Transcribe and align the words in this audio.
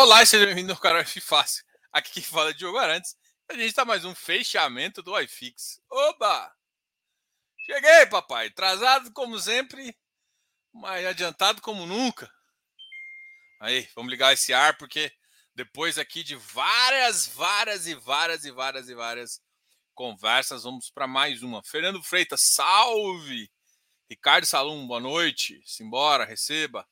Olá 0.00 0.22
e 0.22 0.26
seja 0.26 0.46
bem-vindo 0.46 0.72
ao 0.72 0.78
canal 0.78 1.04
Fácil. 1.04 1.62
Aqui 1.92 2.12
quem 2.12 2.22
fala 2.22 2.48
é 2.48 2.52
Diogo 2.54 2.78
Arantes. 2.78 3.14
A 3.50 3.52
gente 3.52 3.66
está 3.66 3.84
mais 3.84 4.02
um 4.02 4.14
fechamento 4.14 5.02
do 5.02 5.20
iFix. 5.20 5.78
Oba! 5.90 6.56
Cheguei, 7.66 8.06
papai. 8.06 8.46
Atrasado 8.46 9.12
como 9.12 9.38
sempre, 9.38 9.94
mas 10.72 11.04
adiantado 11.04 11.60
como 11.60 11.84
nunca. 11.84 12.32
Aí, 13.60 13.86
vamos 13.94 14.10
ligar 14.10 14.32
esse 14.32 14.54
ar, 14.54 14.78
porque 14.78 15.12
depois 15.54 15.98
aqui 15.98 16.22
de 16.24 16.34
várias, 16.34 17.26
várias 17.26 17.86
e 17.86 17.94
várias 17.94 18.46
e 18.46 18.50
várias 18.50 18.88
e 18.88 18.94
várias 18.94 19.42
conversas, 19.94 20.62
vamos 20.62 20.90
para 20.90 21.06
mais 21.06 21.42
uma. 21.42 21.62
Fernando 21.62 22.02
Freitas, 22.02 22.40
salve! 22.40 23.52
Ricardo 24.08 24.46
Salum, 24.46 24.86
boa 24.86 24.98
noite. 24.98 25.60
Simbora, 25.66 26.24
receba. 26.24 26.88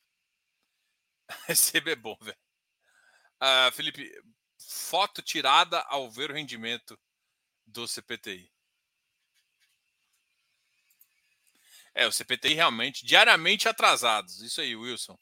Receba 1.48 1.90
é 1.90 1.96
bom, 1.96 2.14
velho. 2.20 2.47
Uh, 3.40 3.72
Felipe, 3.72 4.10
foto 4.58 5.22
tirada 5.22 5.80
ao 5.88 6.10
ver 6.10 6.30
o 6.30 6.34
rendimento 6.34 6.98
do 7.66 7.86
CPTI. 7.86 8.50
É, 11.94 12.06
o 12.06 12.12
CPTI 12.12 12.54
realmente, 12.54 13.04
diariamente 13.04 13.68
atrasados. 13.68 14.40
Isso 14.40 14.60
aí, 14.60 14.76
Wilson. 14.76 15.18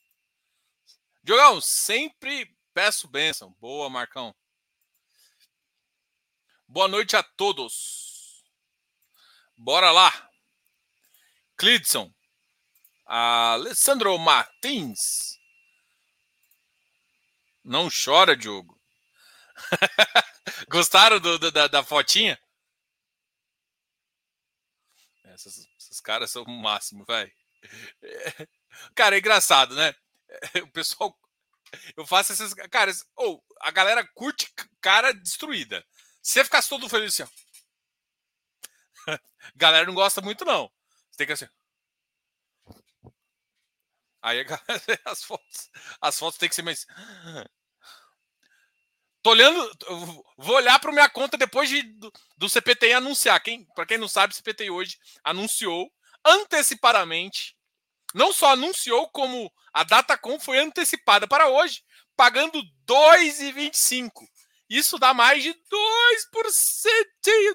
Diogão, 1.23 1.60
sempre 1.60 2.55
peço 2.74 3.09
bênção. 3.09 3.52
Boa, 3.59 3.88
Marcão. 3.88 4.35
Boa 6.69 6.87
noite 6.87 7.16
a 7.16 7.23
todos. 7.23 8.45
Bora 9.57 9.91
lá. 9.91 10.30
Clidson. 11.57 12.12
Alessandro 13.07 14.19
Martins. 14.19 15.38
Não 17.66 17.88
chora, 17.91 18.37
Diogo. 18.37 18.80
Gostaram 20.71 21.18
do, 21.18 21.37
do, 21.37 21.51
da, 21.51 21.66
da 21.66 21.82
fotinha? 21.82 22.38
Essas, 25.24 25.66
esses 25.77 26.01
caras 26.01 26.30
são 26.30 26.45
o 26.45 26.63
máximo, 26.63 27.05
vai. 27.05 27.30
Cara, 28.95 29.16
é 29.16 29.18
engraçado, 29.18 29.74
né? 29.74 29.93
O 30.63 30.68
pessoal. 30.68 31.18
Eu 31.96 32.07
faço 32.07 32.32
essas. 32.32 32.55
Cara, 32.55 32.93
ou 33.16 33.37
oh, 33.45 33.55
a 33.60 33.73
galera 33.73 34.07
curte 34.15 34.49
cara 34.80 35.12
destruída. 35.12 35.85
Se 36.23 36.35
você 36.35 36.45
ficasse 36.45 36.68
todo 36.68 36.88
feliz 36.88 37.21
assim, 37.21 37.29
ó. 39.09 39.12
galera 39.57 39.87
não 39.87 39.95
gosta 39.95 40.21
muito, 40.21 40.45
não. 40.45 40.71
Você 41.10 41.18
tem 41.18 41.27
que 41.27 41.33
assim. 41.33 41.49
Aí 44.23 44.45
as 45.05 45.23
fotos, 45.24 45.71
as 46.01 46.18
fotos 46.18 46.38
tem 46.38 46.49
que 46.49 46.55
ser 46.55 46.62
mais. 46.62 46.87
Tô 49.27 49.30
olhando, 49.30 49.77
vou 50.38 50.55
olhar 50.55 50.79
para 50.79 50.93
minha 50.93 51.09
conta 51.09 51.37
depois 51.37 51.69
de, 51.69 51.82
do, 51.82 52.13
do 52.38 52.49
CPTI 52.49 52.93
anunciar. 52.93 53.43
Quem, 53.43 53.65
para 53.74 53.85
quem 53.85 53.99
não 53.99 54.07
sabe, 54.07 54.33
o 54.33 54.37
CPTI 54.37 54.71
hoje 54.71 55.01
anunciou 55.24 55.93
antecipadamente, 56.24 57.57
não 58.15 58.33
só 58.33 58.52
anunciou 58.52 59.10
como 59.10 59.52
a 59.73 59.83
Datacom 59.83 60.38
foi 60.38 60.59
antecipada 60.59 61.27
para 61.27 61.49
hoje, 61.49 61.83
pagando 62.16 62.63
2,25. 62.87 64.12
Isso 64.71 64.97
dá 64.97 65.12
mais 65.12 65.43
de 65.43 65.53
2% 65.53 65.56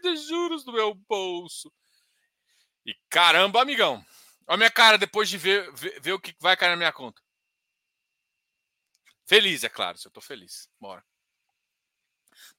de 0.01 0.17
juros 0.27 0.65
do 0.65 0.73
meu 0.73 0.93
bolso. 0.93 1.71
E 2.85 2.93
caramba, 3.09 3.61
amigão. 3.61 4.05
Olha 4.45 4.55
a 4.55 4.57
minha 4.57 4.71
cara 4.71 4.97
depois 4.97 5.29
de 5.29 5.37
ver, 5.37 5.71
ver, 5.71 6.01
ver 6.01 6.11
o 6.11 6.19
que 6.19 6.35
vai 6.37 6.57
cair 6.57 6.71
na 6.71 6.75
minha 6.75 6.91
conta. 6.91 7.21
Feliz, 9.25 9.63
é 9.63 9.69
claro, 9.69 9.97
se 9.97 10.05
eu 10.05 10.11
tô 10.11 10.19
feliz. 10.19 10.67
Bora. 10.77 11.01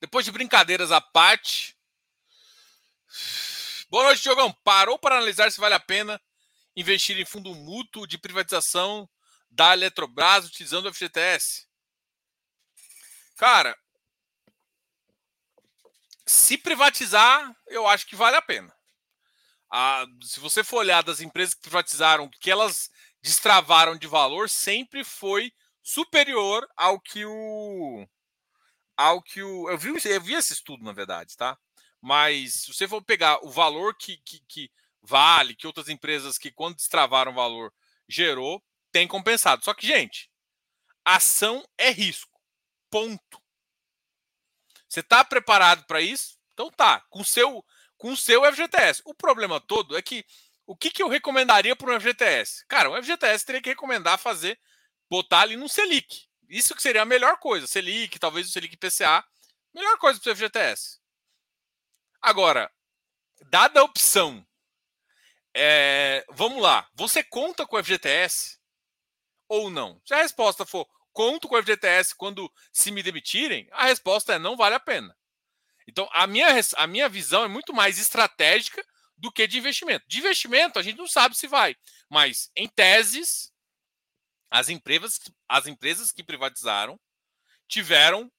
Depois 0.01 0.25
de 0.25 0.33
brincadeiras 0.33 0.91
à 0.93 1.01
parte. 1.01 1.77
Boa 3.89 4.05
noite, 4.05 4.23
Diogão. 4.23 4.53
Parou 4.65 4.99
para 4.99 5.17
analisar 5.17 5.51
se 5.51 5.61
vale 5.61 5.75
a 5.75 5.81
pena 5.81 6.21
investir 6.75 7.19
em 7.19 7.25
fundo 7.25 7.55
mútuo 7.55 8.07
de 8.07 8.19
privatização 8.19 9.09
da 9.51 9.75
Eletrobras 9.75 10.47
utilizando 10.47 10.87
o 10.87 10.95
FGTS? 10.95 11.67
Cara, 13.37 13.77
se 16.27 16.57
privatizar, 16.57 17.55
eu 17.67 17.87
acho 17.87 18.07
que 18.07 18.17
vale 18.17 18.37
a 18.37 18.43
pena. 18.43 18.75
Ah, 19.71 20.07
se 20.23 20.39
você 20.41 20.63
for 20.63 20.79
olhar 20.79 21.03
das 21.03 21.21
empresas 21.21 21.55
que 21.55 21.63
privatizaram, 21.63 22.29
que 22.29 22.51
elas 22.51 22.91
destravaram 23.23 23.97
de 23.97 24.07
valor 24.07 24.49
sempre 24.49 25.05
foi 25.05 25.53
superior 25.83 26.67
ao 26.77 27.01
que 27.01 27.25
o 27.25 28.07
ao 29.03 29.23
que 29.23 29.43
o. 29.43 29.69
Eu 29.69 29.79
vi, 29.79 29.89
eu 29.89 30.21
vi 30.21 30.35
esse 30.35 30.53
estudo, 30.53 30.85
na 30.85 30.93
verdade, 30.93 31.37
tá? 31.37 31.59
Mas 32.01 32.55
se 32.55 32.73
você 32.73 32.89
for 32.89 33.03
pegar 33.03 33.45
o 33.45 33.51
valor 33.51 33.95
que, 33.97 34.17
que, 34.19 34.41
que 34.49 34.71
vale, 35.03 35.55
que 35.55 35.67
outras 35.67 35.89
empresas 35.89 36.39
que, 36.39 36.51
quando 36.51 36.77
destravaram 36.77 37.35
valor, 37.35 37.73
gerou, 38.09 38.63
tem 38.91 39.07
compensado. 39.07 39.65
Só 39.65 39.75
que, 39.75 39.87
gente, 39.87 40.31
ação 41.05 41.65
é 41.79 41.91
risco. 41.91 42.41
Ponto. 42.91 43.43
Você 44.89 45.01
está 45.01 45.25
preparado 45.25 45.85
para 45.87 46.01
isso? 46.01 46.39
Então 46.53 46.71
tá, 46.71 47.01
com 47.09 47.25
seu 47.25 47.65
com 47.97 48.13
o 48.13 48.17
seu 48.17 48.45
FGTS. 48.53 49.01
O 49.05 49.15
problema 49.15 49.61
todo 49.61 49.97
é 49.97 50.03
que 50.03 50.25
o 50.67 50.77
que, 50.77 50.91
que 50.91 51.03
eu 51.03 51.09
recomendaria 51.09 51.75
para 51.75 51.95
um 51.95 52.01
FGTS? 52.01 52.67
Cara, 52.67 52.91
um 52.91 53.03
FGTS 53.03 53.45
teria 53.45 53.63
que 53.63 53.71
recomendar 53.71 54.19
fazer, 54.19 54.59
botar 55.09 55.41
ali 55.41 55.57
no 55.57 55.69
Selic. 55.69 56.29
Isso 56.53 56.75
que 56.75 56.83
seria 56.83 57.01
a 57.01 57.07
melhor 57.07 57.39
coisa. 57.39 57.67
Selic, 57.67 58.19
talvez 58.19 58.47
o 58.47 58.53
Selic 58.53 58.77
PCA. 58.77 59.25
Melhor 59.75 59.97
coisa 59.97 60.21
para 60.21 60.33
o 60.33 60.37
FGTS. 60.37 61.01
Agora, 62.21 62.71
dada 63.49 63.81
a 63.81 63.85
opção, 63.85 64.47
é, 65.55 66.25
vamos 66.29 66.63
lá, 66.63 66.87
você 66.95 67.25
conta 67.25 67.67
com 67.67 67.77
o 67.77 67.83
FGTS 67.83 68.59
ou 69.49 69.71
não? 69.71 70.01
Se 70.05 70.13
a 70.13 70.19
resposta 70.19 70.67
for 70.67 70.87
conto 71.11 71.49
com 71.49 71.57
o 71.57 71.63
FGTS 71.63 72.15
quando 72.15 72.53
se 72.71 72.91
me 72.91 73.03
demitirem, 73.03 73.67
a 73.73 73.87
resposta 73.87 74.35
é 74.35 74.39
não 74.39 74.55
vale 74.55 74.75
a 74.75 74.81
pena. 74.81 75.17
Então, 75.89 76.09
a 76.13 76.27
minha, 76.27 76.49
a 76.77 76.87
minha 76.87 77.09
visão 77.09 77.45
é 77.45 77.49
muito 77.49 77.73
mais 77.73 77.99
estratégica 77.99 78.85
do 79.17 79.33
que 79.33 79.47
de 79.47 79.59
investimento. 79.59 80.05
De 80.07 80.19
investimento, 80.19 80.79
a 80.79 80.83
gente 80.83 80.99
não 80.99 81.09
sabe 81.09 81.37
se 81.37 81.47
vai, 81.47 81.75
mas 82.11 82.51
em 82.55 82.69
teses, 82.69 83.52
as 84.53 84.69
empresas, 84.69 85.19
as 85.49 85.67
empresas 85.67 86.13
que 86.13 86.23
privatizaram 86.23 87.01
tiveram 87.67 88.31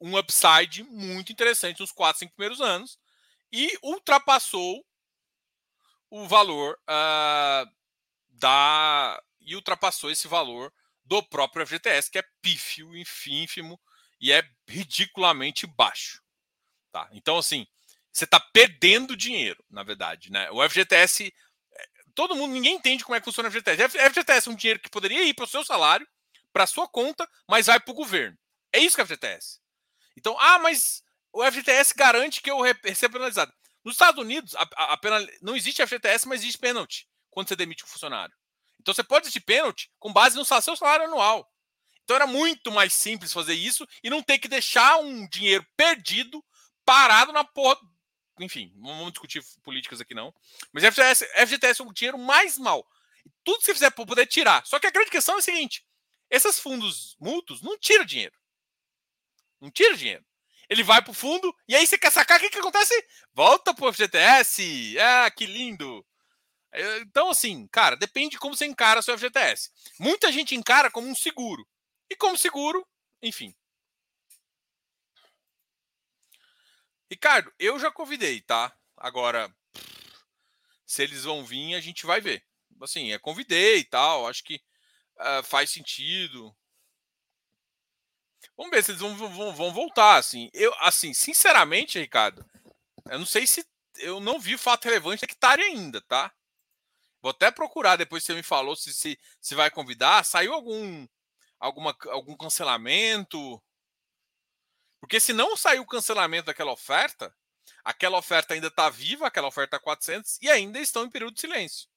um 0.00 0.16
upside 0.16 0.84
muito 0.84 1.32
interessante 1.32 1.80
nos 1.80 1.90
quatro, 1.90 2.20
cinco 2.20 2.32
primeiros 2.36 2.60
anos 2.60 2.96
e 3.52 3.76
ultrapassou 3.82 4.86
o 6.08 6.28
valor 6.28 6.78
uh, 6.82 7.68
da 8.30 9.20
e 9.40 9.56
ultrapassou 9.56 10.12
esse 10.12 10.28
valor 10.28 10.72
do 11.04 11.20
próprio 11.24 11.66
FGTS, 11.66 12.08
que 12.08 12.20
é 12.20 12.24
pífio, 12.40 12.96
ínfimo 12.96 13.80
e 14.20 14.30
é 14.30 14.48
ridiculamente 14.68 15.66
baixo. 15.66 16.22
Tá? 16.92 17.08
Então, 17.10 17.38
assim, 17.38 17.66
você 18.12 18.24
está 18.24 18.38
perdendo 18.38 19.16
dinheiro, 19.16 19.64
na 19.68 19.82
verdade. 19.82 20.30
Né? 20.30 20.48
O 20.52 20.62
FGTS 20.68 21.34
todo 22.14 22.34
mundo, 22.34 22.52
ninguém 22.52 22.74
entende 22.74 23.04
como 23.04 23.14
é 23.14 23.20
que 23.20 23.24
funciona 23.24 23.48
o 23.48 23.52
FGTS. 23.52 23.88
FGTS 24.10 24.48
é 24.48 24.52
um 24.52 24.54
dinheiro 24.54 24.80
que 24.80 24.90
poderia 24.90 25.24
ir 25.24 25.34
para 25.34 25.44
o 25.44 25.48
seu 25.48 25.64
salário, 25.64 26.06
para 26.52 26.64
a 26.64 26.66
sua 26.66 26.88
conta, 26.88 27.28
mas 27.48 27.66
vai 27.66 27.80
para 27.80 27.92
o 27.92 27.96
governo. 27.96 28.36
É 28.72 28.78
isso 28.78 28.94
que 28.94 29.02
é 29.02 29.06
FGTS. 29.06 29.60
Então, 30.16 30.36
ah, 30.38 30.58
mas 30.58 31.02
o 31.32 31.44
FGTS 31.44 31.94
garante 31.94 32.40
que 32.40 32.50
eu 32.50 32.60
recebo 32.60 33.14
penalizado. 33.14 33.52
Nos 33.84 33.94
Estados 33.94 34.22
Unidos, 34.22 34.54
a, 34.54 34.68
a, 34.76 34.92
a 34.92 34.96
penal... 34.96 35.26
não 35.40 35.56
existe 35.56 35.84
FGTS, 35.84 36.28
mas 36.28 36.40
existe 36.40 36.58
pênalti 36.58 37.08
quando 37.30 37.48
você 37.48 37.56
demite 37.56 37.84
um 37.84 37.88
funcionário. 37.88 38.34
Então 38.80 38.92
você 38.92 39.02
pode 39.02 39.24
existir 39.24 39.40
pênalti 39.40 39.90
com 39.98 40.12
base 40.12 40.36
no 40.36 40.44
seu 40.44 40.76
salário 40.76 41.06
anual. 41.06 41.48
Então 42.04 42.16
era 42.16 42.26
muito 42.26 42.70
mais 42.70 42.94
simples 42.94 43.32
fazer 43.32 43.54
isso 43.54 43.86
e 44.02 44.10
não 44.10 44.22
ter 44.22 44.38
que 44.38 44.48
deixar 44.48 44.98
um 44.98 45.26
dinheiro 45.28 45.64
perdido 45.76 46.44
parado 46.84 47.32
na 47.32 47.44
porra 47.44 47.78
enfim, 48.40 48.72
não 48.76 48.96
vamos 48.98 49.12
discutir 49.12 49.42
políticas 49.62 50.00
aqui 50.00 50.14
não. 50.14 50.34
Mas 50.72 50.84
FGTS, 50.84 51.26
FGTS 51.46 51.80
é 51.80 51.84
o 51.84 51.92
dinheiro 51.92 52.18
mais 52.18 52.58
mal. 52.58 52.86
Tudo 53.44 53.58
que 53.58 53.66
você 53.66 53.74
fizer 53.74 53.90
para 53.90 54.06
poder 54.06 54.26
tirar. 54.26 54.64
Só 54.66 54.78
que 54.78 54.86
a 54.86 54.90
grande 54.90 55.10
questão 55.10 55.36
é 55.36 55.38
a 55.38 55.42
seguinte: 55.42 55.84
esses 56.30 56.58
fundos 56.58 57.16
mútuos 57.20 57.62
não 57.62 57.78
tiram 57.78 58.04
dinheiro. 58.04 58.34
Não 59.60 59.70
tira 59.70 59.96
dinheiro. 59.96 60.24
Ele 60.68 60.82
vai 60.82 61.02
para 61.02 61.10
o 61.10 61.14
fundo 61.14 61.54
e 61.68 61.76
aí 61.76 61.86
você 61.86 61.98
quer 61.98 62.10
sacar, 62.10 62.38
o 62.38 62.40
que, 62.40 62.48
que 62.48 62.58
acontece? 62.58 62.94
Volta 63.34 63.74
para 63.74 63.86
o 63.86 63.92
FGTS. 63.92 64.98
Ah, 64.98 65.30
que 65.30 65.44
lindo. 65.46 66.04
Então, 67.02 67.30
assim, 67.30 67.66
cara, 67.68 67.96
depende 67.96 68.30
de 68.30 68.38
como 68.38 68.56
você 68.56 68.64
encara 68.64 69.02
seu 69.02 69.18
FGTS. 69.18 69.70
Muita 69.98 70.32
gente 70.32 70.54
encara 70.54 70.90
como 70.90 71.06
um 71.06 71.14
seguro. 71.14 71.66
E 72.08 72.16
como 72.16 72.38
seguro, 72.38 72.86
enfim, 73.22 73.54
Ricardo, 77.12 77.52
eu 77.58 77.78
já 77.78 77.90
convidei, 77.90 78.40
tá? 78.40 78.74
Agora, 78.96 79.54
se 80.86 81.02
eles 81.02 81.24
vão 81.24 81.44
vir, 81.44 81.74
a 81.74 81.80
gente 81.80 82.06
vai 82.06 82.22
ver. 82.22 82.42
Assim, 82.80 83.12
é 83.12 83.18
convidei 83.18 83.80
e 83.80 83.84
tal, 83.84 84.26
acho 84.26 84.42
que 84.42 84.54
uh, 85.18 85.42
faz 85.42 85.68
sentido. 85.68 86.56
Vamos 88.56 88.70
ver 88.70 88.82
se 88.82 88.92
eles 88.92 89.02
vão, 89.02 89.14
vão, 89.14 89.54
vão 89.54 89.74
voltar. 89.74 90.16
Assim, 90.16 90.48
eu, 90.54 90.74
assim, 90.78 91.12
sinceramente, 91.12 91.98
Ricardo, 91.98 92.42
eu 93.10 93.18
não 93.18 93.26
sei 93.26 93.46
se 93.46 93.62
eu 93.98 94.18
não 94.18 94.40
vi 94.40 94.56
fato 94.56 94.86
relevante 94.86 95.22
hectare 95.22 95.60
ainda, 95.60 96.00
tá? 96.00 96.32
Vou 97.20 97.30
até 97.30 97.50
procurar 97.50 97.96
depois 97.96 98.24
você 98.24 98.32
me 98.32 98.42
falou 98.42 98.74
se, 98.74 98.90
se, 98.94 99.18
se 99.38 99.54
vai 99.54 99.70
convidar. 99.70 100.24
Saiu 100.24 100.54
algum 100.54 101.06
alguma, 101.60 101.94
algum 102.06 102.34
cancelamento? 102.38 103.62
Porque 105.02 105.18
se 105.18 105.32
não 105.32 105.56
saiu 105.56 105.82
o 105.82 105.86
cancelamento 105.86 106.46
daquela 106.46 106.70
oferta, 106.70 107.34
aquela 107.84 108.16
oferta 108.16 108.54
ainda 108.54 108.68
está 108.68 108.88
viva, 108.88 109.26
aquela 109.26 109.48
oferta 109.48 109.78
400 109.78 110.38
e 110.40 110.48
ainda 110.48 110.78
estão 110.78 111.04
em 111.04 111.10
período 111.10 111.34
de 111.34 111.40
silêncio. 111.40 111.88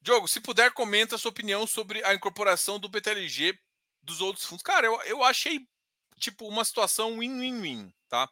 Diogo, 0.00 0.28
se 0.28 0.40
puder, 0.40 0.72
comenta 0.72 1.16
a 1.16 1.18
sua 1.18 1.30
opinião 1.30 1.66
sobre 1.66 2.04
a 2.04 2.14
incorporação 2.14 2.78
do 2.78 2.88
BTLG 2.88 3.58
dos 4.00 4.20
outros 4.20 4.46
fundos. 4.46 4.62
Cara, 4.62 4.86
eu, 4.86 5.00
eu 5.02 5.24
achei 5.24 5.66
tipo 6.18 6.46
uma 6.46 6.64
situação 6.64 7.18
win-win-win, 7.18 7.92
tá? 8.08 8.30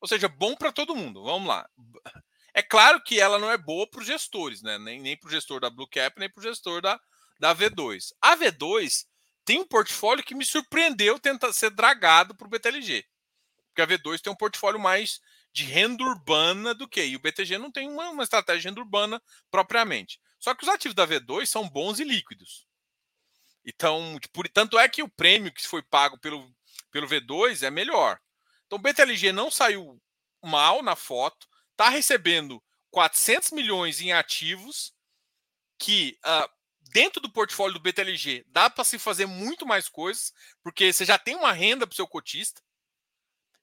Ou 0.00 0.08
seja, 0.08 0.28
bom 0.28 0.56
para 0.56 0.72
todo 0.72 0.96
mundo. 0.96 1.22
Vamos 1.22 1.46
lá. 1.46 1.68
É 2.58 2.62
claro 2.62 3.00
que 3.00 3.20
ela 3.20 3.38
não 3.38 3.48
é 3.48 3.56
boa 3.56 3.88
para 3.88 4.00
os 4.00 4.06
gestores, 4.08 4.62
né? 4.62 4.78
Nem, 4.78 5.00
nem 5.00 5.16
para 5.16 5.28
o 5.28 5.30
gestor 5.30 5.60
da 5.60 5.70
Blue 5.70 5.86
Cap, 5.86 6.18
nem 6.18 6.28
para 6.28 6.40
o 6.40 6.42
gestor 6.42 6.82
da, 6.82 7.00
da 7.38 7.54
V2. 7.54 8.08
A 8.20 8.36
V2 8.36 9.06
tem 9.44 9.60
um 9.60 9.64
portfólio 9.64 10.24
que 10.24 10.34
me 10.34 10.44
surpreendeu 10.44 11.20
tentar 11.20 11.52
ser 11.52 11.70
dragado 11.70 12.34
para 12.34 12.48
o 12.48 12.50
BTLG. 12.50 13.06
Porque 13.68 13.80
a 13.80 13.86
V2 13.86 14.20
tem 14.20 14.32
um 14.32 14.36
portfólio 14.36 14.80
mais 14.80 15.20
de 15.52 15.62
renda 15.62 16.02
urbana 16.02 16.74
do 16.74 16.88
que. 16.88 17.00
E 17.04 17.14
o 17.14 17.20
BTG 17.20 17.58
não 17.58 17.70
tem 17.70 17.88
uma, 17.88 18.10
uma 18.10 18.24
estratégia 18.24 18.62
de 18.62 18.68
renda 18.70 18.80
urbana 18.80 19.22
propriamente. 19.52 20.20
Só 20.40 20.52
que 20.52 20.64
os 20.64 20.68
ativos 20.68 20.96
da 20.96 21.06
V2 21.06 21.46
são 21.46 21.68
bons 21.68 22.00
e 22.00 22.04
líquidos. 22.04 22.66
Então, 23.64 24.18
por, 24.32 24.48
tanto 24.48 24.76
é 24.76 24.88
que 24.88 25.04
o 25.04 25.08
prêmio 25.08 25.54
que 25.54 25.64
foi 25.64 25.82
pago 25.84 26.18
pelo, 26.18 26.52
pelo 26.90 27.06
V2 27.06 27.62
é 27.62 27.70
melhor. 27.70 28.18
Então, 28.66 28.80
o 28.80 28.82
BTLG 28.82 29.30
não 29.30 29.48
saiu 29.48 30.02
mal 30.42 30.82
na 30.82 30.96
foto, 30.96 31.47
está 31.78 31.88
recebendo 31.88 32.60
400 32.90 33.52
milhões 33.52 34.00
em 34.00 34.12
ativos 34.12 34.92
que 35.78 36.18
uh, 36.26 36.50
dentro 36.90 37.22
do 37.22 37.30
portfólio 37.30 37.74
do 37.74 37.80
BTLG 37.80 38.44
dá 38.48 38.68
para 38.68 38.82
se 38.82 38.98
fazer 38.98 39.26
muito 39.26 39.64
mais 39.64 39.88
coisas, 39.88 40.32
porque 40.60 40.92
você 40.92 41.04
já 41.04 41.16
tem 41.16 41.36
uma 41.36 41.52
renda 41.52 41.86
para 41.86 41.92
o 41.92 41.96
seu 41.96 42.08
cotista. 42.08 42.60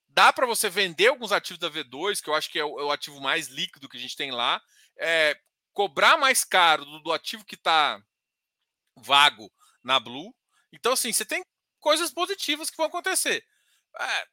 Dá 0.08 0.32
para 0.32 0.46
você 0.46 0.70
vender 0.70 1.08
alguns 1.08 1.34
ativos 1.34 1.60
da 1.60 1.70
V2, 1.70 2.22
que 2.22 2.30
eu 2.30 2.34
acho 2.34 2.50
que 2.50 2.58
é 2.58 2.64
o, 2.64 2.80
é 2.80 2.84
o 2.86 2.92
ativo 2.92 3.20
mais 3.20 3.50
líquido 3.50 3.90
que 3.90 3.98
a 3.98 4.00
gente 4.00 4.16
tem 4.16 4.32
lá. 4.32 4.64
É, 4.98 5.38
cobrar 5.74 6.16
mais 6.16 6.46
caro 6.46 6.86
do, 6.86 7.02
do 7.02 7.12
ativo 7.12 7.44
que 7.44 7.56
está 7.56 8.02
vago 8.96 9.52
na 9.84 10.00
Blue. 10.00 10.34
Então, 10.72 10.94
assim, 10.94 11.12
você 11.12 11.26
tem 11.26 11.44
coisas 11.82 12.14
positivas 12.14 12.70
que 12.70 12.78
vão 12.78 12.86
acontecer. 12.86 13.46
É, 14.00 14.28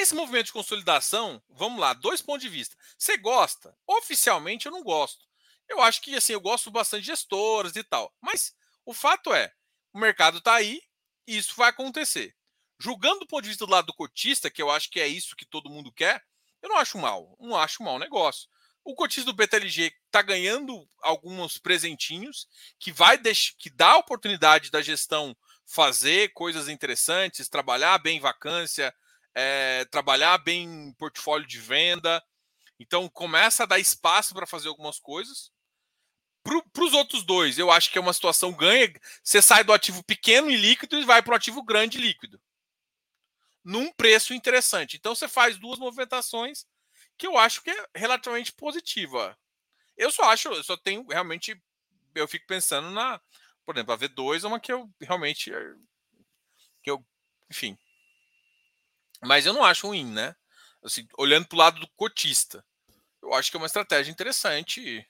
esse 0.00 0.14
movimento 0.14 0.46
de 0.46 0.52
consolidação, 0.52 1.42
vamos 1.48 1.80
lá, 1.80 1.92
dois 1.92 2.20
pontos 2.20 2.42
de 2.42 2.48
vista. 2.48 2.76
Você 2.96 3.16
gosta? 3.16 3.76
Oficialmente 3.86 4.66
eu 4.66 4.72
não 4.72 4.82
gosto. 4.82 5.26
Eu 5.68 5.80
acho 5.80 6.00
que 6.00 6.14
assim, 6.14 6.32
eu 6.32 6.40
gosto 6.40 6.70
bastante 6.70 7.02
de 7.02 7.08
gestoras 7.08 7.76
e 7.76 7.84
tal. 7.84 8.12
Mas 8.20 8.54
o 8.84 8.92
fato 8.92 9.32
é, 9.32 9.52
o 9.92 9.98
mercado 9.98 10.38
está 10.38 10.54
aí 10.54 10.80
e 11.26 11.36
isso 11.36 11.54
vai 11.56 11.70
acontecer. 11.70 12.34
Julgando 12.80 13.20
do 13.20 13.26
ponto 13.26 13.42
de 13.42 13.48
vista 13.48 13.66
do 13.66 13.72
lado 13.72 13.86
do 13.86 13.94
cotista, 13.94 14.50
que 14.50 14.62
eu 14.62 14.70
acho 14.70 14.90
que 14.90 15.00
é 15.00 15.06
isso 15.06 15.36
que 15.36 15.44
todo 15.44 15.70
mundo 15.70 15.92
quer, 15.92 16.24
eu 16.62 16.68
não 16.68 16.76
acho 16.76 16.98
mal. 16.98 17.36
Não 17.38 17.56
acho 17.56 17.82
mal 17.82 17.98
negócio. 17.98 18.48
O 18.84 18.94
cotista 18.94 19.30
do 19.30 19.36
BTLG 19.36 19.92
está 20.06 20.22
ganhando 20.22 20.88
alguns 21.02 21.58
presentinhos 21.58 22.48
que 22.78 22.90
vai 22.90 23.18
que 23.58 23.68
dá 23.68 23.90
a 23.90 23.98
oportunidade 23.98 24.70
da 24.70 24.80
gestão 24.80 25.36
fazer 25.66 26.32
coisas 26.32 26.68
interessantes, 26.68 27.48
trabalhar 27.48 27.98
bem 27.98 28.18
vacância, 28.18 28.94
é, 29.40 29.84
trabalhar 29.84 30.36
bem 30.38 30.92
portfólio 30.98 31.46
de 31.46 31.60
venda. 31.60 32.20
Então 32.76 33.08
começa 33.08 33.62
a 33.62 33.66
dar 33.66 33.78
espaço 33.78 34.34
para 34.34 34.48
fazer 34.48 34.66
algumas 34.66 34.98
coisas. 34.98 35.52
Para 36.42 36.84
os 36.84 36.92
outros 36.92 37.22
dois, 37.22 37.56
eu 37.56 37.70
acho 37.70 37.92
que 37.92 37.98
é 37.98 38.00
uma 38.00 38.12
situação 38.12 38.52
ganha. 38.52 38.92
Você 39.22 39.40
sai 39.40 39.62
do 39.62 39.72
ativo 39.72 40.02
pequeno 40.02 40.50
e 40.50 40.56
líquido 40.56 40.98
e 40.98 41.04
vai 41.04 41.22
para 41.22 41.34
o 41.34 41.36
ativo 41.36 41.62
grande 41.62 41.98
e 41.98 42.00
líquido. 42.00 42.40
Num 43.62 43.92
preço 43.92 44.34
interessante. 44.34 44.96
Então 44.96 45.14
você 45.14 45.28
faz 45.28 45.56
duas 45.56 45.78
movimentações 45.78 46.66
que 47.16 47.26
eu 47.26 47.38
acho 47.38 47.62
que 47.62 47.70
é 47.70 47.86
relativamente 47.94 48.52
positiva. 48.52 49.38
Eu 49.96 50.10
só 50.10 50.24
acho, 50.24 50.48
eu 50.48 50.64
só 50.64 50.76
tenho 50.76 51.06
realmente. 51.06 51.60
Eu 52.12 52.26
fico 52.26 52.46
pensando 52.46 52.90
na. 52.90 53.20
Por 53.64 53.76
exemplo, 53.76 53.92
a 53.92 53.98
V2 53.98 54.42
é 54.44 54.48
uma 54.48 54.58
que 54.58 54.72
eu 54.72 54.90
realmente. 55.00 55.52
Que 56.82 56.90
eu, 56.90 57.04
enfim. 57.48 57.78
Mas 59.22 59.46
eu 59.46 59.52
não 59.52 59.64
acho 59.64 59.86
ruim, 59.86 60.04
né? 60.04 60.34
Assim, 60.82 61.06
olhando 61.18 61.46
para 61.46 61.56
o 61.56 61.58
lado 61.58 61.80
do 61.80 61.88
cotista. 61.88 62.64
Eu 63.22 63.34
acho 63.34 63.50
que 63.50 63.56
é 63.56 63.60
uma 63.60 63.66
estratégia 63.66 64.10
interessante. 64.10 65.06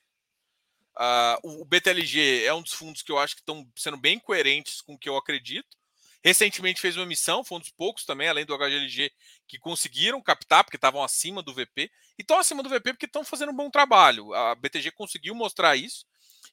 Uh, 0.97 1.61
o 1.61 1.65
BTLG 1.65 2.45
é 2.45 2.53
um 2.53 2.63
dos 2.63 2.73
fundos 2.73 3.03
que 3.03 3.13
eu 3.13 3.19
acho 3.19 3.37
que 3.37 3.43
estão 3.43 3.71
sendo 3.77 3.97
bem 3.97 4.19
coerentes 4.19 4.81
com 4.81 4.95
o 4.95 4.99
que 4.99 5.09
eu 5.09 5.17
acredito. 5.17 5.77
Recentemente 6.25 6.81
fez 6.81 6.97
uma 6.97 7.05
emissão, 7.05 7.45
foi 7.45 7.59
um 7.59 7.61
dos 7.61 7.71
poucos 7.71 8.05
também, 8.05 8.29
além 8.29 8.45
do 8.45 8.57
HGLG, 8.57 9.13
que 9.47 9.59
conseguiram 9.59 10.21
captar, 10.21 10.65
porque 10.65 10.77
estavam 10.77 11.03
acima 11.03 11.43
do 11.43 11.55
VP. 11.55 11.91
E 12.19 12.23
estão 12.23 12.39
acima 12.39 12.63
do 12.63 12.69
VP 12.69 12.95
porque 12.95 13.07
estão 13.07 13.25
fazendo 13.25 13.53
um 13.53 13.57
bom 13.57 13.71
trabalho. 13.71 14.35
A 14.35 14.55
BTG 14.57 14.91
conseguiu 14.91 15.35
mostrar 15.35 15.77
isso. 15.77 16.05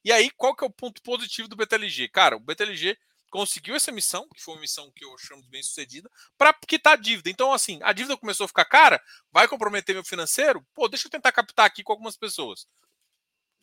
E 0.04 0.12
aí, 0.12 0.30
qual 0.30 0.56
que 0.56 0.64
é 0.64 0.68
o 0.68 0.72
ponto 0.72 1.02
positivo 1.02 1.48
do 1.48 1.56
BTLG? 1.56 2.10
Cara, 2.10 2.38
o 2.38 2.40
BTLG 2.40 2.96
conseguiu 3.30 3.76
essa 3.76 3.92
missão, 3.92 4.28
que 4.34 4.42
foi 4.42 4.56
uma 4.56 4.62
missão 4.62 4.92
que 4.96 5.04
eu 5.04 5.18
chamo 5.18 5.42
de 5.42 5.50
bem 5.50 5.62
sucedida, 5.62 6.10
para 6.38 6.54
quitar 6.68 6.94
a 6.94 6.96
dívida. 6.96 7.30
Então, 7.30 7.54
assim, 7.54 7.80
a 7.84 7.92
dívida 7.94 8.18
começou 8.18 8.46
a 8.46 8.48
ficar 8.48 8.66
cara, 8.66 9.02
vai 9.32 9.48
comprometer 9.48 9.94
meu 9.94 10.04
financeiro? 10.04 10.66
Pô, 10.74 10.88
deixa 10.88 11.08
eu 11.08 11.12
tentar 11.12 11.32
captar 11.32 11.66
aqui 11.66 11.84
com 11.84 11.92
algumas 11.92 12.16
pessoas. 12.18 12.68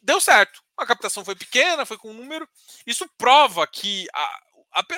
Deu 0.00 0.20
certo. 0.20 0.62
A 0.76 0.84
captação 0.84 1.24
foi 1.24 1.36
pequena, 1.36 1.86
foi 1.86 1.96
com 1.96 2.10
um 2.10 2.14
número. 2.14 2.48
Isso 2.86 3.08
prova 3.16 3.66
que 3.66 4.08
a, 4.12 4.40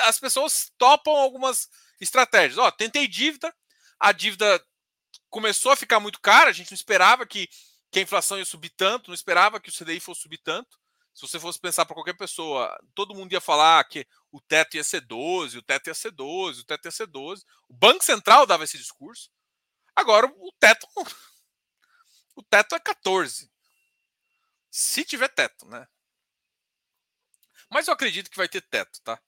as 0.02 0.18
pessoas 0.18 0.72
topam 0.78 1.14
algumas 1.14 1.68
estratégias. 2.00 2.58
Ó, 2.58 2.70
tentei 2.70 3.06
dívida, 3.06 3.54
a 4.00 4.12
dívida 4.12 4.64
começou 5.28 5.72
a 5.72 5.76
ficar 5.76 6.00
muito 6.00 6.20
cara, 6.20 6.50
a 6.50 6.52
gente 6.52 6.70
não 6.70 6.76
esperava 6.76 7.26
que, 7.26 7.48
que 7.90 7.98
a 7.98 8.02
inflação 8.02 8.38
ia 8.38 8.44
subir 8.44 8.70
tanto, 8.70 9.08
não 9.08 9.14
esperava 9.14 9.60
que 9.60 9.68
o 9.68 9.72
CDI 9.72 10.00
fosse 10.00 10.22
subir 10.22 10.38
tanto. 10.38 10.78
Se 11.14 11.22
você 11.22 11.38
fosse 11.38 11.60
pensar 11.60 11.86
para 11.86 11.94
qualquer 11.94 12.16
pessoa, 12.16 12.76
todo 12.92 13.14
mundo 13.14 13.32
ia 13.32 13.40
falar 13.40 13.84
que 13.84 14.06
o 14.32 14.40
teto 14.40 14.76
ia 14.76 14.82
ser 14.82 15.00
12, 15.00 15.58
o 15.58 15.62
teto 15.62 15.86
ia 15.86 15.94
ser 15.94 16.10
12, 16.10 16.60
o 16.62 16.64
teto 16.64 16.86
ia 16.86 16.90
ser 16.90 17.06
12. 17.06 17.44
O 17.68 17.74
Banco 17.74 18.04
Central 18.04 18.44
dava 18.46 18.64
esse 18.64 18.76
discurso. 18.76 19.30
Agora 19.94 20.26
o 20.26 20.52
teto 20.58 20.88
o 22.34 22.42
teto 22.42 22.74
é 22.74 22.80
14. 22.80 23.48
Se 24.70 25.04
tiver 25.04 25.28
teto, 25.28 25.66
né? 25.66 25.86
Mas 27.70 27.86
eu 27.86 27.94
acredito 27.94 28.30
que 28.30 28.36
vai 28.36 28.48
ter 28.48 28.60
teto, 28.62 29.00
tá? 29.02 29.20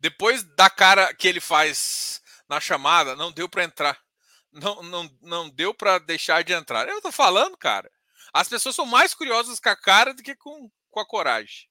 Depois 0.00 0.42
da 0.42 0.68
cara 0.70 1.14
que 1.14 1.28
ele 1.28 1.40
faz 1.40 2.22
na 2.48 2.60
chamada, 2.60 3.14
não 3.16 3.32
deu 3.32 3.48
para 3.48 3.64
entrar. 3.64 4.07
Não, 4.52 4.82
não, 4.82 5.18
não 5.20 5.50
deu 5.50 5.74
para 5.74 5.98
deixar 5.98 6.42
de 6.42 6.52
entrar. 6.52 6.88
Eu 6.88 7.02
tô 7.02 7.12
falando, 7.12 7.56
cara. 7.56 7.90
As 8.32 8.48
pessoas 8.48 8.74
são 8.74 8.86
mais 8.86 9.14
curiosas 9.14 9.60
com 9.60 9.68
a 9.68 9.76
cara 9.76 10.14
do 10.14 10.22
que 10.22 10.34
com, 10.34 10.70
com 10.90 11.00
a 11.00 11.06
coragem. 11.06 11.68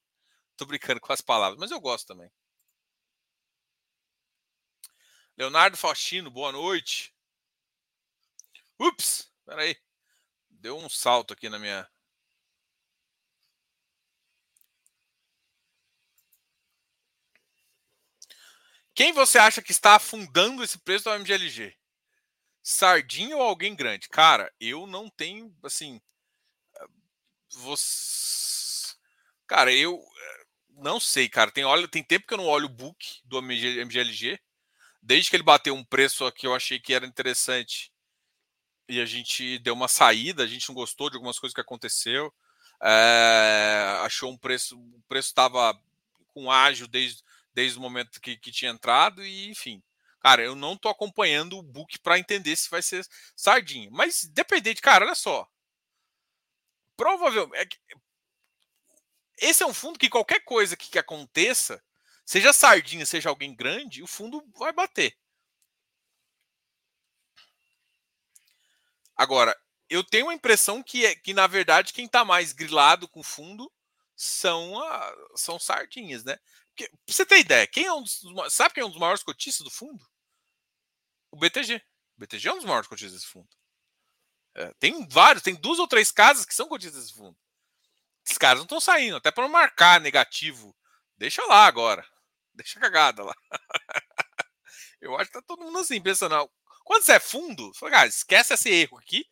Tô 0.56 0.66
brincando 0.66 1.00
com 1.00 1.14
as 1.14 1.22
palavras, 1.22 1.60
mas 1.60 1.72
eu 1.72 1.80
gosto 1.80 2.08
também. 2.08 2.32
Leonardo 5.38 5.78
Faustino, 5.78 6.32
boa 6.32 6.52
noite. 6.52 7.14
Ups, 8.80 9.32
peraí. 9.46 9.76
Deu 10.50 10.78
um 10.78 10.90
salto 10.90 11.34
aqui 11.34 11.50
na 11.50 11.60
minha. 11.60 11.88
Quem 18.96 19.14
você 19.14 19.38
acha 19.38 19.62
que 19.62 19.72
está 19.72 19.96
afundando 19.96 20.64
esse 20.64 20.80
preço 20.80 21.04
do 21.04 21.14
MGLG? 21.14 21.78
Sardinha 22.70 23.38
ou 23.38 23.44
alguém 23.44 23.74
grande? 23.74 24.10
Cara, 24.10 24.54
eu 24.60 24.86
não 24.86 25.10
tenho, 25.10 25.56
assim. 25.64 26.02
Você... 27.50 28.94
Cara, 29.48 29.72
eu 29.72 29.98
eh, 29.98 30.46
não 30.72 31.00
sei, 31.00 31.30
cara. 31.30 31.50
Tem, 31.50 31.64
olha, 31.64 31.88
tem 31.88 32.04
tempo 32.04 32.28
que 32.28 32.34
eu 32.34 32.38
não 32.38 32.46
olho 32.48 32.66
o 32.66 32.70
book 32.70 33.22
do 33.24 33.42
MGLG. 33.42 34.38
Desde 35.02 35.30
que 35.30 35.38
ele 35.38 35.44
bateu 35.44 35.74
um 35.74 35.84
preço 35.84 36.30
que 36.34 36.46
eu 36.46 36.54
achei 36.54 36.78
que 36.78 36.94
era 36.94 37.06
interessante 37.06 37.90
e 38.90 39.00
a 39.00 39.06
gente 39.06 39.60
deu 39.60 39.74
uma 39.74 39.88
saída, 39.88 40.44
a 40.44 40.48
gente 40.48 40.68
não 40.68 40.76
gostou 40.76 41.10
de 41.10 41.16
algumas 41.16 41.40
coisas 41.40 41.54
que 41.56 41.62
aconteceu. 41.62 42.34
É, 42.84 44.02
achou 44.04 44.30
um 44.30 44.38
preço, 44.38 44.78
o 44.78 45.02
preço 45.08 45.30
estava 45.30 45.74
com 46.34 46.52
ágil 46.52 46.88
desde 46.88 47.24
desde 47.54 47.80
o 47.80 47.82
momento 47.82 48.22
que, 48.22 48.38
que 48.38 48.52
tinha 48.52 48.70
entrado, 48.70 49.26
e 49.26 49.50
enfim. 49.50 49.82
Cara, 50.20 50.44
eu 50.44 50.56
não 50.56 50.78
tô 50.78 50.90
acompanhando 50.90 51.58
o 51.58 51.64
book 51.64 52.00
para 52.00 52.20
entender 52.20 52.56
se 52.56 52.70
vai 52.70 52.82
ser 52.82 53.06
sardinha. 53.36 53.90
Mas 53.92 54.26
dependente, 54.26 54.82
cara, 54.82 55.06
olha 55.06 55.16
só. 55.16 55.48
Provavelmente. 56.98 57.80
É 57.90 59.48
esse 59.50 59.64
é 59.64 59.66
um 59.66 59.74
fundo 59.74 59.98
que 60.00 60.10
qualquer 60.10 60.42
coisa 60.44 60.76
que, 60.78 60.90
que 60.90 61.00
aconteça, 61.00 61.84
seja 62.26 62.54
sardinha, 62.54 63.06
seja 63.06 63.30
alguém 63.30 63.56
grande, 63.56 64.04
o 64.04 64.08
fundo 64.08 64.44
vai 64.58 64.72
bater. 64.74 65.16
Agora, 69.16 69.56
eu 69.90 70.04
tenho 70.04 70.30
a 70.30 70.34
impressão 70.34 70.84
que, 70.84 71.06
é, 71.06 71.16
que 71.16 71.34
na 71.34 71.48
verdade, 71.48 71.94
quem 71.94 72.06
está 72.06 72.24
mais 72.26 72.52
grilado 72.54 73.08
com 73.08 73.20
o 73.22 73.24
fundo 73.24 73.72
são, 74.16 74.82
a, 74.82 75.16
são 75.36 75.60
sardinhas, 75.60 76.24
né? 76.24 76.38
Pra 76.86 77.14
você 77.14 77.26
ter 77.26 77.40
ideia, 77.40 77.68
quem 77.68 77.86
é 77.86 77.94
um 77.94 78.04
dos, 78.04 78.22
sabe 78.50 78.76
quem 78.76 78.84
é 78.84 78.86
um 78.86 78.90
dos 78.90 79.00
maiores 79.00 79.24
cotistas 79.24 79.64
do 79.64 79.72
fundo? 79.72 80.06
O 81.32 81.38
BTG. 81.38 81.76
O 82.18 82.20
BTG 82.20 82.48
é 82.48 82.54
um 82.54 82.58
dos 82.58 82.66
maiores 82.66 82.88
cotistas 82.88 83.14
desse 83.14 83.32
fundo. 83.32 83.50
É, 84.56 84.74
tem 84.80 85.08
vários, 85.10 85.44
tem 85.44 85.56
duas 85.56 85.80
ou 85.80 85.88
três 85.88 86.12
casas 86.12 86.46
que 86.46 86.54
são 86.54 86.68
cotistas 86.68 87.04
desse 87.04 87.14
fundo. 87.14 87.38
Esses 88.26 88.38
caras 88.38 88.60
não 88.60 88.66
estão 88.66 88.82
saindo, 88.82 89.18
até 89.18 89.32
para 89.32 89.48
marcar 89.48 90.02
negativo. 90.02 90.76
Deixa 91.18 91.46
lá 91.46 91.66
agora. 91.66 92.06
Deixa 92.54 92.80
cagada 92.80 93.24
lá. 93.24 93.36
Eu 95.00 95.16
acho 95.16 95.28
que 95.32 95.38
tá 95.38 95.42
todo 95.42 95.64
mundo 95.64 95.80
assim, 95.80 96.02
pensando. 96.02 96.50
Quando 96.84 97.04
você 97.04 97.14
é 97.14 97.20
fundo, 97.20 97.72
fala, 97.76 97.92
cara, 97.92 98.08
esquece 98.08 98.54
esse 98.54 98.70
erro 98.70 98.98
aqui. 98.98 99.26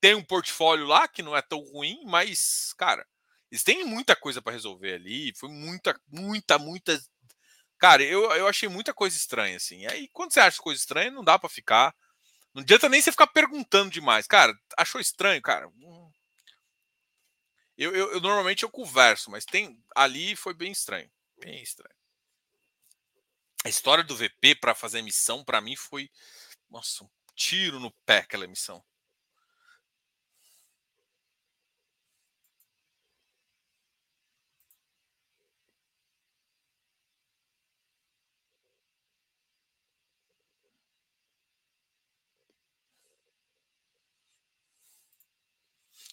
Tem 0.00 0.14
um 0.14 0.24
portfólio 0.24 0.86
lá 0.86 1.06
que 1.06 1.22
não 1.22 1.36
é 1.36 1.42
tão 1.42 1.60
ruim, 1.60 2.02
mas, 2.06 2.72
cara, 2.76 3.06
eles 3.52 3.62
têm 3.62 3.84
muita 3.84 4.16
coisa 4.16 4.40
para 4.40 4.54
resolver 4.54 4.94
ali. 4.94 5.34
Foi 5.36 5.50
muita, 5.50 6.00
muita, 6.08 6.58
muita. 6.58 6.98
Cara, 7.78 8.02
eu, 8.02 8.32
eu 8.32 8.48
achei 8.48 8.66
muita 8.66 8.94
coisa 8.94 9.14
estranha, 9.14 9.58
assim. 9.58 9.84
Aí, 9.84 10.08
quando 10.08 10.32
você 10.32 10.40
acha 10.40 10.62
coisa 10.62 10.80
estranha, 10.80 11.10
não 11.10 11.22
dá 11.22 11.38
para 11.38 11.50
ficar. 11.50 11.94
Não 12.54 12.62
adianta 12.62 12.88
nem 12.88 13.02
você 13.02 13.10
ficar 13.10 13.26
perguntando 13.26 13.90
demais. 13.90 14.26
Cara, 14.26 14.58
achou 14.78 14.98
estranho, 14.98 15.42
cara? 15.42 15.68
Hum, 15.68 16.10
eu, 17.76 17.94
eu, 17.94 18.12
eu, 18.12 18.20
normalmente 18.22 18.62
eu 18.62 18.70
converso, 18.70 19.30
mas 19.30 19.44
tem 19.44 19.78
ali 19.94 20.34
foi 20.34 20.54
bem 20.54 20.72
estranho, 20.72 21.10
bem 21.38 21.62
estranho. 21.62 21.94
A 23.64 23.68
história 23.68 24.02
do 24.02 24.16
VP 24.16 24.54
para 24.56 24.74
fazer 24.74 25.02
missão 25.02 25.44
para 25.44 25.60
mim 25.60 25.76
foi, 25.76 26.10
nossa, 26.70 27.04
um 27.04 27.08
tiro 27.34 27.78
no 27.78 27.90
pé 28.06 28.18
aquela 28.18 28.46
missão. 28.46 28.82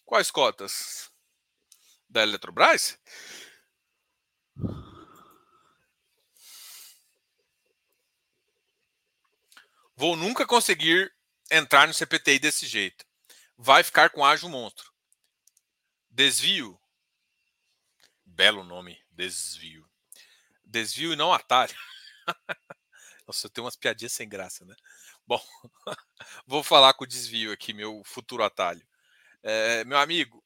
Quais 0.09 0.31
cotas? 0.31 1.11
da 2.09 2.23
Eletrobras? 2.23 2.97
Vou 9.95 10.15
nunca 10.15 10.47
conseguir 10.47 11.13
entrar 11.51 11.87
no 11.87 11.93
CPTI 11.93 12.39
desse 12.39 12.65
jeito. 12.65 13.05
Vai 13.55 13.83
ficar 13.83 14.09
com 14.09 14.25
ágio 14.25 14.49
monstro. 14.49 14.91
Desvio. 16.09 16.81
Belo 18.25 18.63
nome, 18.63 18.99
desvio. 19.11 19.87
Desvio 20.65 21.13
e 21.13 21.15
não 21.15 21.31
atalho. 21.31 21.77
Nossa, 23.27 23.45
eu 23.45 23.51
tenho 23.51 23.65
umas 23.65 23.75
piadinhas 23.75 24.13
sem 24.13 24.27
graça, 24.27 24.65
né? 24.65 24.75
Bom, 25.27 25.39
vou 26.47 26.63
falar 26.63 26.95
com 26.95 27.03
o 27.03 27.07
desvio 27.07 27.51
aqui, 27.51 27.73
meu 27.73 28.01
futuro 28.03 28.43
atalho. 28.43 28.88
É, 29.43 29.83
meu 29.85 29.97
amigo, 29.97 30.43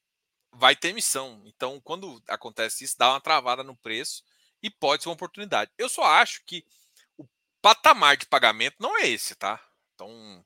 vai 0.52 0.76
ter 0.76 0.88
emissão. 0.88 1.42
Então, 1.46 1.80
quando 1.80 2.22
acontece 2.28 2.84
isso, 2.84 2.98
dá 2.98 3.10
uma 3.10 3.20
travada 3.20 3.62
no 3.62 3.76
preço 3.76 4.22
e 4.62 4.70
pode 4.70 5.02
ser 5.02 5.08
uma 5.08 5.14
oportunidade. 5.14 5.70
Eu 5.76 5.88
só 5.88 6.04
acho 6.04 6.42
que 6.46 6.64
o 7.18 7.26
patamar 7.60 8.16
de 8.16 8.26
pagamento 8.26 8.76
não 8.80 8.96
é 8.98 9.08
esse, 9.08 9.34
tá? 9.34 9.62
Então, 9.94 10.44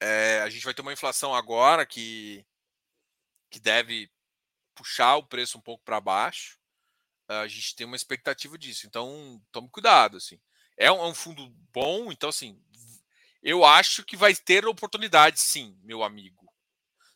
é, 0.00 0.40
a 0.42 0.50
gente 0.50 0.64
vai 0.64 0.74
ter 0.74 0.82
uma 0.82 0.92
inflação 0.92 1.34
agora 1.34 1.86
que, 1.86 2.44
que 3.50 3.58
deve 3.58 4.10
puxar 4.74 5.16
o 5.16 5.26
preço 5.26 5.58
um 5.58 5.62
pouco 5.62 5.84
para 5.84 6.00
baixo. 6.00 6.58
A 7.28 7.46
gente 7.46 7.74
tem 7.74 7.86
uma 7.86 7.96
expectativa 7.96 8.58
disso. 8.58 8.86
Então, 8.86 9.42
tome 9.50 9.68
cuidado. 9.70 10.18
Assim. 10.18 10.40
É 10.76 10.90
um, 10.92 10.96
é 10.96 11.06
um 11.06 11.14
fundo 11.14 11.48
bom, 11.72 12.12
então, 12.12 12.28
assim, 12.28 12.60
eu 13.42 13.64
acho 13.64 14.04
que 14.04 14.16
vai 14.16 14.34
ter 14.34 14.66
oportunidade, 14.66 15.38
sim, 15.38 15.78
meu 15.82 16.02
amigo, 16.02 16.43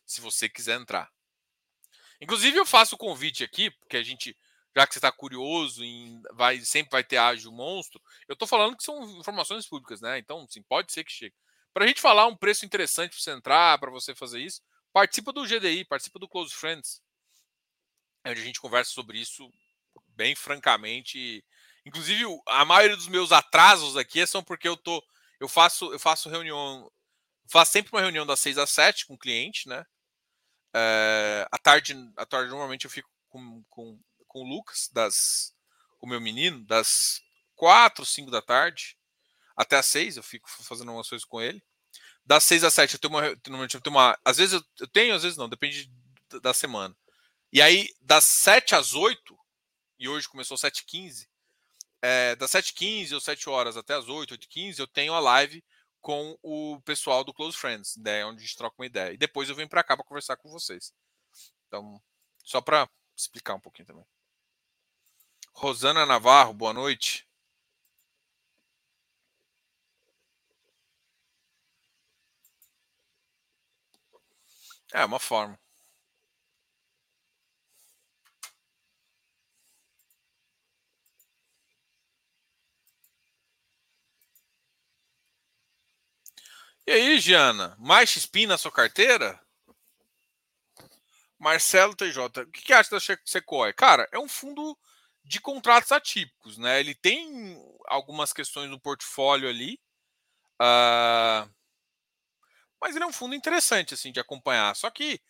se 0.09 0.21
você 0.21 0.49
quiser 0.49 0.79
entrar. 0.79 1.11
Inclusive, 2.19 2.57
eu 2.57 2.65
faço 2.65 2.95
o 2.95 2.97
convite 2.97 3.43
aqui, 3.43 3.69
porque 3.71 3.95
a 3.95 4.03
gente, 4.03 4.35
já 4.75 4.87
que 4.87 4.93
você 4.93 4.97
está 4.97 5.11
curioso, 5.11 5.83
em, 5.83 6.19
vai, 6.33 6.59
sempre 6.61 6.91
vai 6.91 7.03
ter 7.03 7.17
ágil 7.17 7.51
monstro. 7.51 8.01
Eu 8.27 8.33
estou 8.33 8.47
falando 8.47 8.75
que 8.75 8.83
são 8.83 9.01
informações 9.19 9.67
públicas, 9.67 10.01
né? 10.01 10.17
Então, 10.17 10.47
sim, 10.49 10.63
pode 10.63 10.91
ser 10.91 11.03
que 11.03 11.11
chegue. 11.11 11.35
Para 11.71 11.85
a 11.85 11.87
gente 11.87 12.01
falar 12.01 12.25
um 12.25 12.35
preço 12.35 12.65
interessante 12.65 13.11
para 13.11 13.19
você 13.19 13.31
entrar, 13.31 13.79
para 13.79 13.91
você 13.91 14.15
fazer 14.15 14.41
isso, 14.41 14.61
participa 14.91 15.31
do 15.31 15.45
GDI, 15.45 15.85
participa 15.85 16.17
do 16.17 16.27
Close 16.27 16.53
Friends, 16.53 17.01
onde 18.25 18.41
a 18.41 18.43
gente 18.43 18.59
conversa 18.59 18.91
sobre 18.91 19.19
isso 19.19 19.49
bem 20.07 20.35
francamente. 20.35 21.45
Inclusive, 21.85 22.25
a 22.47 22.65
maioria 22.65 22.97
dos 22.97 23.07
meus 23.07 23.31
atrasos 23.31 23.95
aqui 23.95 24.25
são 24.25 24.43
porque 24.43 24.67
eu 24.67 24.75
tô. 24.75 25.03
Eu 25.39 25.47
faço, 25.47 25.93
eu 25.93 25.99
faço 25.99 26.29
reunião. 26.29 26.91
Faço 27.47 27.71
sempre 27.71 27.91
uma 27.93 28.01
reunião 28.01 28.25
das 28.25 28.39
6 28.39 28.57
às 28.57 28.71
7 28.71 29.05
com 29.05 29.13
o 29.13 29.17
cliente, 29.17 29.69
né? 29.69 29.85
É, 30.73 31.47
à 31.51 31.57
tarde, 31.57 31.95
à 32.15 32.25
tarde 32.25 32.49
normalmente 32.49 32.85
eu 32.85 32.91
fico 32.91 33.09
com, 33.27 33.63
com, 33.69 33.99
com 34.27 34.39
o 34.39 34.47
Lucas, 34.47 34.89
das, 34.91 35.53
com 35.97 36.05
o 36.05 36.09
meu 36.09 36.21
menino, 36.21 36.63
das 36.65 37.21
4, 37.55 38.05
5 38.05 38.31
da 38.31 38.41
tarde 38.41 38.97
até 39.55 39.77
as 39.77 39.87
6, 39.87 40.17
eu 40.17 40.23
fico 40.23 40.49
fazendo 40.63 40.93
umas 40.93 41.09
coisas 41.09 41.25
com 41.25 41.41
ele. 41.41 41.61
Das 42.25 42.45
6 42.45 42.63
às 42.63 42.73
7 42.73 42.93
eu 42.93 42.99
tenho 42.99 43.13
uma. 43.13 43.25
Eu 43.25 43.37
tenho 43.37 43.79
uma. 43.87 44.17
Às 44.23 44.37
vezes 44.37 44.53
eu, 44.53 44.63
eu 44.79 44.87
tenho, 44.87 45.13
às 45.13 45.23
vezes 45.23 45.37
não, 45.37 45.49
depende 45.49 45.91
da 46.41 46.53
semana. 46.53 46.95
E 47.51 47.61
aí, 47.61 47.89
das 47.99 48.23
7 48.23 48.75
às 48.75 48.93
8, 48.93 49.37
e 49.97 50.07
hoje 50.07 50.29
começou 50.29 50.55
7h15, 50.55 51.27
é, 52.01 52.35
das 52.35 52.51
7h15 52.51 53.13
ou 53.13 53.19
7 53.19 53.49
horas 53.49 53.75
até 53.75 53.95
as 53.95 54.07
8, 54.07 54.37
8h15, 54.37 54.79
eu 54.79 54.87
tenho 54.87 55.13
a 55.13 55.19
live 55.19 55.63
com 56.01 56.37
o 56.41 56.79
pessoal 56.81 57.23
do 57.23 57.33
Close 57.33 57.57
Friends, 57.57 57.97
né, 57.97 58.25
onde 58.25 58.39
a 58.39 58.45
gente 58.45 58.57
troca 58.57 58.75
uma 58.79 58.85
ideia. 58.85 59.13
E 59.13 59.17
depois 59.17 59.49
eu 59.49 59.55
venho 59.55 59.69
para 59.69 59.83
cá 59.83 59.95
para 59.95 60.05
conversar 60.05 60.37
com 60.37 60.49
vocês. 60.49 60.93
Então, 61.67 62.01
só 62.43 62.61
para 62.61 62.89
explicar 63.15 63.55
um 63.55 63.59
pouquinho 63.59 63.87
também. 63.87 64.05
Rosana 65.53 66.05
Navarro, 66.05 66.53
boa 66.53 66.73
noite. 66.73 67.27
É 74.93 75.03
uma 75.05 75.19
forma. 75.19 75.59
E 86.89 86.91
aí, 86.91 87.19
Giana, 87.19 87.75
mais 87.77 88.09
XP 88.09 88.47
na 88.47 88.57
sua 88.57 88.71
carteira? 88.71 89.39
Marcelo 91.37 91.95
TJ, 91.95 92.41
o 92.41 92.51
que, 92.51 92.63
que 92.63 92.73
acha 92.73 92.89
da 92.89 92.99
Sequoia? 93.23 93.71
Cara, 93.71 94.09
é 94.11 94.17
um 94.17 94.27
fundo 94.27 94.75
de 95.23 95.39
contratos 95.39 95.91
atípicos, 95.91 96.57
né? 96.57 96.79
Ele 96.79 96.95
tem 96.95 97.63
algumas 97.85 98.33
questões 98.33 98.71
no 98.71 98.79
portfólio 98.79 99.47
ali, 99.47 99.79
uh, 100.59 101.47
mas 102.81 102.95
ele 102.95 103.03
é 103.03 103.07
um 103.07 103.13
fundo 103.13 103.35
interessante, 103.35 103.93
assim, 103.93 104.11
de 104.11 104.19
acompanhar. 104.19 104.75
Só 104.75 104.89
que, 104.89 105.21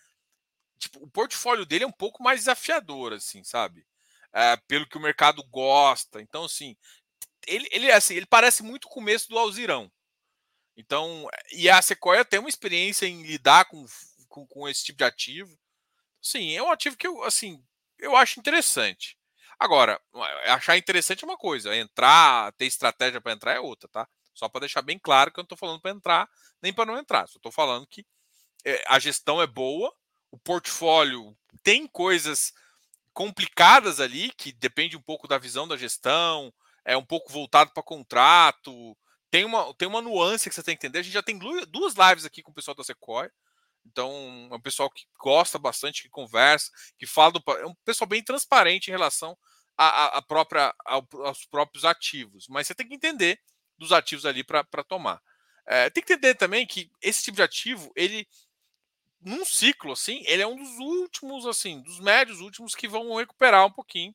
tipo, 0.78 1.04
o 1.04 1.12
portfólio 1.12 1.66
dele 1.66 1.84
é 1.84 1.88
um 1.88 1.92
pouco 1.92 2.24
mais 2.24 2.40
desafiador, 2.40 3.12
assim, 3.12 3.44
sabe? 3.44 3.86
Uh, 4.30 4.66
pelo 4.66 4.88
que 4.88 4.98
o 4.98 5.02
mercado 5.02 5.44
gosta. 5.50 6.22
Então, 6.22 6.46
assim, 6.46 6.78
ele, 7.46 7.68
ele, 7.70 7.92
assim, 7.92 8.14
ele 8.16 8.26
parece 8.26 8.64
muito 8.64 8.86
o 8.86 8.90
começo 8.90 9.28
do 9.28 9.38
Alzirão. 9.38 9.92
Então, 10.80 11.28
e 11.52 11.70
a 11.70 11.82
Sequoia 11.82 12.24
tem 12.24 12.40
uma 12.40 12.48
experiência 12.48 13.06
em 13.06 13.22
lidar 13.24 13.66
com, 13.66 13.86
com, 14.30 14.48
com, 14.48 14.66
esse 14.66 14.86
tipo 14.86 15.00
de 15.00 15.04
ativo. 15.04 15.60
Sim, 16.22 16.56
é 16.56 16.64
um 16.64 16.72
ativo 16.72 16.96
que 16.96 17.06
eu, 17.06 17.22
assim, 17.26 17.62
eu 17.98 18.16
acho 18.16 18.40
interessante. 18.40 19.18
Agora, 19.60 20.02
achar 20.48 20.78
interessante 20.78 21.26
é 21.26 21.28
uma 21.28 21.38
coisa, 21.38 21.76
entrar, 21.76 22.54
ter 22.54 22.66
estratégia 22.66 23.20
para 23.20 23.34
entrar 23.34 23.54
é 23.54 23.60
outra, 23.60 23.90
tá? 23.90 24.08
Só 24.34 24.48
para 24.48 24.62
deixar 24.62 24.82
bem 24.82 24.98
claro 24.98 25.34
que 25.34 25.40
eu 25.40 25.42
não 25.42 25.48
estou 25.48 25.58
falando 25.58 25.82
para 25.82 25.92
entrar 25.92 26.30
nem 26.62 26.72
para 26.72 26.86
não 26.86 26.98
entrar. 26.98 27.28
Só 27.28 27.38
estou 27.38 27.52
falando 27.52 27.86
que 27.86 28.06
é, 28.64 28.82
a 28.88 28.98
gestão 29.00 29.42
é 29.42 29.48
boa, 29.48 29.94
o 30.32 30.40
portfólio 30.40 31.38
tem 31.62 31.88
coisas 31.88 32.54
complicadas 33.12 34.00
ali 34.00 34.32
que 34.32 34.54
depende 34.54 34.96
um 34.96 35.02
pouco 35.02 35.28
da 35.28 35.38
visão 35.38 35.68
da 35.68 35.76
gestão, 35.76 36.54
é 36.86 36.96
um 36.96 37.06
pouco 37.06 37.30
voltado 37.34 37.72
para 37.74 37.84
contrato, 37.84 38.98
tem 39.32 39.46
uma, 39.46 39.74
tem 39.76 39.88
uma 39.88 40.02
nuance 40.02 40.50
que 40.50 40.56
você 40.56 40.64
tem 40.64 40.76
que 40.76 40.86
entender. 40.86 41.00
A 41.00 41.04
gente 41.04 41.14
já 41.14 41.24
tem 41.24 41.38
duas 41.38 41.94
lives 41.96 42.26
aqui 42.26 42.42
com 42.42 42.52
o 42.52 42.54
pessoal 42.54 42.76
da 42.76 42.84
Sequoia. 42.84 43.32
Então, 43.86 44.50
é 44.52 44.56
um 44.56 44.62
pessoal 44.62 44.90
que 44.90 45.06
gosta 45.20 45.58
bastante, 45.58 46.04
que 46.04 46.10
conversa, 46.10 46.70
que 46.98 47.06
fala 47.06 47.34
do. 47.34 47.44
É 47.54 47.66
um 47.66 47.76
pessoal 47.86 48.08
bem 48.08 48.24
transparente 48.24 48.88
em 48.88 48.92
relação 48.92 49.38
a, 49.78 50.18
a 50.18 50.22
própria, 50.22 50.74
aos 50.86 51.46
próprios 51.46 51.86
ativos. 51.86 52.48
Mas 52.50 52.68
você 52.68 52.76
tem 52.76 52.88
que 52.88 52.96
entender 52.96 53.40
dos 53.78 53.92
ativos 53.92 54.26
ali 54.26 54.44
para 54.44 54.84
tomar. 54.88 55.22
É, 55.66 55.90
tem 55.90 56.04
que 56.04 56.12
entender 56.12 56.36
também 56.36 56.68
que 56.68 56.92
esse 57.02 57.24
tipo 57.24 57.38
de 57.38 57.44
ativo, 57.44 57.92
ele, 57.96 58.28
num 59.22 59.46
ciclo 59.46 59.94
assim, 59.94 60.22
ele 60.26 60.42
é 60.42 60.48
um 60.48 60.56
dos 60.56 60.78
últimos, 60.80 61.46
assim, 61.46 61.82
dos 61.82 62.00
médios 62.00 62.42
últimos 62.42 62.76
que 62.76 62.88
vão 62.88 63.16
recuperar 63.16 63.66
um 63.66 63.72
pouquinho. 63.72 64.14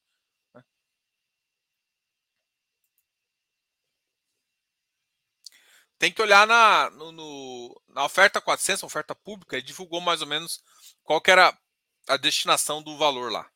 Tem 6.05 6.13
que 6.13 6.21
olhar 6.21 6.47
na, 6.47 6.91
no, 6.91 7.13
no, 7.13 7.83
na 7.89 8.05
oferta 8.05 8.39
400, 8.39 8.83
a 8.83 8.87
oferta 8.87 9.15
pública, 9.15 9.57
ele 9.57 9.65
divulgou 9.65 10.03
mais 10.03 10.21
ou 10.21 10.27
menos 10.27 10.63
qual 11.03 11.19
que 11.19 11.31
era 11.31 11.59
a 12.07 12.19
destinação 12.19 12.83
do 12.83 12.99
valor 12.99 13.33
lá. 13.33 13.51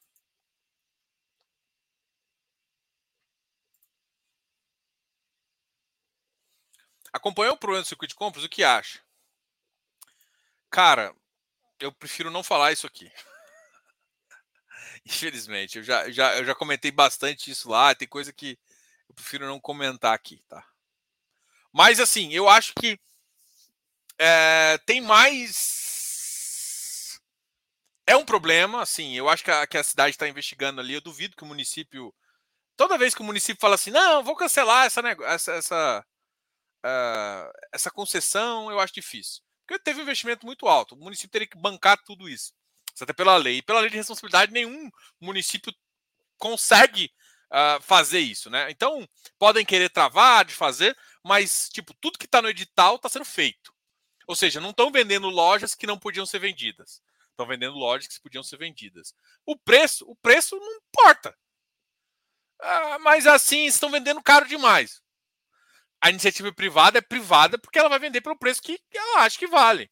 Acompanhou 7.12 7.52
o 7.52 7.58
problema 7.58 7.82
do 7.82 7.86
circuito 7.86 8.12
de 8.12 8.18
compras? 8.18 8.42
O 8.42 8.48
que 8.48 8.64
acha? 8.64 8.98
Cara, 10.70 11.14
eu 11.78 11.92
prefiro 11.92 12.30
não 12.30 12.42
falar 12.42 12.72
isso 12.72 12.86
aqui. 12.86 13.12
Infelizmente, 15.04 15.76
eu 15.76 15.84
já, 15.84 16.10
já, 16.10 16.34
eu 16.38 16.46
já 16.46 16.54
comentei 16.54 16.90
bastante 16.90 17.50
isso 17.50 17.68
lá. 17.68 17.94
Tem 17.94 18.08
coisa 18.08 18.32
que 18.32 18.58
eu 19.06 19.14
prefiro 19.14 19.44
não 19.46 19.60
comentar 19.60 20.14
aqui, 20.14 20.42
tá? 20.48 20.66
Mas 21.72 22.00
assim, 22.00 22.32
eu 22.32 22.48
acho 22.48 22.72
que 22.74 22.98
é, 24.18 24.78
tem 24.86 25.00
mais. 25.00 25.88
É 28.06 28.16
um 28.16 28.24
problema, 28.24 28.82
assim. 28.82 29.14
Eu 29.14 29.28
acho 29.28 29.44
que 29.44 29.50
a, 29.50 29.66
que 29.66 29.76
a 29.76 29.84
cidade 29.84 30.10
está 30.10 30.28
investigando 30.28 30.80
ali. 30.80 30.94
Eu 30.94 31.00
duvido 31.00 31.36
que 31.36 31.44
o 31.44 31.46
município. 31.46 32.14
Toda 32.76 32.98
vez 32.98 33.14
que 33.14 33.22
o 33.22 33.24
município 33.24 33.60
fala 33.60 33.74
assim, 33.74 33.90
não, 33.90 34.22
vou 34.22 34.36
cancelar 34.36 34.86
essa, 34.86 35.00
essa, 35.00 35.52
essa 35.52 36.06
uh, 36.84 37.50
essa 37.72 37.90
concessão 37.90 38.70
eu 38.70 38.80
acho 38.80 38.94
difícil. 38.94 39.42
Porque 39.66 39.82
teve 39.82 40.00
um 40.00 40.02
investimento 40.02 40.46
muito 40.46 40.66
alto. 40.66 40.94
O 40.94 40.98
município 40.98 41.30
teria 41.30 41.46
que 41.46 41.58
bancar 41.58 41.98
tudo 42.04 42.28
isso. 42.28 42.52
Isso 42.94 43.04
até 43.04 43.12
pela 43.12 43.36
lei. 43.36 43.58
E 43.58 43.62
pela 43.62 43.80
lei 43.80 43.90
de 43.90 43.96
responsabilidade, 43.96 44.52
nenhum 44.52 44.90
município 45.20 45.72
consegue 46.38 47.12
uh, 47.50 47.80
fazer 47.82 48.20
isso, 48.20 48.50
né? 48.50 48.70
Então, 48.70 49.08
podem 49.38 49.64
querer 49.64 49.90
travar 49.90 50.44
de 50.44 50.54
fazer, 50.54 50.96
mas, 51.22 51.68
tipo, 51.68 51.94
tudo 51.94 52.18
que 52.18 52.26
está 52.26 52.40
no 52.42 52.48
edital 52.48 52.96
está 52.96 53.08
sendo 53.08 53.24
feito. 53.24 53.72
Ou 54.26 54.36
seja, 54.36 54.60
não 54.60 54.70
estão 54.70 54.90
vendendo 54.90 55.28
lojas 55.28 55.74
que 55.74 55.86
não 55.86 55.98
podiam 55.98 56.26
ser 56.26 56.38
vendidas. 56.38 57.02
Estão 57.30 57.46
vendendo 57.46 57.76
lojas 57.76 58.08
que 58.08 58.20
podiam 58.20 58.42
ser 58.42 58.56
vendidas. 58.58 59.14
O 59.46 59.56
preço, 59.56 60.04
o 60.08 60.16
preço 60.16 60.56
não 60.56 60.76
importa. 60.76 61.34
Uh, 62.60 63.00
mas 63.00 63.26
assim, 63.26 63.66
estão 63.66 63.90
vendendo 63.90 64.22
caro 64.22 64.46
demais 64.46 65.00
a 66.00 66.10
iniciativa 66.10 66.52
privada 66.52 66.98
é 66.98 67.02
privada 67.02 67.58
porque 67.58 67.78
ela 67.78 67.88
vai 67.88 67.98
vender 67.98 68.20
pelo 68.20 68.38
preço 68.38 68.62
que 68.62 68.80
ela 68.92 69.22
acha 69.22 69.38
que 69.38 69.46
vale. 69.46 69.90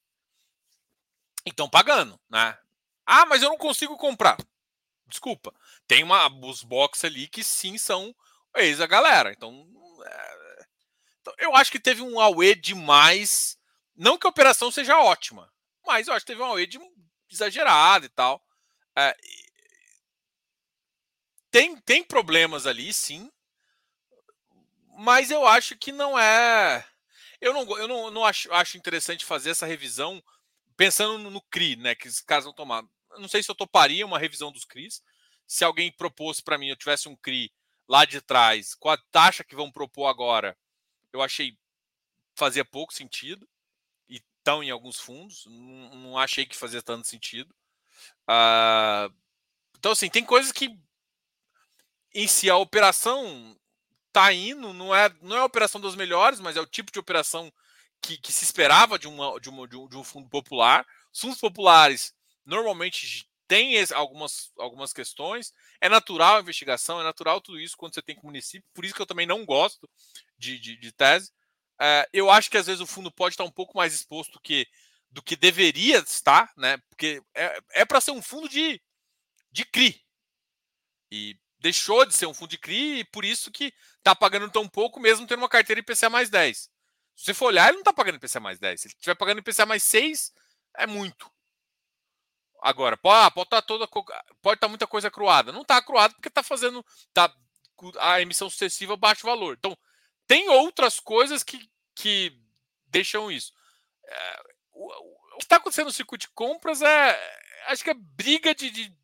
Então 1.44 1.68
pagando, 1.68 2.18
né? 2.28 2.56
Ah, 3.04 3.26
mas 3.26 3.42
eu 3.42 3.48
não 3.48 3.58
consigo 3.58 3.96
comprar. 3.96 4.36
Desculpa. 5.06 5.54
Tem 5.86 6.02
uma, 6.02 6.28
os 6.44 6.62
box 6.62 7.04
ali 7.04 7.28
que 7.28 7.44
sim 7.44 7.78
são 7.78 8.14
ex 8.56 8.80
a 8.80 8.86
galera. 8.86 9.32
Então, 9.32 9.66
é, 10.04 10.66
então, 11.20 11.34
eu 11.38 11.54
acho 11.54 11.70
que 11.70 11.78
teve 11.80 12.02
um 12.02 12.20
AUE 12.20 12.54
demais. 12.54 13.58
Não 13.94 14.18
que 14.18 14.26
a 14.26 14.30
operação 14.30 14.70
seja 14.70 14.98
ótima, 14.98 15.50
mas 15.86 16.08
eu 16.08 16.14
acho 16.14 16.24
que 16.24 16.32
teve 16.32 16.42
um 16.42 16.46
AUE 16.46 16.66
de, 16.66 16.78
exagerado 17.30 18.06
e 18.06 18.08
tal. 18.08 18.42
É, 18.96 19.16
tem, 21.50 21.76
tem 21.80 22.02
problemas 22.02 22.66
ali, 22.66 22.92
sim 22.92 23.30
mas 24.96 25.30
eu 25.30 25.46
acho 25.46 25.76
que 25.76 25.92
não 25.92 26.18
é. 26.18 26.84
Eu 27.40 27.52
não, 27.52 27.78
eu 27.78 27.86
não, 27.86 28.10
não 28.10 28.24
acho, 28.24 28.50
acho 28.52 28.78
interessante 28.78 29.24
fazer 29.24 29.50
essa 29.50 29.66
revisão 29.66 30.22
pensando 30.76 31.18
no, 31.18 31.30
no 31.30 31.42
CRI, 31.42 31.76
né? 31.76 31.94
Que 31.94 32.08
os 32.08 32.20
caras 32.20 32.44
vão 32.44 32.54
tomar. 32.54 32.82
não 33.18 33.28
sei 33.28 33.42
se 33.42 33.50
eu 33.50 33.54
toparia 33.54 34.06
uma 34.06 34.18
revisão 34.18 34.50
dos 34.50 34.64
CRIs. 34.64 35.02
Se 35.46 35.64
alguém 35.64 35.92
propôs 35.92 36.40
para 36.40 36.58
mim, 36.58 36.68
eu 36.68 36.76
tivesse 36.76 37.08
um 37.08 37.16
CRI 37.16 37.52
lá 37.88 38.04
de 38.04 38.20
trás, 38.20 38.74
com 38.74 38.90
a 38.90 38.96
taxa 38.96 39.44
que 39.44 39.54
vão 39.54 39.70
propor 39.70 40.06
agora, 40.06 40.56
eu 41.12 41.22
achei 41.22 41.56
fazia 42.36 42.64
pouco 42.64 42.92
sentido. 42.92 43.48
E 44.08 44.16
estão 44.16 44.62
em 44.62 44.70
alguns 44.70 45.00
fundos. 45.00 45.46
Não, 45.46 45.96
não, 45.96 46.18
achei 46.18 46.46
que 46.46 46.54
fazia 46.54 46.82
tanto 46.82 47.08
sentido. 47.08 47.52
Uh, 48.28 49.12
então, 49.76 49.92
assim, 49.92 50.08
tem 50.08 50.24
coisas 50.24 50.52
que 50.52 50.78
em 52.14 52.28
si 52.28 52.48
a 52.48 52.56
operação 52.56 53.58
tá 54.12 54.32
indo, 54.32 54.72
não 54.72 54.94
é, 54.94 55.14
não 55.20 55.36
é 55.36 55.40
a 55.40 55.44
operação 55.44 55.80
das 55.80 55.94
melhores, 55.94 56.40
mas 56.40 56.56
é 56.56 56.60
o 56.60 56.66
tipo 56.66 56.90
de 56.90 56.98
operação 56.98 57.52
que, 58.00 58.16
que 58.16 58.32
se 58.32 58.44
esperava 58.44 58.98
de, 58.98 59.06
uma, 59.08 59.38
de, 59.40 59.48
uma, 59.48 59.68
de, 59.68 59.76
um, 59.76 59.88
de 59.88 59.96
um 59.96 60.04
fundo 60.04 60.28
popular. 60.28 60.86
Os 61.12 61.20
fundos 61.20 61.38
populares 61.38 62.14
normalmente 62.44 63.25
têm 63.46 63.74
algumas, 63.94 64.52
algumas 64.58 64.92
questões. 64.92 65.52
É 65.80 65.88
natural 65.88 66.36
a 66.36 66.40
investigação, 66.40 67.00
é 67.00 67.04
natural 67.04 67.40
tudo 67.40 67.60
isso 67.60 67.76
quando 67.76 67.94
você 67.94 68.02
tem 68.02 68.14
com 68.14 68.22
o 68.22 68.26
município, 68.26 68.68
por 68.74 68.84
isso 68.84 68.94
que 68.94 69.02
eu 69.02 69.06
também 69.06 69.26
não 69.26 69.44
gosto 69.44 69.88
de, 70.38 70.58
de, 70.58 70.76
de 70.76 70.92
tese. 70.92 71.32
É, 71.80 72.08
eu 72.12 72.30
acho 72.30 72.50
que 72.50 72.56
às 72.56 72.66
vezes 72.66 72.80
o 72.80 72.86
fundo 72.86 73.10
pode 73.10 73.34
estar 73.34 73.44
um 73.44 73.50
pouco 73.50 73.76
mais 73.76 73.94
exposto 73.94 74.40
que, 74.40 74.66
do 75.10 75.22
que 75.22 75.36
deveria 75.36 75.98
estar, 75.98 76.52
né? 76.56 76.78
Porque 76.88 77.22
é, 77.34 77.58
é 77.70 77.84
para 77.84 78.00
ser 78.00 78.12
um 78.12 78.22
fundo 78.22 78.48
de, 78.48 78.80
de 79.50 79.64
CRI. 79.64 80.02
E 81.10 81.38
deixou 81.58 82.04
de 82.04 82.14
ser 82.14 82.26
um 82.26 82.34
fundo 82.34 82.50
de 82.50 82.58
CRI 82.58 83.00
e 83.00 83.04
por 83.04 83.24
isso 83.24 83.50
que 83.50 83.72
está 83.98 84.14
pagando 84.14 84.50
tão 84.50 84.68
pouco, 84.68 85.00
mesmo 85.00 85.26
tendo 85.26 85.40
uma 85.40 85.48
carteira 85.48 85.80
IPCA 85.80 86.08
mais 86.08 86.30
10. 86.30 86.58
Se 86.58 87.24
você 87.24 87.34
for 87.34 87.46
olhar, 87.46 87.68
ele 87.68 87.74
não 87.74 87.80
está 87.80 87.92
pagando 87.92 88.16
IPCA 88.16 88.40
mais 88.40 88.58
10. 88.58 88.80
Se 88.80 88.86
ele 88.88 88.94
estiver 88.94 89.14
pagando 89.14 89.38
IPCA 89.38 89.66
mais 89.66 89.82
6, 89.82 90.32
é 90.76 90.86
muito. 90.86 91.30
Agora, 92.66 92.96
pode, 92.96 93.34
pode 93.34 93.46
estar 93.46 93.62
tá 93.62 93.66
toda 93.66 93.86
pode 93.86 94.10
estar 94.42 94.56
tá 94.56 94.68
muita 94.68 94.86
coisa 94.86 95.10
cruada. 95.10 95.52
Não 95.52 95.62
está 95.62 95.80
cruado 95.80 96.14
porque 96.14 96.28
está 96.28 96.42
fazendo 96.42 96.84
tá, 97.14 97.32
a 98.00 98.20
emissão 98.20 98.50
sucessiva 98.50 98.96
baixo 98.96 99.26
valor. 99.26 99.56
Então, 99.58 99.76
tem 100.26 100.48
outras 100.48 100.98
coisas 100.98 101.44
que, 101.44 101.60
que 101.94 102.36
deixam 102.86 103.30
isso. 103.30 103.52
É, 104.04 104.42
o, 104.72 104.86
o, 104.86 105.38
que 105.38 105.44
está 105.44 105.56
acontecendo 105.56 105.86
no 105.86 105.92
circuito 105.92 106.26
de 106.26 106.32
compras 106.34 106.82
é 106.82 107.36
acho 107.68 107.84
que 107.84 107.90
é 107.90 107.94
briga 107.94 108.54
de, 108.54 108.70
de 108.70 108.96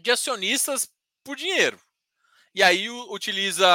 de 0.00 0.10
acionistas 0.10 0.88
por 1.24 1.36
dinheiro. 1.36 1.80
E 2.54 2.62
aí 2.62 2.90
utiliza 2.90 3.66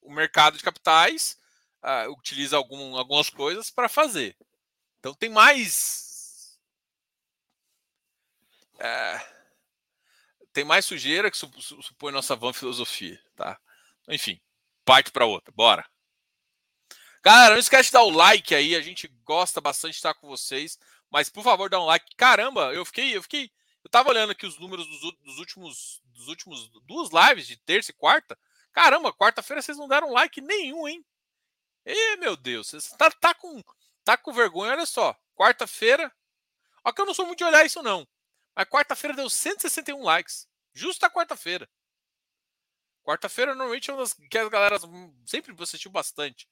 o 0.00 0.12
mercado 0.12 0.56
de 0.56 0.62
capitais, 0.62 1.36
uh, 1.82 2.10
utiliza 2.12 2.56
algum, 2.56 2.96
algumas 2.96 3.28
coisas 3.28 3.70
para 3.70 3.88
fazer. 3.88 4.36
Então 4.98 5.12
tem 5.14 5.28
mais. 5.28 6.11
Uh, 8.82 9.42
tem 10.52 10.64
mais 10.64 10.84
sujeira 10.84 11.30
que 11.30 11.36
supõe 11.36 12.12
nossa 12.12 12.34
van 12.34 12.52
filosofia, 12.52 13.22
tá? 13.36 13.58
Enfim, 14.08 14.40
parte 14.84 15.12
para 15.12 15.24
outra, 15.24 15.54
bora. 15.54 15.88
Galera, 17.22 17.54
não 17.54 17.60
esquece 17.60 17.90
de 17.90 17.92
dar 17.92 18.02
o 18.02 18.10
like 18.10 18.52
aí, 18.52 18.74
a 18.74 18.80
gente 18.80 19.06
gosta 19.24 19.60
bastante 19.60 19.92
de 19.92 19.98
estar 19.98 20.14
com 20.14 20.26
vocês, 20.26 20.76
mas 21.08 21.30
por 21.30 21.44
favor, 21.44 21.70
dá 21.70 21.80
um 21.80 21.84
like. 21.84 22.16
Caramba, 22.16 22.74
eu 22.74 22.84
fiquei, 22.84 23.16
eu 23.16 23.22
fiquei 23.22 23.50
eu 23.84 23.90
tava 23.90 24.10
olhando 24.10 24.30
aqui 24.30 24.46
os 24.46 24.58
números 24.58 24.86
dos, 24.86 25.00
dos 25.18 25.38
últimos 25.38 26.02
dos 26.04 26.28
últimos 26.28 26.68
duas 26.86 27.10
lives 27.10 27.46
de 27.46 27.56
terça 27.56 27.90
e 27.90 27.94
quarta. 27.94 28.38
Caramba, 28.72 29.12
quarta-feira 29.12 29.60
vocês 29.60 29.76
não 29.76 29.88
deram 29.88 30.12
like 30.12 30.40
nenhum, 30.40 30.86
hein? 30.86 31.04
Ê, 31.84 32.16
meu 32.16 32.36
Deus, 32.36 32.68
você 32.68 32.96
tá, 32.96 33.10
tá, 33.10 33.34
com, 33.34 33.62
tá 34.04 34.16
com 34.16 34.32
vergonha, 34.32 34.72
olha 34.72 34.86
só. 34.86 35.16
Quarta-feira. 35.34 36.12
Ó, 36.84 36.92
que 36.92 37.00
eu 37.00 37.06
não 37.06 37.14
sou 37.14 37.26
muito 37.26 37.38
de 37.38 37.44
olhar 37.44 37.66
isso, 37.66 37.82
não. 37.82 38.06
Mas 38.54 38.68
quarta-feira 38.68 39.16
deu 39.16 39.28
161 39.28 40.02
likes. 40.02 40.48
Justo 40.74 41.04
a 41.04 41.10
quarta-feira. 41.10 41.68
Quarta-feira 43.02 43.54
normalmente 43.54 43.90
é 43.90 43.92
uma 43.92 44.02
das 44.02 44.14
que 44.14 44.38
as 44.38 44.48
galera 44.48 44.76
sempre 45.26 45.54
assistiu 45.60 45.90
bastante. 45.90 46.48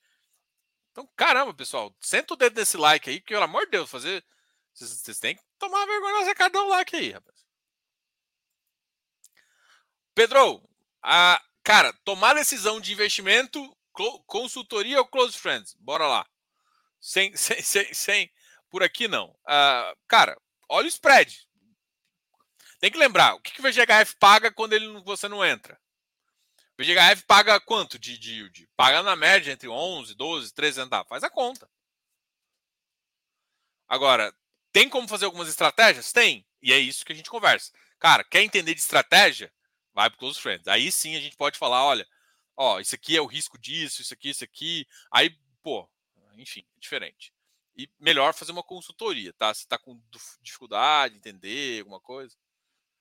Então, 0.90 1.08
caramba, 1.16 1.54
pessoal, 1.54 1.94
senta 2.00 2.34
o 2.34 2.36
dedo 2.36 2.58
nesse 2.58 2.76
like 2.76 3.08
aí, 3.08 3.20
porque, 3.20 3.34
pelo 3.34 3.44
amor 3.44 3.64
de 3.66 3.72
Deus, 3.72 3.88
fazer 3.88 4.24
vocês 4.74 5.18
têm 5.18 5.36
que 5.36 5.42
tomar 5.58 5.84
vergonha 5.86 6.20
nessa 6.20 6.34
cada 6.34 6.62
um 6.62 6.68
like 6.68 6.96
aí, 6.96 7.10
rapaz. 7.10 7.44
Pedro, 10.14 10.62
a, 11.02 11.40
cara, 11.62 11.92
tomar 12.04 12.34
decisão 12.34 12.80
de 12.80 12.92
investimento, 12.92 13.76
consultoria 14.26 14.98
ou 14.98 15.06
close 15.06 15.38
friends? 15.38 15.74
Bora 15.74 16.06
lá. 16.06 16.26
Sem, 17.00 17.34
sem, 17.36 17.62
sem, 17.62 17.94
sem 17.94 18.32
por 18.68 18.82
aqui 18.82 19.08
não. 19.08 19.30
Uh, 19.30 19.96
cara, 20.08 20.40
olha 20.68 20.86
o 20.86 20.88
spread. 20.88 21.48
Tem 22.80 22.90
que 22.90 22.98
lembrar, 22.98 23.34
o 23.34 23.40
que, 23.40 23.52
que 23.52 23.60
o 23.60 23.62
VGHF 23.62 24.16
paga 24.18 24.50
quando 24.50 24.72
ele, 24.72 25.00
você 25.02 25.28
não 25.28 25.44
entra? 25.44 25.78
VGHF 26.78 27.24
paga 27.26 27.60
quanto 27.60 27.98
de, 27.98 28.12
yield? 28.12 28.66
Paga 28.74 29.02
na 29.02 29.14
média 29.14 29.52
entre 29.52 29.68
11, 29.68 30.14
12, 30.14 30.54
13 30.54 30.80
centavos. 30.80 31.08
Faz 31.08 31.22
a 31.22 31.28
conta. 31.28 31.70
Agora, 33.86 34.34
tem 34.72 34.88
como 34.88 35.06
fazer 35.06 35.26
algumas 35.26 35.48
estratégias? 35.48 36.10
Tem. 36.10 36.46
E 36.62 36.72
é 36.72 36.78
isso 36.78 37.04
que 37.04 37.12
a 37.12 37.14
gente 37.14 37.28
conversa. 37.28 37.70
Cara, 37.98 38.24
quer 38.24 38.42
entender 38.42 38.72
de 38.74 38.80
estratégia? 38.80 39.52
Vai 39.92 40.08
para 40.08 40.18
Close 40.18 40.40
Friends. 40.40 40.68
Aí 40.68 40.90
sim 40.90 41.16
a 41.16 41.20
gente 41.20 41.36
pode 41.36 41.58
falar, 41.58 41.84
olha, 41.84 42.08
ó, 42.56 42.80
isso 42.80 42.94
aqui 42.94 43.14
é 43.14 43.20
o 43.20 43.26
risco 43.26 43.58
disso, 43.58 44.00
isso 44.00 44.14
aqui, 44.14 44.30
isso 44.30 44.44
aqui. 44.44 44.86
Aí, 45.12 45.36
pô, 45.62 45.86
enfim, 46.38 46.64
diferente. 46.78 47.34
E 47.76 47.90
melhor 47.98 48.32
fazer 48.32 48.52
uma 48.52 48.62
consultoria, 48.62 49.34
tá? 49.34 49.52
Se 49.52 49.64
está 49.64 49.76
com 49.76 50.00
dificuldade 50.40 51.12
de 51.12 51.18
entender 51.18 51.80
alguma 51.80 52.00
coisa. 52.00 52.34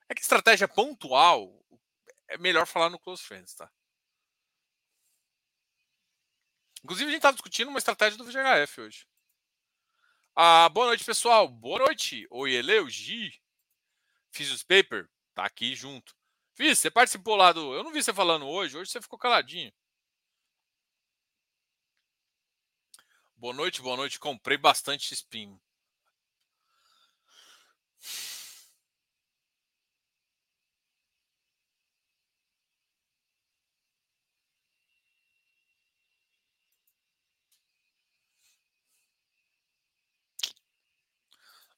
É 0.09 0.15
que 0.15 0.21
estratégia 0.21 0.67
pontual 0.67 1.63
é 2.27 2.37
melhor 2.37 2.65
falar 2.65 2.89
no 2.89 2.99
Close 2.99 3.21
Friends, 3.23 3.53
tá? 3.53 3.71
Inclusive, 6.83 7.07
a 7.07 7.11
gente 7.11 7.19
estava 7.19 7.35
discutindo 7.35 7.69
uma 7.69 7.77
estratégia 7.77 8.17
do 8.17 8.23
VGHF 8.23 8.81
hoje. 8.81 9.07
Ah, 10.35 10.67
boa 10.69 10.87
noite, 10.87 11.03
pessoal. 11.03 11.47
Boa 11.47 11.79
noite. 11.79 12.25
Oi, 12.31 12.53
Eleu, 12.53 12.89
Gi. 12.89 13.39
Fiz 14.31 14.51
os 14.51 14.63
paper. 14.63 15.09
Tá 15.35 15.45
aqui 15.45 15.75
junto. 15.75 16.15
Fiz, 16.55 16.79
você 16.79 16.89
participou 16.89 17.35
lá 17.35 17.51
do. 17.51 17.73
Eu 17.73 17.83
não 17.83 17.91
vi 17.91 18.01
você 18.01 18.13
falando 18.13 18.47
hoje. 18.47 18.77
Hoje 18.77 18.89
você 18.89 19.01
ficou 19.01 19.19
caladinho. 19.19 19.71
Boa 23.35 23.53
noite, 23.53 23.81
boa 23.81 23.95
noite. 23.95 24.19
Comprei 24.19 24.57
bastante 24.57 25.13
spin. 25.13 25.59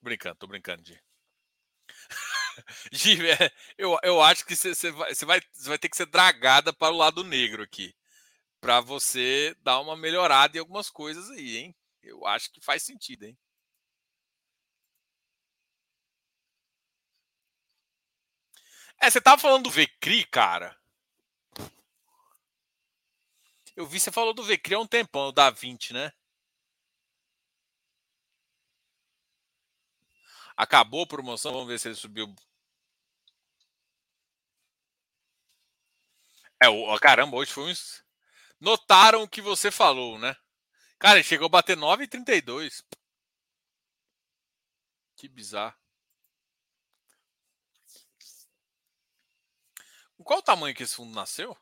Brincando, 0.01 0.35
tô 0.35 0.47
brincando, 0.47 0.83
Gi. 0.83 0.99
Gi, 2.91 3.17
é, 3.29 3.51
eu, 3.77 3.97
eu 4.03 4.21
acho 4.21 4.45
que 4.45 4.55
você 4.55 4.91
vai, 4.91 5.13
vai, 5.13 5.41
vai 5.65 5.77
ter 5.77 5.89
que 5.89 5.97
ser 5.97 6.05
dragada 6.05 6.73
para 6.73 6.93
o 6.93 6.97
lado 6.97 7.23
negro 7.23 7.63
aqui 7.63 7.93
para 8.61 8.81
você 8.81 9.55
dar 9.61 9.79
uma 9.81 9.97
melhorada 9.97 10.57
em 10.57 10.59
algumas 10.59 10.89
coisas 10.89 11.29
aí, 11.31 11.57
hein? 11.57 11.75
Eu 12.03 12.25
acho 12.27 12.51
que 12.51 12.61
faz 12.63 12.83
sentido, 12.83 13.25
hein? 13.25 13.37
É, 19.01 19.09
você 19.09 19.19
tava 19.19 19.41
falando 19.41 19.63
do 19.63 19.71
Vecri, 19.71 20.23
cara. 20.25 20.77
Eu 23.75 23.85
vi 23.85 23.99
você 23.99 24.11
falou 24.11 24.33
do 24.33 24.43
Vecri 24.43 24.75
há 24.75 24.79
um 24.79 24.87
tempão, 24.87 25.27
o 25.27 25.31
da 25.31 25.49
20, 25.49 25.91
né? 25.91 26.13
Acabou 30.61 31.01
a 31.01 31.07
promoção, 31.07 31.51
vamos 31.51 31.67
ver 31.69 31.79
se 31.79 31.87
ele 31.87 31.95
subiu. 31.95 32.35
É, 36.61 36.69
o, 36.69 36.99
caramba, 36.99 37.35
hoje 37.35 37.51
foi 37.51 37.71
uns 37.71 38.05
notaram 38.59 39.23
o 39.23 39.27
que 39.27 39.41
você 39.41 39.71
falou, 39.71 40.19
né? 40.19 40.35
Cara, 40.99 41.15
ele 41.15 41.23
chegou 41.23 41.47
a 41.47 41.49
bater 41.49 41.75
9,32. 41.75 42.83
Que 45.15 45.27
bizarro. 45.27 45.75
Qual 50.23 50.37
o 50.37 50.43
tamanho 50.43 50.75
que 50.75 50.83
esse 50.83 50.95
fundo 50.95 51.15
nasceu? 51.15 51.57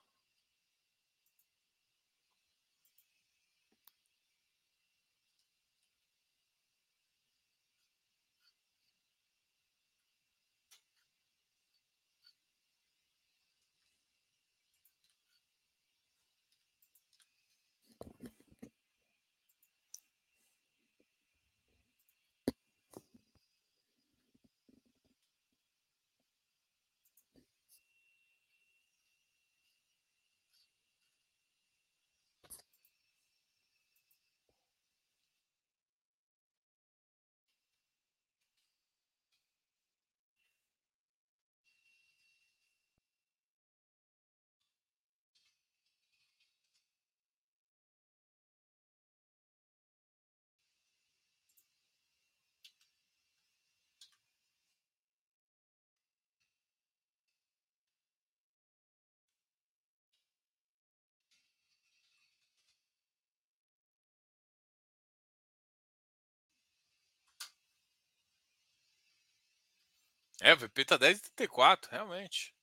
É, 70.41 70.53
o 70.53 70.57
VP 70.57 70.85
tá 70.85 70.97
10,34, 70.97 71.89
realmente. 71.91 72.53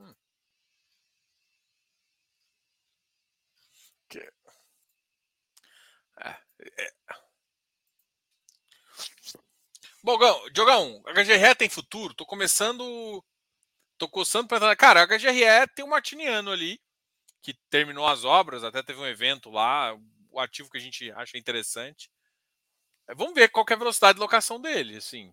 Hum. 0.00 0.14
Que... 4.08 4.20
É, 6.20 6.30
é. 6.78 6.90
Bom, 10.02 10.18
Diogão, 10.52 11.02
HGRE 11.06 11.54
tem 11.54 11.68
futuro? 11.68 12.14
Tô 12.14 12.24
começando. 12.26 13.24
Tô 13.98 14.08
coçando 14.08 14.48
pra. 14.48 14.76
Cara, 14.76 15.02
a 15.02 15.06
HGRE 15.06 15.68
tem 15.74 15.84
um 15.84 15.88
martiniano 15.88 16.50
ali, 16.52 16.80
que 17.42 17.54
terminou 17.70 18.06
as 18.06 18.24
obras, 18.24 18.64
até 18.64 18.82
teve 18.82 19.00
um 19.00 19.06
evento 19.06 19.50
lá, 19.50 19.96
o 20.30 20.40
ativo 20.40 20.70
que 20.70 20.78
a 20.78 20.80
gente 20.80 21.10
acha 21.12 21.38
interessante. 21.38 22.10
Vamos 23.16 23.34
ver 23.34 23.48
qual 23.50 23.66
é 23.68 23.74
a 23.74 23.76
velocidade 23.76 24.14
de 24.16 24.20
locação 24.20 24.60
dele, 24.60 24.96
assim. 24.96 25.32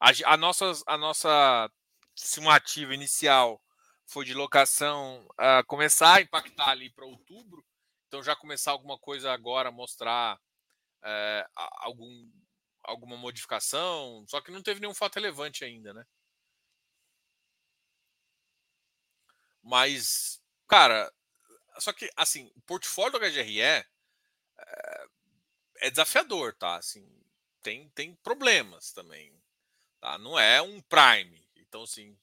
A, 0.00 0.10
a, 0.32 0.36
nossa, 0.36 0.72
a 0.86 0.96
nossa 0.96 1.70
estimativa 2.16 2.94
inicial 2.94 3.62
foi 4.06 4.24
de 4.24 4.34
locação 4.34 5.26
uh, 5.32 5.64
começar 5.66 6.16
a 6.16 6.20
impactar 6.22 6.70
ali 6.70 6.90
para 6.90 7.04
outubro, 7.06 7.64
então 8.08 8.22
já 8.22 8.34
começar 8.34 8.72
alguma 8.72 8.98
coisa 8.98 9.30
agora, 9.32 9.70
mostrar 9.70 10.36
uh, 10.36 11.50
algum, 11.78 12.30
alguma 12.82 13.16
modificação, 13.16 14.24
só 14.28 14.40
que 14.40 14.50
não 14.50 14.62
teve 14.62 14.80
nenhum 14.80 14.94
fato 14.94 15.16
relevante 15.16 15.64
ainda, 15.64 15.94
né? 15.94 16.04
Mas, 19.62 20.40
cara, 20.68 21.12
só 21.78 21.92
que, 21.92 22.10
assim, 22.16 22.50
o 22.56 22.60
portfólio 22.62 23.18
do 23.18 23.24
HGRE 23.24 23.60
é, 23.60 23.86
é 25.78 25.90
desafiador, 25.90 26.54
tá? 26.54 26.76
Assim, 26.76 27.06
tem, 27.62 27.88
tem 27.90 28.14
problemas 28.16 28.92
também. 28.92 29.34
Tá? 30.00 30.18
Não 30.18 30.38
é 30.38 30.62
um 30.62 30.80
prime. 30.80 31.46
Então, 31.56 31.82
assim, 31.82 32.18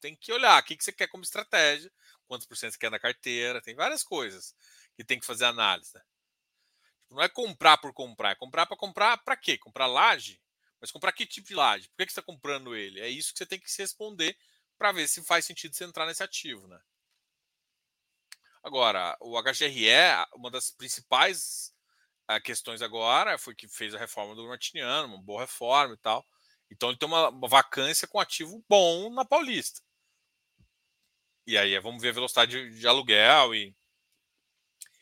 tem 0.00 0.14
que 0.14 0.32
olhar 0.32 0.60
o 0.60 0.64
que, 0.64 0.76
que 0.76 0.84
você 0.84 0.92
quer 0.92 1.08
como 1.08 1.24
estratégia, 1.24 1.92
quantos 2.26 2.46
por 2.46 2.56
cento 2.56 2.72
você 2.72 2.78
quer 2.78 2.90
na 2.90 2.98
carteira, 2.98 3.60
tem 3.60 3.74
várias 3.74 4.02
coisas 4.02 4.54
que 4.94 5.04
tem 5.04 5.18
que 5.18 5.26
fazer 5.26 5.44
análise. 5.44 5.94
Né? 5.94 6.02
Não 7.10 7.22
é 7.22 7.28
comprar 7.28 7.78
por 7.78 7.92
comprar, 7.92 8.30
é 8.30 8.34
comprar 8.34 8.66
para 8.66 8.76
comprar 8.76 9.18
para 9.18 9.36
quê? 9.36 9.58
Comprar 9.58 9.86
laje? 9.86 10.40
Mas 10.80 10.90
comprar 10.90 11.12
que 11.12 11.26
tipo 11.26 11.48
de 11.48 11.54
laje? 11.54 11.88
Por 11.88 11.96
que, 11.96 12.06
que 12.06 12.12
você 12.12 12.20
está 12.20 12.22
comprando 12.22 12.76
ele? 12.76 13.00
É 13.00 13.08
isso 13.08 13.32
que 13.32 13.38
você 13.38 13.46
tem 13.46 13.58
que 13.58 13.70
se 13.70 13.82
responder 13.82 14.36
para 14.76 14.92
ver 14.92 15.08
se 15.08 15.22
faz 15.22 15.44
sentido 15.44 15.74
você 15.74 15.84
entrar 15.84 16.06
nesse 16.06 16.22
ativo. 16.22 16.68
Né? 16.68 16.78
Agora, 18.62 19.16
o 19.20 19.40
HGRE, 19.40 20.26
uma 20.34 20.50
das 20.50 20.70
principais 20.70 21.72
uh, 22.30 22.40
questões 22.42 22.82
agora 22.82 23.38
foi 23.38 23.54
que 23.54 23.68
fez 23.68 23.94
a 23.94 23.98
reforma 23.98 24.34
do 24.34 24.46
Martiniano, 24.46 25.08
uma 25.08 25.22
boa 25.22 25.42
reforma 25.42 25.94
e 25.94 25.98
tal. 25.98 26.26
Então 26.70 26.90
ele 26.90 26.98
tem 26.98 27.08
uma, 27.08 27.30
vacância 27.48 28.08
com 28.08 28.18
ativo 28.18 28.64
bom 28.68 29.10
na 29.10 29.24
Paulista. 29.24 29.80
E 31.46 31.56
aí 31.56 31.78
vamos 31.78 32.02
ver 32.02 32.08
a 32.08 32.12
velocidade 32.12 32.70
de, 32.70 32.80
de 32.80 32.88
aluguel 32.88 33.54
e, 33.54 33.74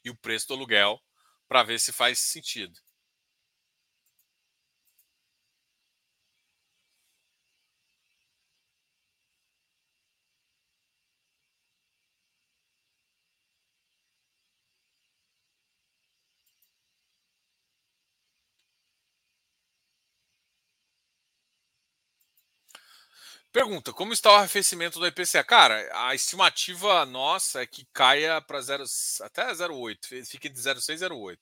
e 0.05 0.11
o 0.11 0.17
preço 0.17 0.49
do 0.49 0.55
aluguel 0.55 1.01
para 1.49 1.63
ver 1.63 1.81
se 1.81 1.93
faz 1.93 2.19
sentido. 2.19 2.79
Pergunta: 23.55 23.93
como 23.93 24.13
está 24.13 24.33
o 24.33 24.35
arrefecimento 24.35 24.99
do 24.99 25.07
IPCA? 25.07 25.45
Cara, 25.45 25.89
a 26.09 26.13
estimativa 26.13 27.07
nossa 27.07 27.63
é 27.63 27.67
que 27.67 27.87
caia 27.93 28.43
para 28.43 28.59
até 28.59 29.53
0,8, 29.53 30.27
fique 30.27 30.49
entre 30.49 30.61
0,6 30.61 30.95
e 30.95 31.09
0,8, 31.09 31.39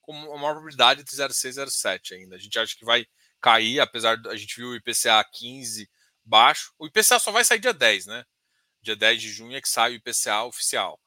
com 0.00 0.12
uma 0.12 0.48
probabilidade 0.52 1.02
de 1.02 1.10
0,6 1.10 1.48
e 1.48 1.66
0,7 1.66 2.12
ainda. 2.12 2.36
A 2.36 2.38
gente 2.38 2.56
acha 2.56 2.76
que 2.76 2.84
vai 2.84 3.04
cair, 3.40 3.80
apesar 3.80 4.14
de 4.16 4.28
a 4.28 4.36
gente 4.36 4.54
viu 4.54 4.68
o 4.68 4.76
IPCA 4.76 5.24
15 5.32 5.90
baixo. 6.24 6.72
O 6.78 6.86
IPCA 6.86 7.18
só 7.18 7.32
vai 7.32 7.44
sair 7.44 7.58
dia 7.58 7.74
10, 7.74 8.06
né? 8.06 8.24
Dia 8.80 8.94
10 8.94 9.20
de 9.20 9.28
junho 9.32 9.56
é 9.56 9.60
que 9.60 9.68
sai 9.68 9.90
o 9.90 9.94
IPCA 9.96 10.44
oficial. 10.44 11.00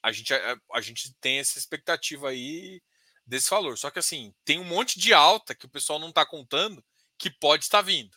A 0.00 0.12
gente, 0.12 0.32
a, 0.32 0.56
a 0.74 0.80
gente 0.80 1.12
tem 1.20 1.40
essa 1.40 1.58
expectativa 1.58 2.30
aí 2.30 2.80
desse 3.26 3.50
valor. 3.50 3.76
Só 3.76 3.90
que 3.90 3.98
assim, 3.98 4.32
tem 4.44 4.60
um 4.60 4.64
monte 4.64 5.00
de 5.00 5.12
alta 5.12 5.52
que 5.52 5.66
o 5.66 5.70
pessoal 5.70 5.98
não 5.98 6.10
está 6.10 6.24
contando 6.24 6.80
que 7.18 7.28
pode 7.28 7.64
estar 7.64 7.82
vindo. 7.82 8.16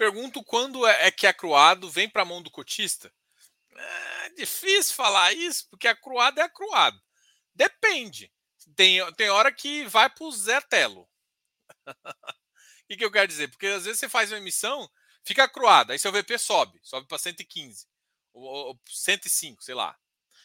Pergunto 0.00 0.42
quando 0.42 0.86
é, 0.86 1.08
é 1.08 1.10
que 1.10 1.26
a 1.26 1.34
Cruado 1.34 1.90
vem 1.90 2.08
para 2.08 2.22
a 2.22 2.24
mão 2.24 2.40
do 2.40 2.50
cotista? 2.50 3.12
É 3.76 4.30
difícil 4.30 4.94
falar 4.94 5.30
isso, 5.34 5.68
porque 5.68 5.86
a 5.86 5.94
Cruado 5.94 6.40
é 6.40 6.42
a 6.42 6.48
Cruado. 6.48 6.98
Depende. 7.54 8.32
Tem, 8.74 9.12
tem 9.12 9.28
hora 9.28 9.52
que 9.52 9.84
vai 9.88 10.08
para 10.08 10.24
o 10.24 10.32
Zé 10.32 10.58
Telo. 10.62 11.06
o 12.90 12.96
que, 12.96 13.04
eu 13.04 13.12
quero 13.12 13.28
dizer? 13.28 13.48
Porque 13.48 13.66
às 13.66 13.84
vezes 13.84 14.00
você 14.00 14.08
faz 14.08 14.32
uma 14.32 14.38
emissão, 14.38 14.90
fica 15.22 15.46
cruada, 15.46 15.92
aí 15.92 15.98
seu 15.98 16.10
VP 16.10 16.38
sobe, 16.38 16.80
sobe 16.82 17.06
para 17.06 17.18
115, 17.18 17.86
ou, 18.32 18.68
ou 18.68 18.80
105, 18.88 19.62
sei 19.62 19.74
lá. 19.74 19.94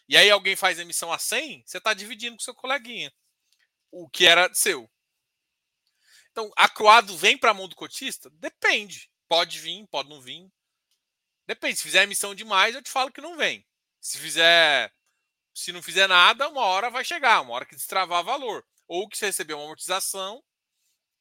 E 0.09 0.17
aí 0.17 0.29
alguém 0.29 0.57
faz 0.57 0.79
emissão 0.79 1.13
a 1.13 1.17
100, 1.17 1.63
você 1.65 1.77
está 1.77 1.93
dividindo 1.93 2.35
com 2.35 2.43
seu 2.43 2.53
coleguinha, 2.53 3.09
o 3.89 4.09
que 4.09 4.27
era 4.27 4.53
seu. 4.53 4.91
Então, 6.33 6.51
a 6.57 6.67
cruado 6.67 7.15
vem 7.15 7.37
para 7.37 7.51
a 7.51 7.53
mão 7.53 7.69
do 7.69 7.75
cotista? 7.77 8.29
Depende. 8.31 9.09
Pode 9.27 9.59
vir, 9.59 9.85
pode 9.87 10.09
não 10.09 10.21
vir. 10.21 10.49
Depende. 11.47 11.77
Se 11.77 11.83
fizer 11.83 12.03
emissão 12.03 12.35
demais, 12.35 12.75
eu 12.75 12.81
te 12.81 12.89
falo 12.89 13.11
que 13.11 13.21
não 13.21 13.37
vem. 13.37 13.65
Se 14.01 14.17
fizer. 14.17 14.91
Se 15.53 15.71
não 15.71 15.81
fizer 15.81 16.07
nada, 16.07 16.49
uma 16.49 16.61
hora 16.61 16.89
vai 16.89 17.05
chegar, 17.05 17.41
uma 17.41 17.53
hora 17.53 17.65
que 17.65 17.75
destravar 17.75 18.23
valor. 18.23 18.65
Ou 18.87 19.07
que 19.07 19.17
você 19.17 19.27
recebeu 19.27 19.57
uma 19.57 19.65
amortização, 19.65 20.43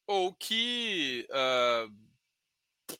ou 0.07 0.33
que. 0.35 1.27
Uh, 1.29 2.05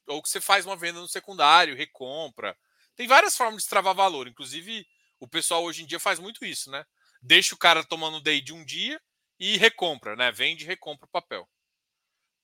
ou 0.07 0.21
que 0.21 0.29
você 0.29 0.41
faz 0.41 0.65
uma 0.65 0.75
venda 0.75 0.99
no 0.99 1.07
secundário, 1.07 1.75
recompra. 1.75 2.57
Tem 2.95 3.07
várias 3.07 3.35
formas 3.37 3.57
de 3.57 3.63
destravar 3.63 3.93
valor. 3.93 4.27
Inclusive, 4.27 4.87
o 5.19 5.27
pessoal 5.27 5.63
hoje 5.63 5.83
em 5.83 5.85
dia 5.85 5.99
faz 5.99 6.19
muito 6.19 6.43
isso, 6.45 6.71
né? 6.71 6.85
Deixa 7.21 7.53
o 7.53 7.57
cara 7.57 7.83
tomando 7.83 8.21
day 8.21 8.41
de 8.41 8.53
um 8.53 8.63
dia 8.63 8.99
e 9.39 9.57
recompra, 9.57 10.15
né? 10.15 10.31
Vende 10.31 10.63
e 10.63 10.67
recompra 10.67 11.05
o 11.05 11.09
papel 11.09 11.47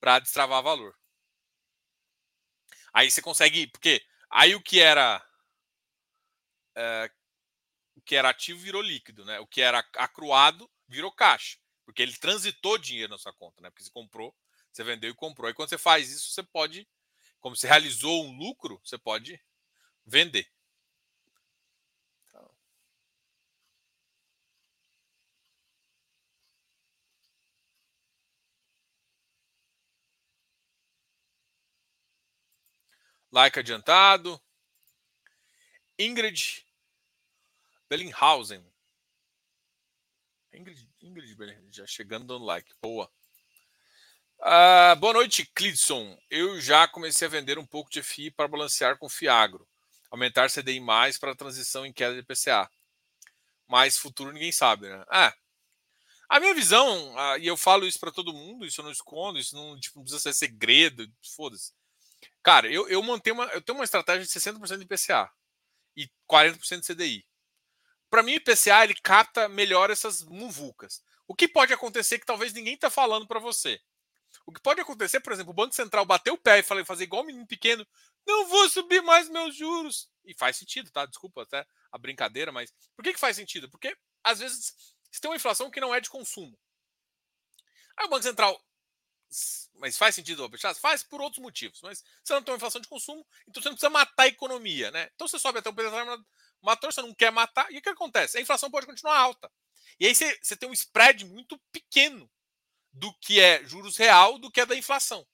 para 0.00 0.18
destravar 0.18 0.62
valor. 0.62 0.94
Aí 2.92 3.10
você 3.10 3.22
consegue. 3.22 3.66
Porque 3.68 4.02
aí 4.30 4.54
o 4.54 4.60
que 4.60 4.80
era. 4.80 5.24
É, 6.74 7.10
o 7.96 8.00
que 8.00 8.16
era 8.16 8.30
ativo 8.30 8.58
virou 8.60 8.82
líquido, 8.82 9.24
né? 9.24 9.38
O 9.40 9.46
que 9.46 9.60
era 9.60 9.78
acruado 9.96 10.70
virou 10.88 11.12
caixa. 11.12 11.58
Porque 11.84 12.02
ele 12.02 12.16
transitou 12.16 12.78
dinheiro 12.78 13.10
na 13.12 13.18
sua 13.18 13.32
conta, 13.32 13.60
né? 13.60 13.70
Porque 13.70 13.84
você 13.84 13.90
comprou, 13.90 14.34
você 14.72 14.82
vendeu 14.82 15.10
e 15.10 15.14
comprou. 15.14 15.50
E 15.50 15.54
quando 15.54 15.68
você 15.68 15.78
faz 15.78 16.10
isso, 16.10 16.30
você 16.30 16.42
pode. 16.42 16.88
Como 17.40 17.56
você 17.56 17.66
realizou 17.66 18.24
um 18.24 18.36
lucro, 18.36 18.80
você 18.84 18.96
pode 18.96 19.40
vender. 20.06 20.48
Like 33.32 33.58
adiantado. 33.58 34.38
Ingrid 35.98 36.66
Bellinghausen. 37.88 38.62
Ingrid, 40.52 40.86
Ingrid 41.00 41.36
já 41.70 41.86
chegando 41.86 42.26
dando 42.26 42.44
like. 42.44 42.70
Boa. 42.82 43.10
Uh, 44.38 44.96
boa 44.96 45.14
noite, 45.14 45.46
Clidson. 45.54 46.18
Eu 46.28 46.60
já 46.60 46.86
comecei 46.86 47.26
a 47.26 47.30
vender 47.30 47.58
um 47.58 47.66
pouco 47.66 47.90
de 47.90 48.02
FI 48.02 48.30
para 48.30 48.48
balancear 48.48 48.98
com 48.98 49.08
Fiagro. 49.08 49.66
Aumentar 50.10 50.50
CDI 50.50 50.78
mais 50.78 51.16
para 51.16 51.32
a 51.32 51.36
transição 51.36 51.86
em 51.86 51.92
queda 51.92 52.14
de 52.14 52.22
PCA. 52.22 52.70
Mas 53.66 53.96
futuro 53.96 54.30
ninguém 54.30 54.52
sabe, 54.52 54.90
né? 54.90 55.04
Ah, 55.08 55.34
a 56.28 56.38
minha 56.38 56.54
visão, 56.54 57.14
uh, 57.14 57.38
e 57.38 57.46
eu 57.46 57.56
falo 57.56 57.86
isso 57.86 58.00
para 58.00 58.10
todo 58.10 58.32
mundo, 58.32 58.66
isso 58.66 58.80
eu 58.80 58.84
não 58.84 58.92
escondo, 58.92 59.38
isso 59.38 59.54
não, 59.54 59.78
tipo, 59.78 59.98
não 59.98 60.04
precisa 60.04 60.20
ser 60.22 60.32
segredo, 60.34 61.06
foda-se. 61.34 61.72
Cara, 62.42 62.70
eu, 62.70 62.88
eu 62.88 63.02
mantenho 63.02 63.36
uma, 63.36 63.46
eu 63.46 63.62
tenho 63.62 63.78
uma 63.78 63.84
estratégia 63.84 64.24
de 64.24 64.30
60% 64.30 64.78
de 64.78 64.84
IPCA 64.84 65.30
e 65.96 66.08
40% 66.30 66.80
de 66.80 66.94
CDI. 66.94 67.26
Para 68.10 68.22
mim, 68.22 68.32
o 68.32 68.36
IPCA 68.36 68.84
ele 68.84 68.94
capta 68.94 69.48
melhor 69.48 69.90
essas 69.90 70.22
muvucas. 70.22 71.02
O 71.26 71.34
que 71.34 71.48
pode 71.48 71.72
acontecer 71.72 72.18
que 72.18 72.26
talvez 72.26 72.52
ninguém 72.52 72.74
está 72.74 72.90
falando 72.90 73.26
para 73.26 73.40
você? 73.40 73.80
O 74.46 74.52
que 74.52 74.60
pode 74.60 74.80
acontecer, 74.80 75.20
por 75.20 75.32
exemplo, 75.32 75.52
o 75.52 75.54
Banco 75.54 75.74
Central 75.74 76.04
bateu 76.04 76.34
o 76.34 76.38
pé 76.38 76.58
e 76.58 76.62
falou 76.62 76.84
fazer 76.84 77.04
igual 77.04 77.22
um 77.22 77.26
menino 77.26 77.46
pequeno, 77.46 77.86
não 78.26 78.48
vou 78.48 78.68
subir 78.68 79.02
mais 79.02 79.28
meus 79.28 79.56
juros. 79.56 80.10
E 80.24 80.34
faz 80.34 80.56
sentido, 80.56 80.90
tá? 80.90 81.06
Desculpa 81.06 81.42
até 81.42 81.66
a 81.90 81.98
brincadeira, 81.98 82.52
mas 82.52 82.72
por 82.94 83.02
que, 83.02 83.12
que 83.12 83.20
faz 83.20 83.36
sentido? 83.36 83.70
Porque 83.70 83.96
às 84.22 84.38
vezes 84.38 84.74
você 85.10 85.20
tem 85.20 85.30
uma 85.30 85.36
inflação 85.36 85.70
que 85.70 85.80
não 85.80 85.94
é 85.94 86.00
de 86.00 86.10
consumo. 86.10 86.58
Aí 87.96 88.06
o 88.06 88.08
Banco 88.08 88.22
Central 88.22 88.60
mas 89.74 89.96
faz 89.96 90.14
sentido 90.14 90.44
o 90.44 90.74
Faz 90.80 91.02
por 91.02 91.20
outros 91.20 91.42
motivos. 91.42 91.80
Mas 91.82 92.04
você 92.22 92.32
não 92.34 92.42
tem 92.42 92.52
uma 92.52 92.56
inflação 92.56 92.80
de 92.80 92.88
consumo, 92.88 93.26
então 93.48 93.62
você 93.62 93.68
não 93.68 93.76
precisa 93.76 93.90
matar 93.90 94.24
a 94.24 94.28
economia, 94.28 94.90
né? 94.90 95.10
Então 95.14 95.26
você 95.26 95.38
sobe 95.38 95.58
até 95.58 95.68
o 95.68 95.72
determinado 95.72 96.24
matou, 96.62 96.90
você 96.90 97.02
não 97.02 97.12
quer 97.12 97.32
matar, 97.32 97.70
e 97.72 97.78
o 97.78 97.82
que 97.82 97.88
acontece? 97.88 98.38
A 98.38 98.40
inflação 98.40 98.70
pode 98.70 98.86
continuar 98.86 99.18
alta. 99.18 99.50
E 99.98 100.06
aí 100.06 100.14
você, 100.14 100.38
você 100.40 100.56
tem 100.56 100.68
um 100.68 100.72
spread 100.72 101.24
muito 101.24 101.60
pequeno 101.72 102.30
do 102.92 103.12
que 103.14 103.40
é 103.40 103.64
juros 103.64 103.96
real 103.96 104.38
do 104.38 104.50
que 104.50 104.60
é 104.60 104.66
da 104.66 104.76
inflação. 104.76 105.26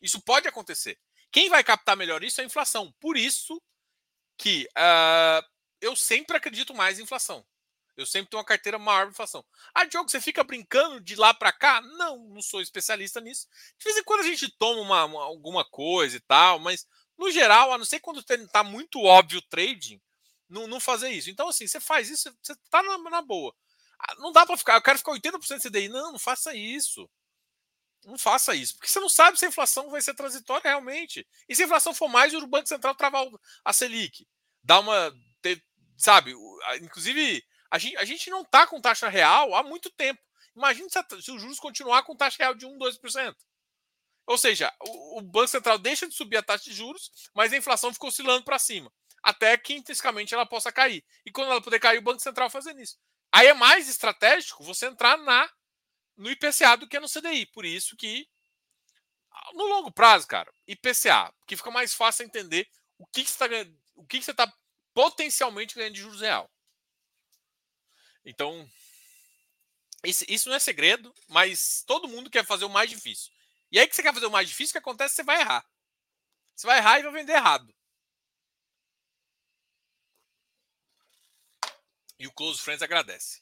Isso 0.00 0.20
pode 0.20 0.46
acontecer. 0.46 0.98
Quem 1.32 1.48
vai 1.48 1.64
captar 1.64 1.96
melhor 1.96 2.22
isso 2.22 2.40
é 2.40 2.44
a 2.44 2.46
inflação. 2.46 2.92
Por 3.00 3.16
isso 3.16 3.60
que 4.36 4.68
uh, 4.76 5.44
eu 5.80 5.96
sempre 5.96 6.36
acredito 6.36 6.74
mais 6.74 6.98
em 6.98 7.02
inflação. 7.02 7.44
Eu 7.98 8.06
sempre 8.06 8.30
tenho 8.30 8.38
uma 8.38 8.46
carteira 8.46 8.78
maior 8.78 9.06
de 9.06 9.10
inflação. 9.10 9.44
Ah, 9.74 9.84
Diogo, 9.84 10.08
você 10.08 10.20
fica 10.20 10.44
brincando 10.44 11.00
de 11.00 11.16
lá 11.16 11.34
para 11.34 11.50
cá? 11.50 11.80
Não, 11.80 12.16
não 12.28 12.40
sou 12.40 12.62
especialista 12.62 13.20
nisso. 13.20 13.48
De 13.76 13.82
vez 13.82 13.96
em 13.96 14.04
quando 14.04 14.20
a 14.20 14.22
gente 14.22 14.48
toma 14.56 14.80
uma, 14.80 15.04
uma, 15.04 15.24
alguma 15.24 15.64
coisa 15.64 16.16
e 16.16 16.20
tal, 16.20 16.60
mas 16.60 16.86
no 17.18 17.28
geral, 17.28 17.72
a 17.72 17.76
não 17.76 17.84
ser 17.84 17.98
quando 17.98 18.20
está 18.20 18.62
muito 18.62 19.00
óbvio 19.00 19.40
o 19.40 19.48
trading, 19.48 20.00
não, 20.48 20.68
não 20.68 20.78
fazer 20.78 21.10
isso. 21.10 21.28
Então, 21.28 21.48
assim, 21.48 21.66
você 21.66 21.80
faz 21.80 22.08
isso, 22.08 22.32
você 22.40 22.52
está 22.52 22.80
na, 22.84 22.98
na, 22.98 23.20
boa. 23.20 23.52
Ah, 23.98 24.14
não 24.18 24.30
dá 24.30 24.46
para 24.46 24.56
ficar, 24.56 24.76
eu 24.76 24.82
quero 24.82 24.98
ficar 24.98 25.10
80% 25.14 25.60
CDI. 25.60 25.88
Não, 25.88 26.12
não 26.12 26.20
faça 26.20 26.54
isso. 26.54 27.10
Não 28.04 28.16
faça 28.16 28.54
isso, 28.54 28.74
porque 28.74 28.88
você 28.88 29.00
não 29.00 29.08
sabe 29.08 29.36
se 29.36 29.44
a 29.44 29.48
inflação 29.48 29.90
vai 29.90 30.00
ser 30.00 30.14
transitória 30.14 30.70
realmente. 30.70 31.26
E 31.48 31.56
se 31.56 31.62
a 31.62 31.66
inflação 31.66 31.92
for 31.92 32.06
mais, 32.06 32.32
o 32.32 32.46
Banco 32.46 32.68
Central 32.68 32.94
travar 32.94 33.26
a 33.64 33.72
Selic. 33.72 34.24
Dá 34.62 34.78
uma. 34.78 35.12
Ter, 35.42 35.60
sabe, 35.96 36.32
inclusive 36.80 37.44
a 37.70 37.78
gente, 37.78 37.96
a 37.96 38.04
gente 38.04 38.30
não 38.30 38.42
está 38.42 38.66
com 38.66 38.80
taxa 38.80 39.08
real 39.08 39.54
há 39.54 39.62
muito 39.62 39.90
tempo. 39.90 40.20
Imagina 40.56 40.88
se, 40.88 41.22
se 41.22 41.30
os 41.30 41.40
juros 41.40 41.60
continuar 41.60 42.02
com 42.02 42.16
taxa 42.16 42.36
real 42.38 42.54
de 42.54 42.66
1, 42.66 42.78
2%. 42.78 43.36
Ou 44.26 44.36
seja, 44.36 44.72
o, 44.80 45.18
o, 45.18 45.22
Banco 45.22 45.48
Central 45.48 45.78
deixa 45.78 46.06
de 46.06 46.14
subir 46.14 46.36
a 46.36 46.42
taxa 46.42 46.64
de 46.64 46.74
juros, 46.74 47.10
mas 47.34 47.52
a 47.52 47.56
inflação 47.56 47.92
fica 47.92 48.06
oscilando 48.06 48.44
para 48.44 48.58
cima. 48.58 48.92
Até 49.22 49.56
que 49.56 49.74
intrinsecamente 49.74 50.34
ela 50.34 50.44
possa 50.44 50.70
cair. 50.70 51.04
E 51.24 51.30
quando 51.30 51.50
ela 51.50 51.62
puder 51.62 51.80
cair, 51.80 51.98
o 51.98 52.02
Banco 52.02 52.20
Central 52.20 52.50
fazendo 52.50 52.80
isso. 52.80 52.98
Aí 53.32 53.46
é 53.46 53.54
mais 53.54 53.88
estratégico 53.88 54.62
você 54.62 54.86
entrar 54.86 55.16
na 55.18 55.50
no 56.16 56.30
IPCA 56.30 56.76
do 56.76 56.88
que 56.88 56.98
no 56.98 57.08
CDI. 57.08 57.46
Por 57.46 57.64
isso 57.64 57.96
que, 57.96 58.28
no 59.54 59.64
longo 59.66 59.92
prazo, 59.92 60.26
cara, 60.26 60.52
IPCA, 60.66 61.32
que 61.46 61.56
fica 61.56 61.70
mais 61.70 61.94
fácil 61.94 62.26
entender 62.26 62.68
o 62.98 63.06
que, 63.06 63.22
que 63.22 63.30
você 63.30 63.44
está 63.44 63.70
o 63.94 64.06
que, 64.06 64.18
que 64.18 64.24
você 64.24 64.30
está 64.32 64.52
potencialmente 64.92 65.74
ganhando 65.74 65.94
de 65.94 66.00
juros 66.00 66.20
real. 66.20 66.50
Então, 68.28 68.70
isso, 70.04 70.50
não 70.50 70.56
é 70.56 70.58
segredo, 70.58 71.14
mas 71.28 71.82
todo 71.86 72.06
mundo 72.06 72.28
quer 72.28 72.44
fazer 72.44 72.66
o 72.66 72.68
mais 72.68 72.90
difícil. 72.90 73.32
E 73.72 73.78
aí 73.78 73.88
que 73.88 73.96
você 73.96 74.02
quer 74.02 74.12
fazer 74.12 74.26
o 74.26 74.30
mais 74.30 74.46
difícil, 74.46 74.72
o 74.72 74.72
que 74.72 74.78
acontece? 74.78 75.14
Você 75.14 75.22
vai 75.22 75.40
errar. 75.40 75.66
Você 76.54 76.66
vai 76.66 76.76
errar 76.76 77.00
e 77.00 77.04
vai 77.04 77.12
vender 77.12 77.32
errado. 77.32 77.74
E 82.18 82.26
o 82.26 82.32
Close 82.32 82.60
Friends 82.60 82.82
agradece. 82.82 83.40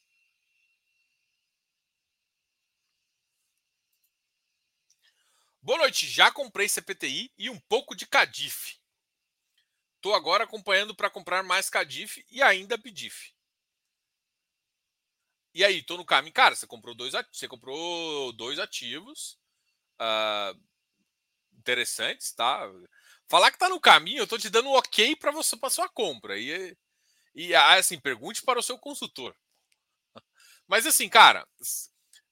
Boa 5.61 5.79
noite. 5.79 6.07
Já 6.07 6.31
comprei 6.31 6.69
CPTI 6.69 7.33
e 7.37 7.51
um 7.51 7.59
pouco 7.59 7.97
de 7.97 8.07
Cadif. 8.07 8.79
Estou 9.97 10.15
agora 10.15 10.45
acompanhando 10.45 10.95
para 10.95 11.11
comprar 11.11 11.43
mais 11.43 11.69
Cadif 11.69 12.25
e 12.31 12.41
ainda 12.41 12.79
PDIF. 12.79 13.36
E 15.57 15.65
aí, 15.65 15.83
tô 15.83 15.97
no 15.97 16.05
caminho. 16.05 16.35
Cara, 16.35 16.55
você 16.55 16.67
comprou 16.67 16.95
dois, 16.95 17.15
você 17.33 17.49
comprou 17.49 18.31
dois 18.35 18.59
ativos. 18.59 19.39
uh, 19.99 20.61
interessantes, 21.59 22.33
tá? 22.33 22.71
Falar 23.27 23.51
que 23.51 23.59
tá 23.59 23.69
no 23.69 23.81
caminho, 23.81 24.19
eu 24.19 24.27
tô 24.27 24.39
te 24.39 24.51
dando 24.51 24.69
um 24.69 24.75
ok 24.75 25.17
para 25.17 25.33
você 25.33 25.57
para 25.57 25.71
sua 25.71 25.89
compra. 25.89 26.39
E, 26.39 26.77
e 27.35 27.55
assim, 27.55 27.99
pergunte 27.99 28.43
para 28.43 28.59
o 28.59 28.63
seu 28.63 28.79
consultor. 28.79 29.35
Mas 30.69 30.87
assim, 30.87 31.09
cara, 31.09 31.47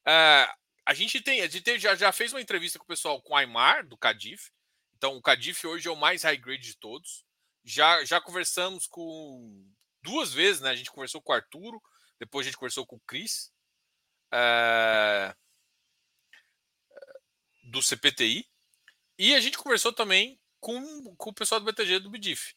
uh, 0.07 0.55
a 0.85 0.95
gente 0.95 1.21
tem, 1.23 1.41
a 1.41 1.49
gente 1.49 1.79
já, 1.79 1.95
já 1.95 2.13
fez 2.13 2.33
uma 2.33 2.43
entrevista 2.43 2.79
com 2.79 2.85
o 2.85 2.89
pessoal 2.89 3.23
com 3.23 3.33
o 3.33 3.37
Aymar 3.37 3.87
do 3.87 3.97
Cadif. 3.97 4.51
Então, 4.97 5.17
o 5.17 5.23
Cadif 5.23 5.67
hoje 5.67 5.89
é 5.89 5.91
o 5.91 5.97
mais 5.97 6.23
high 6.25 6.37
grade 6.37 6.63
de 6.63 6.77
todos. 6.77 7.25
Já, 7.65 8.05
já 8.05 8.21
conversamos 8.21 8.87
com 8.87 9.67
duas 10.03 10.33
vezes, 10.33 10.61
né? 10.61 10.71
A 10.71 10.77
gente 10.77 10.91
conversou 10.91 11.23
com 11.23 11.33
o 11.33 11.35
Arturo, 11.35 11.83
depois 12.25 12.47
a 12.47 12.49
gente 12.49 12.59
conversou 12.59 12.87
com 12.87 12.97
o 12.97 13.01
Cris. 13.01 13.53
É, 14.33 15.35
do 17.65 17.83
CPTI. 17.83 18.47
E 19.19 19.35
a 19.35 19.41
gente 19.41 19.59
conversou 19.59 19.93
também 19.93 20.41
com, 20.61 21.15
com 21.17 21.31
o 21.31 21.35
pessoal 21.35 21.61
do 21.61 21.67
BTG 21.67 22.01
do 22.01 22.11
BDIF. 22.11 22.55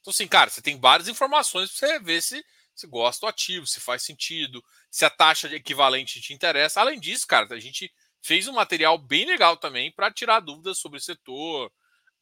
Então, 0.00 0.10
assim, 0.10 0.26
cara, 0.26 0.50
você 0.50 0.62
tem 0.62 0.78
várias 0.78 1.08
informações 1.08 1.70
para 1.70 1.88
você 1.88 2.00
ver 2.00 2.22
se, 2.22 2.44
se 2.74 2.86
gosta 2.86 3.26
do 3.26 3.28
ativo, 3.28 3.66
se 3.66 3.80
faz 3.80 4.02
sentido, 4.02 4.64
se 4.90 5.04
a 5.04 5.10
taxa 5.10 5.54
equivalente 5.54 6.20
te 6.20 6.32
interessa. 6.32 6.80
Além 6.80 6.98
disso, 6.98 7.26
cara, 7.26 7.46
a 7.54 7.60
gente 7.60 7.92
fez 8.22 8.48
um 8.48 8.54
material 8.54 8.98
bem 8.98 9.26
legal 9.26 9.56
também 9.56 9.92
para 9.92 10.10
tirar 10.10 10.40
dúvidas 10.40 10.78
sobre 10.78 10.98
o 10.98 11.02
setor, 11.02 11.70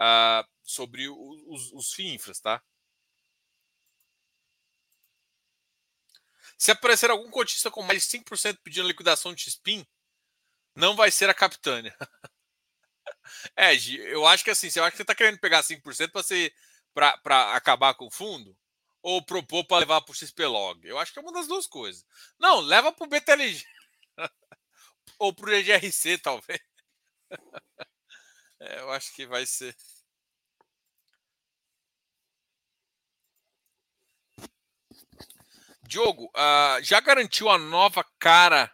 uh, 0.00 0.48
sobre 0.62 1.08
os, 1.08 1.72
os 1.72 1.92
FIINFRAs, 1.92 2.40
tá? 2.40 2.62
Se 6.58 6.72
aparecer 6.72 7.10
algum 7.10 7.30
cotista 7.30 7.70
com 7.70 7.82
mais 7.82 8.02
de 8.02 8.18
5% 8.18 8.58
pedindo 8.62 8.88
liquidação 8.88 9.32
de 9.32 9.42
XPIN, 9.42 9.86
não 10.74 10.96
vai 10.96 11.10
ser 11.10 11.30
a 11.30 11.34
Capitânia. 11.34 11.96
é, 13.56 13.74
eu 14.12 14.26
acho 14.26 14.42
que 14.44 14.50
assim, 14.50 14.68
você 14.68 14.80
acha 14.80 14.90
que 14.90 14.96
você 14.96 15.02
está 15.02 15.14
querendo 15.14 15.38
pegar 15.38 15.62
5% 15.62 16.10
para 16.10 16.22
ser 16.22 16.52
para 16.92 17.54
acabar 17.54 17.94
com 17.94 18.06
o 18.06 18.10
fundo? 18.10 18.56
Ou 19.00 19.24
propor 19.24 19.64
para 19.64 19.78
levar 19.78 20.00
para 20.00 20.12
o 20.12 20.14
XPlog? 20.14 20.86
Eu 20.86 20.98
acho 20.98 21.12
que 21.12 21.18
é 21.20 21.22
uma 21.22 21.32
das 21.32 21.46
duas 21.46 21.66
coisas. 21.66 22.04
Não, 22.38 22.60
leva 22.60 22.92
para 22.92 23.04
o 23.04 23.08
BTLG. 23.08 23.64
ou 25.18 25.32
para 25.32 25.50
o 25.50 25.54
EGRC, 25.54 26.18
talvez. 26.18 26.60
é, 28.60 28.80
eu 28.80 28.90
acho 28.90 29.14
que 29.14 29.26
vai 29.26 29.46
ser. 29.46 29.76
Diogo, 35.88 36.27
uh, 36.37 36.83
já 36.83 37.01
garantiu 37.01 37.48
a 37.48 37.57
nova 37.57 38.05
cara 38.18 38.70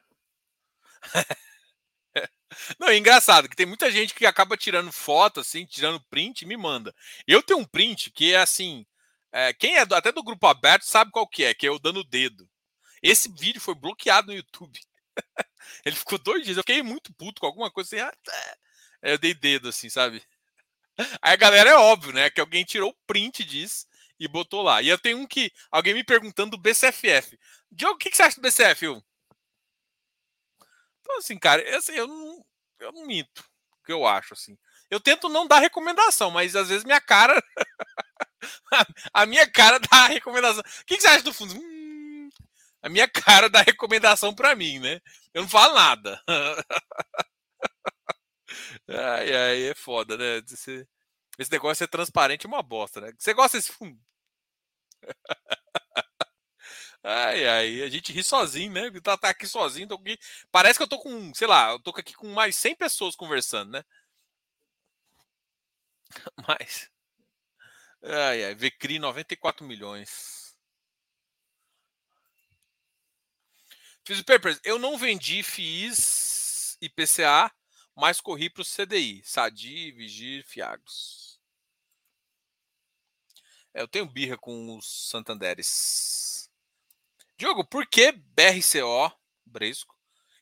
não, 2.78 2.88
é 2.88 2.96
engraçado 2.96 3.48
que 3.48 3.54
tem 3.54 3.66
muita 3.66 3.90
gente 3.90 4.14
que 4.14 4.26
acaba 4.26 4.56
tirando 4.56 4.90
foto, 4.90 5.40
assim, 5.40 5.64
tirando 5.64 6.02
print 6.10 6.42
e 6.42 6.46
me 6.46 6.56
manda. 6.56 6.94
Eu 7.26 7.42
tenho 7.42 7.60
um 7.60 7.64
print 7.64 8.10
que 8.10 8.32
é 8.32 8.38
assim. 8.38 8.84
É, 9.32 9.52
quem 9.52 9.76
é 9.76 9.86
do, 9.86 9.94
até 9.94 10.10
do 10.10 10.22
grupo 10.24 10.46
aberto 10.46 10.82
sabe 10.82 11.10
qual 11.12 11.28
que 11.28 11.44
é, 11.44 11.54
que 11.54 11.66
é 11.66 11.68
eu 11.68 11.78
dando 11.78 12.00
o 12.00 12.04
dedo. 12.04 12.48
Esse 13.02 13.28
vídeo 13.28 13.60
foi 13.60 13.74
bloqueado 13.74 14.28
no 14.28 14.34
YouTube. 14.34 14.80
Ele 15.84 15.96
ficou 15.96 16.18
dois 16.18 16.44
dias. 16.44 16.56
Eu 16.56 16.62
fiquei 16.62 16.82
muito 16.82 17.12
puto 17.14 17.40
com 17.40 17.46
alguma 17.46 17.70
coisa 17.70 17.88
assim. 17.88 18.04
Ah, 18.04 18.12
tá. 18.24 18.56
Eu 19.02 19.18
dei 19.18 19.34
dedo, 19.34 19.68
assim, 19.68 19.88
sabe? 19.88 20.22
Aí 21.20 21.34
a 21.34 21.36
galera 21.36 21.70
é 21.70 21.76
óbvio, 21.76 22.12
né? 22.12 22.30
Que 22.30 22.40
alguém 22.40 22.64
tirou 22.64 22.90
o 22.90 23.06
print 23.06 23.44
disso 23.44 23.86
e 24.18 24.28
botou 24.28 24.62
lá. 24.62 24.82
E 24.82 24.88
eu 24.88 24.98
tenho 24.98 25.18
um 25.18 25.26
que. 25.26 25.52
Alguém 25.70 25.94
me 25.94 26.04
perguntando 26.04 26.52
do 26.52 26.62
BCFF. 26.62 27.38
Diogo, 27.70 27.96
o 27.96 27.98
que, 27.98 28.10
que 28.10 28.16
você 28.16 28.22
acha 28.22 28.36
do 28.36 28.42
BCF? 28.42 28.84
Eu, 28.84 29.02
então, 31.00 31.18
assim, 31.18 31.38
cara, 31.38 31.76
assim, 31.76 31.92
eu, 31.92 32.06
não, 32.06 32.44
eu 32.80 32.92
não 32.92 33.06
minto 33.06 33.44
o 33.80 33.84
que 33.84 33.92
eu 33.92 34.06
acho, 34.06 34.32
assim. 34.34 34.56
Eu 34.90 34.98
tento 35.00 35.28
não 35.28 35.46
dar 35.46 35.58
recomendação, 35.60 36.30
mas 36.30 36.56
às 36.56 36.68
vezes 36.68 36.84
minha 36.84 37.00
cara. 37.00 37.42
a 39.12 39.26
minha 39.26 39.46
cara 39.50 39.78
dá 39.78 40.06
recomendação. 40.06 40.60
O 40.60 40.84
que, 40.86 40.96
que 40.96 41.02
você 41.02 41.08
acha 41.08 41.22
do 41.22 41.34
fundo? 41.34 41.54
Hum, 41.54 42.30
a 42.82 42.88
minha 42.88 43.08
cara 43.08 43.48
dá 43.50 43.62
recomendação 43.62 44.34
para 44.34 44.54
mim, 44.56 44.78
né? 44.78 45.00
Eu 45.34 45.42
não 45.42 45.48
falo 45.48 45.74
nada. 45.74 46.22
ai, 48.88 49.34
ai, 49.34 49.62
é 49.70 49.74
foda, 49.74 50.16
né? 50.16 50.38
Esse, 50.50 50.86
esse 51.38 51.50
negócio 51.50 51.76
ser 51.76 51.88
transparente 51.88 52.46
é 52.46 52.48
uma 52.48 52.62
bosta, 52.62 53.00
né? 53.00 53.12
Você 53.18 53.34
gosta 53.34 53.58
desse 53.58 53.72
fundo? 53.72 53.98
Ai, 57.02 57.46
ai, 57.46 57.82
a 57.82 57.88
gente 57.88 58.12
ri 58.12 58.22
sozinho, 58.24 58.72
né? 58.72 58.90
Tá, 59.02 59.16
tá 59.16 59.28
aqui 59.30 59.46
sozinho, 59.46 59.86
tô 59.88 59.94
aqui. 59.96 60.18
Parece 60.50 60.78
que 60.78 60.82
eu 60.82 60.88
tô 60.88 60.98
com, 60.98 61.34
sei 61.34 61.46
lá, 61.46 61.72
eu 61.72 61.78
tô 61.80 61.90
aqui 61.90 62.14
com 62.14 62.28
mais 62.32 62.56
100 62.56 62.74
pessoas 62.74 63.14
conversando, 63.14 63.72
né? 63.72 63.84
Mas. 66.48 66.90
Ai, 68.02 68.44
ai, 68.44 68.54
Vecri 68.54 68.98
94 69.00 69.66
milhões. 69.66 70.54
Fiz 74.04 74.18
o 74.20 74.24
Papers, 74.24 74.60
eu 74.64 74.78
não 74.78 74.98
vendi 74.98 75.42
FIIs 75.42 76.76
e 76.80 76.88
PCA, 76.88 77.50
mas 77.94 78.20
corri 78.20 78.50
para 78.50 78.62
o 78.62 78.64
CDI, 78.64 79.22
Sadi, 79.24 79.92
Vigir, 79.92 80.44
Fiagos. 80.44 81.40
É, 83.72 83.82
eu 83.82 83.88
tenho 83.88 84.06
birra 84.06 84.36
com 84.38 84.76
os 84.76 85.08
Santanderes. 85.10 86.50
Diogo, 87.36 87.64
por 87.64 87.86
que 87.86 88.12
BRCO, 88.12 89.12
Bresco, 89.44 89.96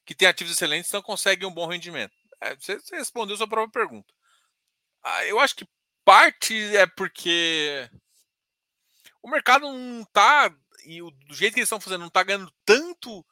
que 0.05 0.15
tem 0.15 0.29
ativos 0.29 0.53
excelentes, 0.53 0.93
não 0.93 1.03
consegue 1.03 1.47
um 1.47 1.53
bom 1.53 1.67
rendimento? 1.67 2.15
É, 2.41 2.55
você, 2.55 2.79
você, 2.79 2.97
respondeu 2.97 3.37
sua 3.37 3.49
própria 3.49 3.83
pergunta. 3.83 4.13
Ah, 5.03 5.25
eu 5.25 5.41
acho 5.41 5.57
que 5.57 5.69
parte 6.05 6.55
é 6.77 6.87
porque 6.87 7.89
o 9.23 9.31
mercado 9.31 9.63
não 9.73 10.03
está, 10.03 10.55
e 10.85 11.01
o, 11.01 11.11
do 11.11 11.35
jeito 11.35 11.55
que 11.55 11.61
eles 11.61 11.67
estão 11.67 11.81
fazendo, 11.81 12.01
não 12.01 12.09
está 12.09 12.23
ganhando 12.23 12.53
tanto 12.65 13.25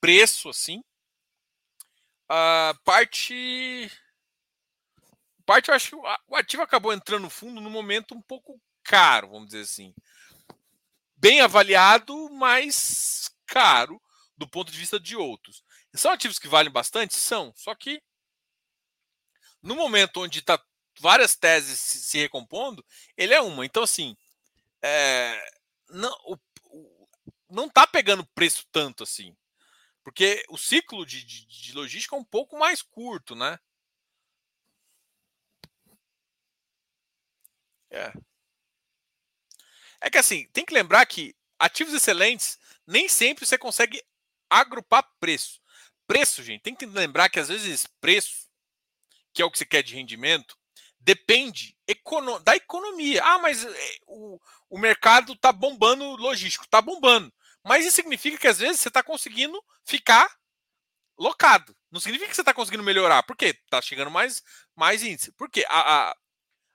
preço 0.00 0.48
assim. 0.48 0.82
A 2.28 2.74
parte. 2.84 3.90
Parte, 5.46 5.68
eu 5.68 5.74
acho 5.74 5.90
que 5.90 5.96
o 5.96 6.36
ativo 6.36 6.62
acabou 6.62 6.92
entrando 6.92 7.22
no 7.22 7.30
fundo 7.30 7.60
no 7.60 7.70
momento 7.70 8.14
um 8.14 8.20
pouco 8.20 8.60
caro, 8.82 9.30
vamos 9.30 9.48
dizer 9.48 9.62
assim 9.62 9.94
bem 11.18 11.40
avaliado, 11.40 12.28
mas 12.30 13.30
caro 13.46 14.00
do 14.36 14.48
ponto 14.48 14.70
de 14.70 14.78
vista 14.78 14.98
de 14.98 15.16
outros. 15.16 15.62
São 15.94 16.12
ativos 16.12 16.38
que 16.38 16.48
valem 16.48 16.72
bastante? 16.72 17.14
São. 17.16 17.52
Só 17.56 17.74
que 17.74 18.00
no 19.62 19.74
momento 19.74 20.22
onde 20.22 20.38
está 20.38 20.62
várias 21.00 21.34
teses 21.34 21.80
se 21.80 22.18
recompondo, 22.18 22.84
ele 23.16 23.34
é 23.34 23.40
uma. 23.40 23.66
Então, 23.66 23.82
assim, 23.82 24.16
é, 24.82 25.50
não 25.90 26.14
não 27.50 27.66
está 27.66 27.86
pegando 27.86 28.26
preço 28.34 28.66
tanto 28.70 29.02
assim. 29.02 29.34
Porque 30.08 30.42
o 30.48 30.56
ciclo 30.56 31.04
de, 31.04 31.22
de, 31.22 31.44
de 31.44 31.72
logística 31.74 32.16
é 32.16 32.18
um 32.18 32.24
pouco 32.24 32.58
mais 32.58 32.80
curto, 32.80 33.34
né? 33.34 33.58
É. 37.90 38.10
É 40.00 40.08
que 40.08 40.16
assim, 40.16 40.48
tem 40.50 40.64
que 40.64 40.72
lembrar 40.72 41.04
que 41.04 41.36
ativos 41.58 41.92
excelentes 41.92 42.58
nem 42.86 43.06
sempre 43.06 43.44
você 43.44 43.58
consegue 43.58 44.02
agrupar 44.48 45.06
preço. 45.20 45.60
Preço, 46.06 46.42
gente, 46.42 46.62
tem 46.62 46.74
que 46.74 46.86
lembrar 46.86 47.28
que 47.28 47.38
às 47.38 47.48
vezes 47.48 47.86
preço, 48.00 48.48
que 49.34 49.42
é 49.42 49.44
o 49.44 49.50
que 49.50 49.58
você 49.58 49.66
quer 49.66 49.82
de 49.82 49.94
rendimento, 49.94 50.56
depende 50.98 51.76
da 52.44 52.56
economia. 52.56 53.22
Ah, 53.22 53.38
mas 53.40 53.62
eh, 53.62 53.98
o, 54.06 54.40
o 54.70 54.78
mercado 54.78 55.34
está 55.34 55.52
bombando 55.52 56.16
logístico, 56.16 56.64
está 56.64 56.80
bombando. 56.80 57.30
Mas 57.68 57.84
isso 57.84 57.96
significa 57.96 58.38
que 58.38 58.48
às 58.48 58.58
vezes 58.58 58.80
você 58.80 58.88
está 58.88 59.02
conseguindo 59.02 59.62
ficar 59.84 60.28
locado. 61.18 61.76
Não 61.90 62.00
significa 62.00 62.30
que 62.30 62.34
você 62.34 62.42
está 62.42 62.54
conseguindo 62.54 62.82
melhorar. 62.82 63.22
Por 63.24 63.36
quê? 63.36 63.56
Está 63.64 63.82
chegando 63.82 64.10
mais, 64.10 64.42
mais 64.74 65.02
índice. 65.02 65.32
Por 65.32 65.50
quê? 65.50 65.66
A, 65.68 66.10
a, 66.10 66.16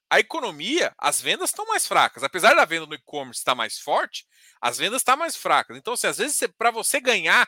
a 0.10 0.20
economia, 0.20 0.94
as 0.98 1.20
vendas 1.20 1.50
estão 1.50 1.66
mais 1.66 1.88
fracas. 1.88 2.24
Apesar 2.24 2.54
da 2.54 2.66
venda 2.66 2.86
no 2.86 2.94
e-commerce 2.94 3.40
estar 3.40 3.56
mais 3.56 3.80
forte, 3.80 4.26
as 4.62 4.78
vendas 4.78 5.02
estão 5.02 5.18
mais 5.18 5.36
fracas. 5.36 5.76
Então, 5.78 5.94
assim, 5.94 6.08
às 6.08 6.18
vezes, 6.18 6.40
para 6.58 6.72
você 6.72 7.00
ganhar 7.00 7.48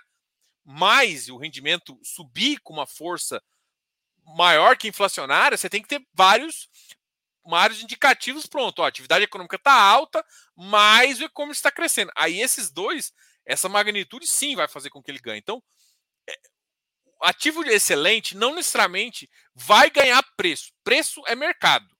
mais 0.64 1.28
e 1.28 1.32
o 1.32 1.38
rendimento 1.38 2.00
subir 2.04 2.60
com 2.62 2.74
uma 2.74 2.88
força 2.88 3.42
maior 4.36 4.76
que 4.76 4.88
inflacionária, 4.88 5.58
você 5.58 5.70
tem 5.70 5.82
que 5.82 5.88
ter 5.88 6.04
vários, 6.14 6.68
vários 7.46 7.84
indicativos 7.84 8.48
pronto. 8.48 8.82
A 8.82 8.88
atividade 8.88 9.24
econômica 9.24 9.58
está 9.58 9.74
alta, 9.74 10.26
mas 10.56 11.20
o 11.20 11.26
e-commerce 11.26 11.60
está 11.60 11.70
crescendo. 11.70 12.12
Aí 12.16 12.42
esses 12.42 12.72
dois, 12.72 13.14
essa 13.46 13.70
magnitude 13.70 14.26
sim 14.26 14.56
vai 14.56 14.68
fazer 14.68 14.90
com 14.90 15.02
que 15.02 15.12
ele 15.12 15.20
ganhe. 15.20 15.40
Então, 15.40 15.62
é, 16.28 16.40
ativo 17.22 17.64
excelente 17.66 18.36
não 18.36 18.56
necessariamente 18.56 19.30
vai 19.54 19.90
ganhar 19.90 20.24
preço. 20.36 20.74
Preço 20.84 21.24
é 21.28 21.36
mercado. 21.36 21.96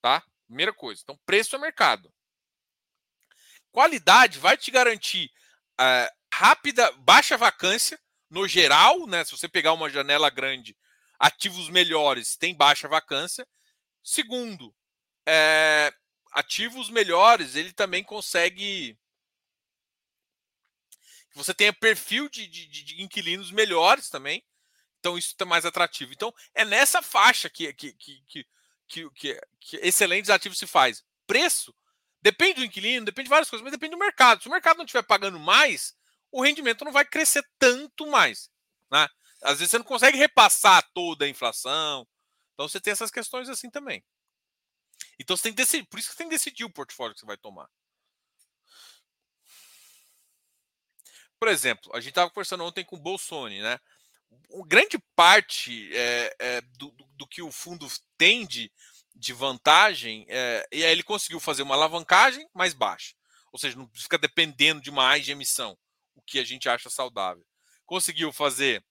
Tá? 0.00 0.22
Primeira 0.46 0.72
coisa. 0.72 1.00
Então, 1.02 1.18
preço 1.26 1.56
é 1.56 1.58
mercado. 1.58 2.12
Qualidade 3.72 4.38
vai 4.38 4.56
te 4.56 4.70
garantir 4.70 5.30
uh, 5.80 6.16
rápida, 6.32 6.90
baixa 6.92 7.36
vacância 7.36 8.00
no 8.30 8.46
geral, 8.48 9.06
né? 9.06 9.24
Se 9.24 9.32
você 9.32 9.48
pegar 9.48 9.72
uma 9.72 9.90
janela 9.90 10.30
grande, 10.30 10.76
ativos 11.18 11.68
melhores 11.68 12.36
têm 12.36 12.54
baixa 12.54 12.88
vacância. 12.88 13.46
Segundo, 14.02 14.74
é, 15.26 15.92
ativos 16.32 16.90
melhores 16.90 17.54
ele 17.54 17.72
também 17.72 18.02
consegue 18.02 18.96
você 21.36 21.52
tenha 21.52 21.72
perfil 21.72 22.28
de, 22.30 22.46
de, 22.46 22.66
de, 22.66 23.02
inquilinos 23.02 23.50
melhores 23.50 24.08
também. 24.08 24.42
Então 24.98 25.18
isso 25.18 25.28
está 25.28 25.44
mais 25.44 25.66
atrativo. 25.66 26.12
Então 26.12 26.32
é 26.54 26.64
nessa 26.64 27.02
faixa 27.02 27.50
que, 27.50 27.72
que, 27.74 27.92
que, 27.92 28.24
que, 28.88 29.10
que, 29.10 29.40
que 29.60 29.76
excelentes 29.76 30.30
ativos 30.30 30.58
se 30.58 30.66
faz. 30.66 31.04
Preço 31.26 31.74
depende 32.22 32.54
do 32.54 32.64
inquilino, 32.64 33.04
depende 33.04 33.26
de 33.26 33.30
várias 33.30 33.50
coisas, 33.50 33.62
mas 33.62 33.72
depende 33.72 33.92
do 33.92 33.98
mercado. 33.98 34.42
Se 34.42 34.48
o 34.48 34.50
mercado 34.50 34.78
não 34.78 34.84
estiver 34.84 35.02
pagando 35.02 35.38
mais, 35.38 35.94
o 36.32 36.42
rendimento 36.42 36.84
não 36.84 36.92
vai 36.92 37.04
crescer 37.04 37.46
tanto 37.58 38.06
mais. 38.06 38.50
Né? 38.90 39.06
Às 39.42 39.58
vezes 39.58 39.70
você 39.70 39.78
não 39.78 39.84
consegue 39.84 40.16
repassar 40.16 40.88
toda 40.94 41.26
a 41.26 41.28
inflação. 41.28 42.08
Então 42.54 42.66
você 42.66 42.80
tem 42.80 42.92
essas 42.92 43.10
questões 43.10 43.50
assim 43.50 43.70
também. 43.70 44.02
Então 45.18 45.36
você 45.36 45.44
tem 45.44 45.52
que 45.52 45.56
decidir, 45.58 45.86
por 45.86 45.98
isso 45.98 46.08
que 46.08 46.14
você 46.14 46.18
tem 46.18 46.28
que 46.28 46.34
decidir 46.34 46.64
o 46.64 46.72
portfólio 46.72 47.14
que 47.14 47.20
você 47.20 47.26
vai 47.26 47.36
tomar. 47.36 47.68
Por 51.38 51.48
exemplo, 51.48 51.90
a 51.94 52.00
gente 52.00 52.10
estava 52.10 52.30
conversando 52.30 52.64
ontem 52.64 52.84
com 52.84 52.96
o 52.96 53.00
Bolsonaro, 53.00 53.62
né? 53.62 53.78
grande 54.66 54.98
parte 55.14 55.90
é, 55.94 56.36
é, 56.38 56.60
do, 56.60 56.90
do, 57.16 57.26
que 57.26 57.42
o 57.42 57.52
fundo 57.52 57.86
tem 58.16 58.46
de, 58.46 58.72
de 59.14 59.32
vantagem, 59.32 60.26
é, 60.28 60.66
e 60.72 60.84
aí 60.84 60.90
ele 60.90 61.02
conseguiu 61.02 61.40
fazer 61.40 61.62
uma 61.62 61.74
alavancagem 61.74 62.48
mais 62.54 62.74
baixa. 62.74 63.14
Ou 63.52 63.58
seja, 63.58 63.76
não 63.76 63.88
fica 63.94 64.18
dependendo 64.18 64.80
demais 64.80 65.24
de 65.24 65.32
emissão, 65.32 65.76
o 66.14 66.22
que 66.22 66.38
a 66.38 66.44
gente 66.44 66.68
acha 66.68 66.90
saudável. 66.90 67.44
Conseguiu 67.84 68.32
fazer 68.32 68.84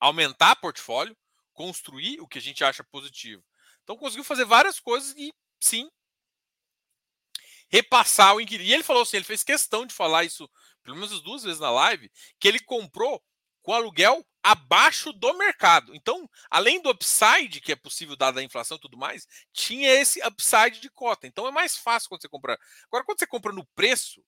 aumentar 0.00 0.56
portfólio, 0.56 1.16
construir 1.52 2.20
o 2.20 2.28
que 2.28 2.38
a 2.38 2.42
gente 2.42 2.64
acha 2.64 2.84
positivo. 2.84 3.44
Então 3.82 3.96
conseguiu 3.96 4.24
fazer 4.24 4.44
várias 4.44 4.80
coisas 4.80 5.14
e 5.16 5.32
sim 5.60 5.90
repassar 7.68 8.34
o 8.34 8.40
inquilino. 8.40 8.68
E 8.68 8.74
ele 8.74 8.82
falou 8.82 9.02
assim, 9.02 9.16
ele 9.16 9.24
fez 9.24 9.42
questão 9.42 9.86
de 9.86 9.94
falar 9.94 10.24
isso 10.24 10.48
pelo 10.86 10.96
menos 10.96 11.20
duas 11.20 11.42
vezes 11.42 11.60
na 11.60 11.70
live, 11.70 12.10
que 12.38 12.48
ele 12.48 12.60
comprou 12.60 13.22
com 13.62 13.72
aluguel 13.72 14.24
abaixo 14.42 15.12
do 15.12 15.36
mercado. 15.36 15.92
Então, 15.92 16.30
além 16.48 16.80
do 16.80 16.88
upside 16.88 17.60
que 17.60 17.72
é 17.72 17.76
possível 17.76 18.14
dada 18.14 18.38
a 18.38 18.42
inflação 18.42 18.76
e 18.76 18.80
tudo 18.80 18.96
mais, 18.96 19.26
tinha 19.52 19.90
esse 19.90 20.24
upside 20.24 20.80
de 20.80 20.88
cota. 20.88 21.26
Então 21.26 21.48
é 21.48 21.50
mais 21.50 21.76
fácil 21.76 22.08
quando 22.08 22.22
você 22.22 22.28
comprar. 22.28 22.56
Agora, 22.86 23.04
quando 23.04 23.18
você 23.18 23.26
compra 23.26 23.52
no 23.52 23.66
preço, 23.74 24.24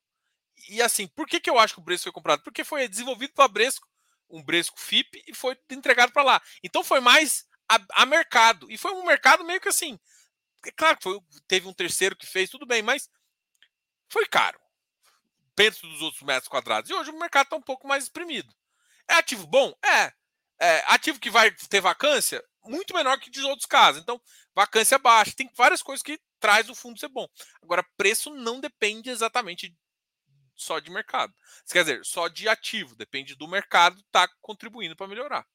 e 0.67 0.81
assim, 0.81 1.07
por 1.07 1.25
que, 1.25 1.39
que 1.39 1.49
eu 1.49 1.57
acho 1.57 1.73
que 1.73 1.79
o 1.79 1.83
Bresco 1.83 2.03
foi 2.03 2.11
comprado? 2.11 2.43
Porque 2.43 2.65
foi 2.65 2.85
desenvolvido 2.89 3.33
para 3.33 3.47
Bresco, 3.47 3.87
um 4.29 4.43
Bresco 4.43 4.77
FIP, 4.77 5.23
e 5.25 5.33
foi 5.33 5.57
entregado 5.69 6.11
para 6.11 6.23
lá. 6.23 6.41
Então 6.61 6.83
foi 6.83 6.99
mais 6.99 7.47
a, 7.69 7.79
a, 8.01 8.05
mercado. 8.05 8.69
E 8.69 8.77
foi 8.77 8.91
um 8.91 9.05
mercado 9.05 9.45
meio 9.45 9.61
que 9.61 9.69
assim. 9.69 9.97
É 10.65 10.71
claro 10.71 10.97
que 10.97 11.03
foi, 11.03 11.17
teve 11.47 11.65
um 11.65 11.73
terceiro 11.73 12.15
que 12.15 12.27
fez, 12.27 12.49
tudo 12.49 12.65
bem, 12.65 12.81
mas 12.81 13.09
foi 14.09 14.25
caro. 14.25 14.59
Dentro 15.59 15.89
dos 15.89 16.01
outros 16.01 16.23
metros 16.23 16.47
quadrados. 16.47 16.89
E 16.89 16.93
hoje 16.93 17.09
o 17.09 17.19
mercado 17.19 17.47
está 17.47 17.57
um 17.57 17.61
pouco 17.61 17.85
mais 17.85 18.05
exprimido. 18.05 18.49
É 19.09 19.15
ativo 19.15 19.45
bom? 19.45 19.73
É. 19.83 20.13
é. 20.57 20.83
Ativo 20.87 21.19
que 21.19 21.29
vai 21.29 21.51
ter 21.51 21.81
vacância? 21.81 22.41
Muito 22.63 22.93
menor 22.93 23.19
que 23.19 23.29
de 23.29 23.41
outros 23.41 23.65
casos. 23.65 24.01
Então, 24.01 24.21
vacância 24.55 24.97
baixa. 24.97 25.33
Tem 25.35 25.51
várias 25.57 25.83
coisas 25.83 26.01
que 26.01 26.17
traz 26.39 26.69
o 26.69 26.75
fundo 26.75 26.97
ser 26.97 27.09
bom. 27.09 27.27
Agora, 27.61 27.85
preço 27.97 28.33
não 28.33 28.61
depende 28.61 29.09
exatamente 29.09 29.75
só 30.55 30.79
de 30.79 30.89
mercado. 30.89 31.33
Quer 31.69 31.83
dizer, 31.83 32.05
só 32.05 32.29
de 32.29 32.47
ativo. 32.47 32.95
Depende 32.95 33.35
do 33.35 33.45
mercado 33.45 33.99
estar 33.99 34.29
tá 34.29 34.33
contribuindo 34.39 34.95
para 34.95 35.09
melhorar. 35.09 35.45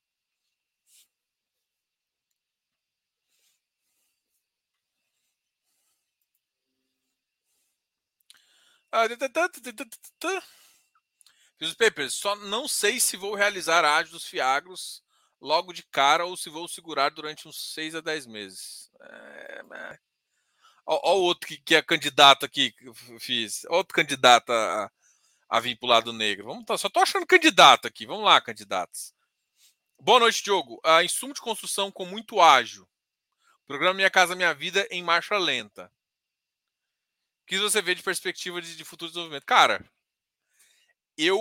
Fiz 11.59 11.69
os 11.69 11.75
papers. 11.75 12.15
Só 12.15 12.37
não 12.37 12.69
sei 12.69 13.01
se 13.01 13.17
vou 13.17 13.35
realizar 13.35 13.85
a 13.85 13.97
ágio 13.97 14.13
dos 14.13 14.27
Fiagros 14.27 15.03
logo 15.41 15.73
de 15.73 15.83
cara 15.83 16.25
ou 16.25 16.37
se 16.37 16.49
vou 16.49 16.67
segurar 16.69 17.11
durante 17.11 17.49
uns 17.49 17.75
6 17.75 17.97
a 17.97 18.01
10 18.01 18.27
meses. 18.27 18.91
É. 19.01 19.99
Olha 20.87 21.01
o 21.03 21.23
outro 21.23 21.49
que, 21.49 21.57
que 21.57 21.75
é 21.75 21.83
candidato 21.83 22.45
aqui 22.45 22.75
fiz. 23.19 23.65
Outro 23.69 23.95
candidato 23.95 24.53
a, 24.53 24.91
a 25.49 25.61
vir 25.61 25.77
para 25.77 25.87
o 25.87 25.91
lado 25.91 26.13
negro. 26.13 26.47
Vamos 26.47 26.65
tá, 26.65 26.77
só 26.77 26.89
estou 26.89 27.03
achando 27.03 27.27
candidato 27.27 27.87
aqui. 27.87 28.07
Vamos 28.07 28.25
lá, 28.25 28.41
candidatos. 28.41 29.15
Boa 29.99 30.21
noite, 30.21 30.43
Diogo. 30.43 30.81
Uh, 30.85 31.03
insumo 31.03 31.33
de 31.33 31.41
construção 31.41 31.91
com 31.91 32.05
muito 32.05 32.41
ágil. 32.41 32.87
Programa 33.67 33.95
Minha 33.95 34.11
Casa 34.11 34.37
Minha 34.37 34.53
Vida 34.53 34.87
em 34.91 35.03
marcha 35.03 35.39
lenta. 35.39 35.91
O 37.45 37.47
que 37.47 37.59
você 37.59 37.83
vê 37.83 37.95
de 37.95 38.03
perspectiva 38.03 38.61
de, 38.63 38.75
de 38.75 38.85
futuro 38.85 39.11
desenvolvimento? 39.11 39.45
Cara, 39.45 39.85
eu, 41.17 41.39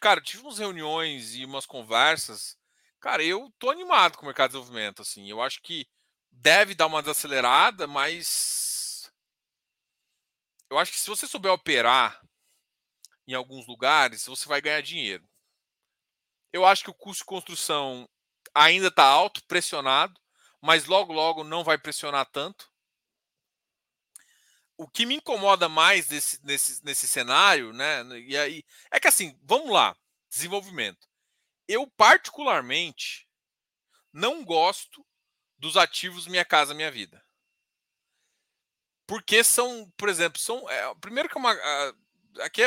cara, 0.00 0.20
tive 0.20 0.44
umas 0.44 0.58
reuniões 0.58 1.34
e 1.34 1.44
umas 1.44 1.66
conversas. 1.66 2.56
Cara, 3.00 3.24
eu 3.24 3.52
tô 3.58 3.68
animado 3.68 4.16
com 4.16 4.22
o 4.22 4.26
mercado 4.26 4.50
de 4.50 4.56
desenvolvimento, 4.56 5.02
assim. 5.02 5.28
Eu 5.28 5.42
acho 5.42 5.60
que 5.60 5.88
deve 6.30 6.72
dar 6.72 6.86
uma 6.86 7.02
desacelerada, 7.02 7.88
mas 7.88 9.12
eu 10.70 10.78
acho 10.78 10.92
que 10.92 11.00
se 11.00 11.10
você 11.10 11.26
souber 11.26 11.50
operar 11.50 12.20
em 13.26 13.34
alguns 13.34 13.66
lugares, 13.66 14.24
você 14.24 14.48
vai 14.48 14.60
ganhar 14.60 14.80
dinheiro. 14.82 15.28
Eu 16.52 16.64
acho 16.64 16.84
que 16.84 16.90
o 16.90 16.94
custo 16.94 17.22
de 17.22 17.26
construção 17.26 18.08
ainda 18.54 18.86
está 18.86 19.04
alto, 19.04 19.44
pressionado, 19.48 20.18
mas 20.62 20.86
logo 20.86 21.12
logo 21.12 21.42
não 21.42 21.64
vai 21.64 21.76
pressionar 21.76 22.24
tanto 22.26 22.67
o 24.78 24.88
que 24.88 25.04
me 25.04 25.16
incomoda 25.16 25.68
mais 25.68 26.08
nesse, 26.08 26.42
nesse, 26.44 26.84
nesse 26.84 27.08
cenário, 27.08 27.72
né? 27.72 28.02
E 28.20 28.36
aí 28.36 28.64
é 28.90 29.00
que 29.00 29.08
assim, 29.08 29.38
vamos 29.42 29.70
lá, 29.70 29.96
desenvolvimento. 30.30 31.06
Eu 31.66 31.86
particularmente 31.86 33.28
não 34.12 34.44
gosto 34.44 35.04
dos 35.58 35.76
ativos 35.76 36.28
Minha 36.28 36.44
Casa 36.44 36.72
Minha 36.72 36.90
Vida. 36.90 37.22
Porque 39.06 39.42
são, 39.42 39.90
por 39.96 40.08
exemplo, 40.08 40.38
são. 40.38 40.68
É, 40.70 40.94
primeiro 40.96 41.28
que 41.28 41.36
é 41.36 41.40
uma. 41.40 41.52
Aqui 42.40 42.62
é, 42.62 42.66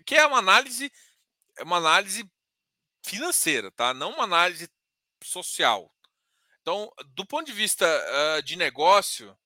aqui 0.00 0.14
é 0.14 0.26
uma 0.26 0.38
análise. 0.38 0.90
É 1.58 1.64
uma 1.64 1.76
análise 1.76 2.28
financeira, 3.04 3.70
tá? 3.72 3.92
Não 3.92 4.12
uma 4.12 4.24
análise 4.24 4.70
social. 5.22 5.92
Então, 6.62 6.90
do 7.14 7.26
ponto 7.26 7.46
de 7.46 7.52
vista 7.52 7.84
uh, 7.84 8.42
de 8.42 8.56
negócio, 8.56 9.36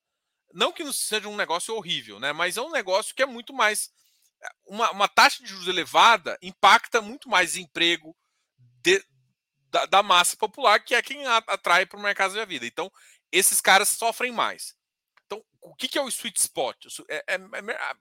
não 0.53 0.73
que 0.73 0.85
não 0.85 0.93
seja 0.93 1.29
um 1.29 1.37
negócio 1.37 1.75
horrível, 1.75 2.19
né? 2.19 2.33
Mas 2.33 2.57
é 2.57 2.63
um 2.63 2.71
negócio 2.71 3.15
que 3.15 3.23
é 3.23 3.27
muito 3.27 3.53
mais. 3.53 3.91
Eh, 4.43 4.53
uma, 4.67 4.91
uma 4.91 5.09
taxa 5.09 5.43
de 5.43 5.49
juros 5.49 5.69
elevada 5.69 6.39
impacta 6.43 7.01
muito 7.01 7.29
mais 7.29 7.57
emprego 7.57 8.17
de, 8.83 9.05
da, 9.71 9.87
da, 9.87 10.03
massa 10.03 10.37
popular, 10.37 10.81
que 10.81 10.95
é 10.95 11.03
quem 11.03 11.27
atrai 11.27 11.87
para 11.87 11.99
o 11.99 12.03
mercado 12.03 12.35
da 12.35 12.45
vida. 12.45 12.67
Então, 12.67 12.91
esses 13.31 13.61
caras 13.61 13.89
sofrem 13.91 14.33
mais. 14.33 14.77
Então, 15.27 15.45
o 15.61 15.75
que, 15.75 15.89
que 15.89 15.99
é 15.99 16.03
o 16.03 16.09
sweet 16.09 16.41
spot? 16.41 16.87
É, 17.09 17.25
é, 17.27 17.35
é, 17.35 17.97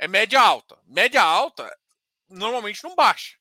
é 0.00 0.08
média 0.08 0.40
alta. 0.40 0.78
Média 0.86 1.22
alta 1.22 1.76
normalmente 2.28 2.84
não 2.84 2.94
baixa. 2.94 3.38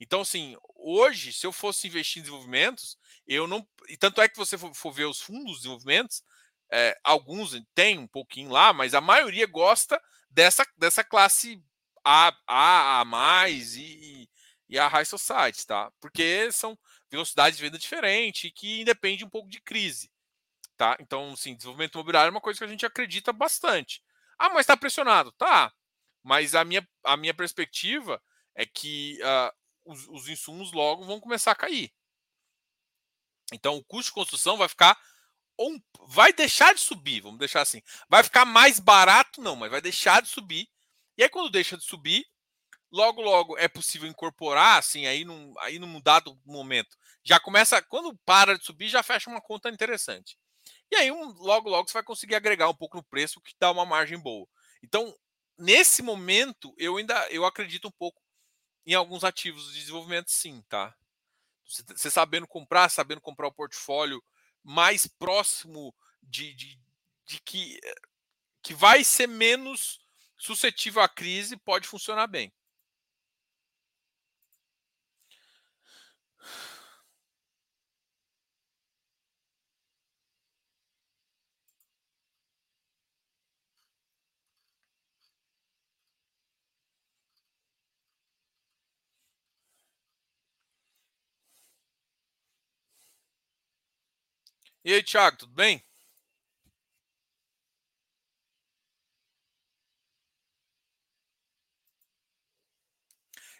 Então, 0.00 0.20
assim, 0.20 0.56
hoje, 0.76 1.32
se 1.32 1.44
eu 1.46 1.52
fosse 1.52 1.88
investir 1.88 2.20
em 2.20 2.22
desenvolvimentos, 2.22 2.96
eu 3.26 3.46
não. 3.46 3.66
E 3.88 3.96
tanto 3.96 4.20
é 4.20 4.28
que 4.28 4.36
você 4.36 4.56
for, 4.56 4.72
for 4.74 4.92
ver 4.92 5.06
os 5.06 5.20
fundos 5.20 5.56
de 5.56 5.62
desenvolvimentos, 5.62 6.22
é, 6.70 6.98
alguns 7.02 7.60
têm 7.74 7.98
um 7.98 8.06
pouquinho 8.06 8.50
lá, 8.50 8.72
mas 8.72 8.94
a 8.94 9.00
maioria 9.00 9.46
gosta 9.46 10.00
dessa, 10.30 10.66
dessa 10.76 11.02
classe 11.02 11.62
A, 12.04 12.34
A, 12.46 13.00
a 13.00 13.04
mais 13.04 13.74
e, 13.76 14.28
e 14.68 14.78
a 14.78 14.86
High 14.86 15.04
Society, 15.04 15.66
tá? 15.66 15.90
Porque 16.00 16.50
são 16.52 16.78
velocidades 17.10 17.56
de 17.58 17.64
venda 17.64 17.78
diferentes 17.78 18.50
que 18.54 18.80
independe 18.80 19.24
um 19.24 19.30
pouco 19.30 19.48
de 19.48 19.60
crise, 19.60 20.10
tá? 20.76 20.96
Então, 21.00 21.34
sim, 21.36 21.54
desenvolvimento 21.54 21.94
imobiliário 21.94 22.28
é 22.28 22.30
uma 22.30 22.40
coisa 22.40 22.58
que 22.58 22.64
a 22.64 22.68
gente 22.68 22.86
acredita 22.86 23.32
bastante. 23.32 24.02
Ah, 24.38 24.50
mas 24.50 24.60
está 24.60 24.76
pressionado, 24.76 25.32
tá? 25.32 25.72
Mas 26.22 26.54
a 26.54 26.64
minha, 26.64 26.86
a 27.04 27.16
minha 27.16 27.34
perspectiva 27.34 28.22
é 28.54 28.66
que 28.66 29.18
uh, 29.22 29.92
os, 29.92 30.06
os 30.08 30.28
insumos 30.28 30.72
logo 30.72 31.04
vão 31.04 31.20
começar 31.20 31.52
a 31.52 31.56
cair. 31.56 31.92
Então, 33.52 33.76
o 33.76 33.84
custo 33.84 34.10
de 34.10 34.14
construção 34.14 34.58
vai 34.58 34.68
ficar 34.68 34.98
ou 35.58 35.76
vai 36.06 36.32
deixar 36.32 36.72
de 36.72 36.80
subir, 36.80 37.20
vamos 37.20 37.38
deixar 37.38 37.62
assim. 37.62 37.82
Vai 38.08 38.22
ficar 38.22 38.44
mais 38.44 38.78
barato, 38.78 39.42
não, 39.42 39.56
mas 39.56 39.70
vai 39.70 39.80
deixar 39.80 40.22
de 40.22 40.28
subir. 40.28 40.68
E 41.16 41.22
aí, 41.22 41.28
quando 41.28 41.50
deixa 41.50 41.76
de 41.76 41.84
subir, 41.84 42.24
logo, 42.90 43.20
logo 43.20 43.58
é 43.58 43.68
possível 43.68 44.08
incorporar, 44.08 44.78
assim, 44.78 45.06
aí 45.06 45.24
num, 45.24 45.52
aí 45.58 45.78
num 45.80 46.00
dado 46.00 46.40
momento. 46.46 46.96
Já 47.24 47.40
começa, 47.40 47.82
quando 47.82 48.16
para 48.24 48.56
de 48.56 48.64
subir, 48.64 48.88
já 48.88 49.02
fecha 49.02 49.28
uma 49.28 49.40
conta 49.40 49.68
interessante. 49.68 50.38
E 50.90 50.96
aí, 50.96 51.10
um, 51.10 51.32
logo, 51.32 51.68
logo, 51.68 51.88
você 51.88 51.94
vai 51.94 52.04
conseguir 52.04 52.36
agregar 52.36 52.68
um 52.68 52.74
pouco 52.74 52.96
no 52.96 53.02
preço, 53.02 53.40
que 53.40 53.52
dá 53.58 53.70
uma 53.72 53.84
margem 53.84 54.18
boa. 54.18 54.46
Então, 54.82 55.12
nesse 55.58 56.02
momento, 56.02 56.72
eu 56.78 56.96
ainda 56.96 57.28
eu 57.30 57.44
acredito 57.44 57.88
um 57.88 57.92
pouco 57.98 58.22
em 58.86 58.94
alguns 58.94 59.24
ativos 59.24 59.72
de 59.72 59.80
desenvolvimento, 59.80 60.30
sim, 60.30 60.62
tá? 60.68 60.94
Você 61.66 62.10
sabendo 62.10 62.46
comprar, 62.46 62.88
sabendo 62.88 63.20
comprar 63.20 63.48
o 63.48 63.52
portfólio 63.52 64.22
mais 64.68 65.06
próximo 65.06 65.94
de, 66.22 66.52
de, 66.52 66.78
de 67.24 67.40
que, 67.40 67.80
que 68.62 68.74
vai 68.74 69.02
ser 69.02 69.26
menos 69.26 69.98
suscetível 70.36 71.00
à 71.00 71.08
crise, 71.08 71.56
pode 71.56 71.88
funcionar 71.88 72.26
bem. 72.26 72.52
E 94.84 94.92
aí, 94.94 95.02
Thiago, 95.02 95.36
tudo 95.38 95.52
bem? 95.52 95.84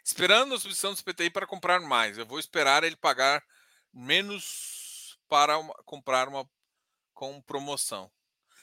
Esperando 0.04 0.54
a 0.54 0.58
substituição 0.58 0.92
do 0.92 0.96
CPTI 0.96 1.30
para 1.30 1.46
comprar 1.46 1.80
mais. 1.80 2.16
Eu 2.16 2.24
vou 2.24 2.38
esperar 2.38 2.82
ele 2.82 2.96
pagar 2.96 3.44
menos 3.92 5.18
para 5.28 5.58
uma, 5.58 5.74
comprar 5.84 6.28
uma 6.28 6.48
com 7.12 7.42
promoção. 7.42 8.10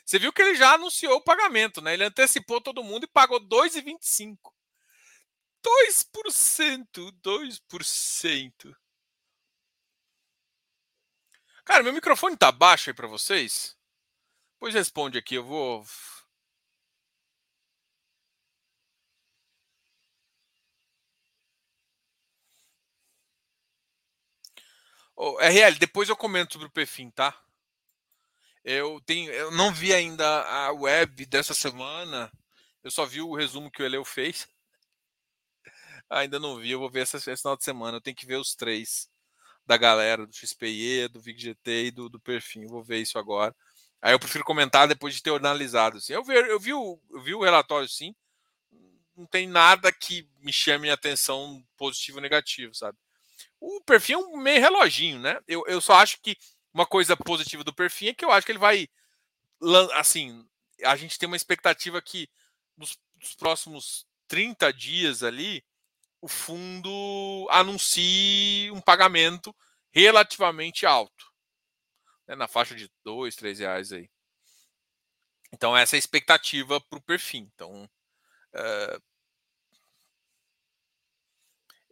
Você 0.05 0.17
viu 0.17 0.33
que 0.33 0.41
ele 0.41 0.55
já 0.55 0.73
anunciou 0.73 1.17
o 1.17 1.23
pagamento, 1.23 1.81
né? 1.81 1.93
Ele 1.93 2.03
antecipou 2.03 2.61
todo 2.61 2.83
mundo 2.83 3.03
e 3.03 3.07
pagou 3.07 3.39
2,25. 3.39 4.37
2%, 5.63 7.11
2%. 7.21 8.75
Cara, 11.66 11.84
meu 11.84 11.91
microfone 11.93 12.38
tá 12.38 12.51
baixo 12.51 12.89
aí 12.89 12.93
para 12.93 13.07
vocês? 13.07 13.76
Pois 14.59 14.74
responde 14.74 15.18
aqui, 15.18 15.36
eu 15.36 15.45
vou. 15.45 15.86
Oh, 25.18 25.38
RL, 25.41 25.80
depois 25.80 26.09
eu 26.09 26.16
comento 26.16 26.53
sobre 26.53 26.68
o 26.68 26.72
Perfim, 26.72 27.09
tá? 27.09 27.36
Eu 28.66 28.99
tenho, 29.05 29.32
eu 29.32 29.51
não 29.51 29.72
vi 29.74 29.93
ainda 29.93 30.26
a 30.43 30.72
web 30.74 31.26
dessa 31.26 31.53
semana. 31.53 32.32
Eu 32.84 32.91
só 32.91 33.05
vi 33.05 33.22
o 33.22 33.36
resumo 33.36 33.72
que 33.72 33.82
o 33.82 33.86
Eleu 33.86 34.03
fez. 34.03 34.47
Ainda 36.09 36.39
não 36.39 36.57
vi, 36.57 36.72
eu 36.72 36.80
vou 36.80 36.89
ver 36.89 37.01
essa, 37.01 37.18
esse 37.18 37.41
final 37.41 37.57
de 37.57 37.63
semana. 37.63 37.97
Eu 37.97 38.01
tenho 38.01 38.16
que 38.16 38.26
ver 38.26 38.38
os 38.38 38.55
três 38.55 39.09
da 39.66 39.78
galera 39.78 40.26
do 40.26 40.36
XPE, 40.36 41.07
do 41.09 41.20
VIGGT 41.20 41.72
e 41.72 41.91
do, 41.91 42.09
do 42.09 42.20
Perfil. 42.20 42.68
Vou 42.70 42.84
ver 42.84 42.99
isso 42.99 43.18
agora. 43.18 43.55
Aí 44.01 44.13
eu 44.13 44.20
prefiro 44.20 44.43
comentar 44.43 44.88
depois 44.88 45.16
de 45.16 45.22
ter 45.24 45.32
analisado. 45.32 45.97
Assim. 45.97 46.13
Eu, 46.13 46.24
vi, 46.24 46.34
eu, 46.34 46.59
vi 46.59 46.74
o, 46.74 46.99
eu 47.11 47.22
vi 47.22 47.34
o 47.34 47.43
relatório, 47.43 47.88
sim. 47.89 48.13
Não 49.16 49.26
tem 49.26 49.47
nada 49.47 49.91
que 49.91 50.28
me 50.39 50.51
chame 50.51 50.89
a 50.89 50.93
atenção 50.93 51.66
positivo 51.78 52.18
ou 52.18 52.22
negativo, 52.22 52.76
sabe? 52.76 52.97
O 53.59 53.82
perfil 53.82 54.20
é 54.20 54.24
um 54.24 54.38
meio 54.38 54.61
reloginho, 54.61 55.20
né? 55.20 55.39
Eu, 55.47 55.63
eu 55.68 55.82
só 55.82 55.93
acho 55.95 56.22
que 56.22 56.38
uma 56.74 56.86
coisa 56.86 57.16
positiva 57.16 57.63
do 57.63 57.74
perfil 57.74 58.09
é 58.09 58.13
que 58.13 58.26
eu 58.26 58.32
acho 58.32 58.45
que 58.45 58.51
ele 58.51 58.59
vai. 58.59 58.88
Assim, 59.93 60.45
a 60.84 60.95
gente 60.95 61.18
tem 61.18 61.26
uma 61.26 61.38
expectativa 61.38 62.01
que 62.01 62.30
nos, 62.78 62.97
nos 63.20 63.34
próximos 63.34 64.05
30 64.28 64.72
dias 64.74 65.24
ali, 65.24 65.63
o 66.26 66.28
fundo 66.28 67.47
anuncie 67.51 68.71
um 68.71 68.82
pagamento 68.82 69.55
relativamente 69.91 70.84
alto, 70.84 71.32
né, 72.28 72.34
na 72.36 72.47
faixa 72.47 72.73
de 72.73 72.91
dois, 73.03 73.36
três 73.36 73.59
reais 73.59 73.91
aí. 73.91 74.09
Então 75.53 75.78
essa 75.78 75.95
é 75.95 75.97
a 75.97 75.99
expectativa 75.99 76.82
para 76.82 76.97
o 76.97 77.03
perfil. 77.03 77.41
Então, 77.53 77.88
uh... 78.55 79.03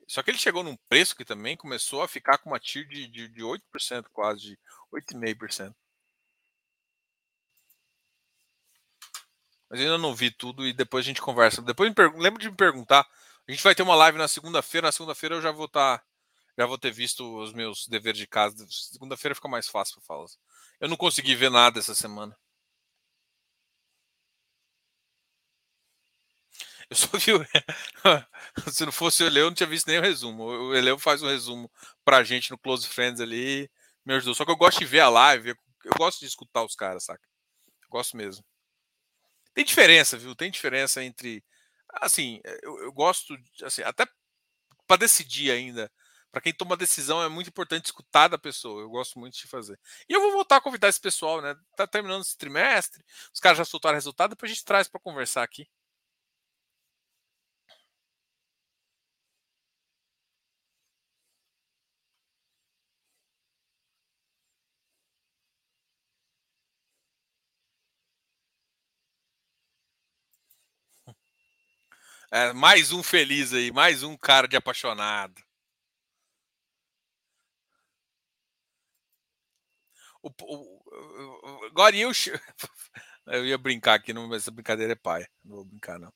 só 0.07 0.23
que 0.23 0.31
ele 0.31 0.39
chegou 0.39 0.63
num 0.63 0.77
preço 0.89 1.15
que 1.15 1.23
também 1.23 1.55
começou 1.55 2.01
a 2.01 2.07
ficar 2.07 2.39
com 2.39 2.49
uma 2.49 2.59
TIR 2.59 2.87
de, 2.87 3.07
de, 3.07 3.27
de 3.27 3.41
8%, 3.43 4.07
quase 4.11 4.41
de 4.41 4.59
8,5%. 4.91 5.75
Mas 9.69 9.79
eu 9.79 9.85
ainda 9.85 9.99
não 9.99 10.15
vi 10.15 10.31
tudo 10.31 10.65
e 10.65 10.73
depois 10.73 11.05
a 11.05 11.07
gente 11.07 11.21
conversa. 11.21 11.61
Depois 11.61 11.93
me 11.93 11.95
lembro 12.19 12.41
de 12.41 12.49
me 12.49 12.57
perguntar 12.57 13.07
a 13.47 13.51
gente 13.51 13.63
vai 13.63 13.75
ter 13.75 13.83
uma 13.83 13.95
live 13.95 14.17
na 14.17 14.27
segunda-feira. 14.27 14.87
Na 14.87 14.91
segunda-feira 14.91 15.35
eu 15.35 15.41
já 15.41 15.51
vou 15.51 15.65
estar. 15.65 15.99
Tá, 15.99 16.05
já 16.57 16.65
vou 16.65 16.77
ter 16.77 16.91
visto 16.91 17.41
os 17.41 17.53
meus 17.53 17.87
deveres 17.87 18.19
de 18.19 18.27
casa. 18.27 18.65
Segunda-feira 18.69 19.35
fica 19.35 19.47
mais 19.47 19.67
fácil 19.67 19.95
para 19.95 20.03
falar. 20.05 20.27
Eu 20.79 20.87
não 20.89 20.97
consegui 20.97 21.35
ver 21.35 21.49
nada 21.49 21.79
essa 21.79 21.95
semana. 21.95 22.37
Eu 26.89 26.95
só 26.95 27.07
vi. 27.17 27.31
Se 28.71 28.85
não 28.85 28.91
fosse 28.91 29.23
o 29.23 29.27
Eleu, 29.27 29.45
eu 29.45 29.49
não 29.49 29.55
tinha 29.55 29.67
visto 29.67 29.87
nem 29.87 29.97
o 29.99 30.01
resumo. 30.01 30.43
O 30.43 30.75
Eleu 30.75 30.99
faz 30.99 31.21
um 31.23 31.27
resumo 31.27 31.71
pra 32.05 32.23
gente 32.23 32.51
no 32.51 32.57
Close 32.57 32.87
Friends 32.87 33.19
ali. 33.19 33.69
Me 34.05 34.13
ajudou. 34.15 34.35
Só 34.35 34.45
que 34.45 34.51
eu 34.51 34.57
gosto 34.57 34.79
de 34.79 34.85
ver 34.85 34.99
a 34.99 35.09
live. 35.09 35.55
Eu 35.83 35.93
gosto 35.97 36.19
de 36.19 36.27
escutar 36.27 36.63
os 36.63 36.75
caras, 36.75 37.05
saca? 37.05 37.23
Eu 37.83 37.89
gosto 37.89 38.15
mesmo. 38.15 38.45
Tem 39.53 39.65
diferença, 39.65 40.17
viu? 40.17 40.35
Tem 40.35 40.51
diferença 40.51 41.03
entre 41.03 41.43
assim, 42.01 42.39
eh, 42.45 42.59
eu, 42.63 42.79
eu 42.83 42.91
gosto, 42.93 43.35
assim, 43.63 43.81
até 43.83 44.07
para 44.87 44.97
decidir 44.99 45.51
ainda. 45.51 45.91
Para 46.31 46.41
quem 46.41 46.53
toma 46.53 46.77
decisão 46.77 47.21
é 47.23 47.29
muito 47.29 47.49
importante 47.49 47.85
escutar 47.85 48.27
da 48.27 48.37
pessoa. 48.39 48.81
Eu 48.81 48.89
gosto 48.89 49.19
muito 49.19 49.35
de 49.37 49.47
fazer. 49.47 49.79
E 50.09 50.13
eu 50.13 50.21
vou 50.21 50.31
voltar 50.31 50.57
a 50.57 50.61
convidar 50.61 50.89
esse 50.89 50.99
pessoal, 51.01 51.41
né? 51.41 51.55
Tá 51.77 51.87
terminando 51.87 52.23
esse 52.23 52.37
trimestre, 52.37 53.03
os 53.33 53.39
caras 53.39 53.57
já 53.59 53.65
soltaram 53.65 53.95
resultado, 53.95 54.31
depois 54.31 54.51
a 54.51 54.55
gente 54.55 54.65
traz 54.65 54.87
para 54.87 54.99
conversar 55.01 55.43
aqui. 55.43 55.67
É, 72.35 72.51
mais 72.51 72.91
um 72.91 73.03
feliz 73.03 73.53
aí, 73.53 73.71
mais 73.71 74.01
um 74.01 74.17
cara 74.17 74.47
de 74.47 74.55
apaixonado. 74.57 75.39
O, 80.23 80.29
o, 80.41 81.65
agora 81.67 81.95
eu, 81.95 82.09
eu 83.27 83.45
ia 83.45 83.55
brincar 83.55 83.93
aqui, 83.93 84.11
mas 84.13 84.41
essa 84.41 84.49
brincadeira 84.51 84.93
é 84.93 84.95
pai. 84.95 85.27
Não 85.43 85.57
vou 85.57 85.65
brincar, 85.65 85.99
não. 85.99 86.11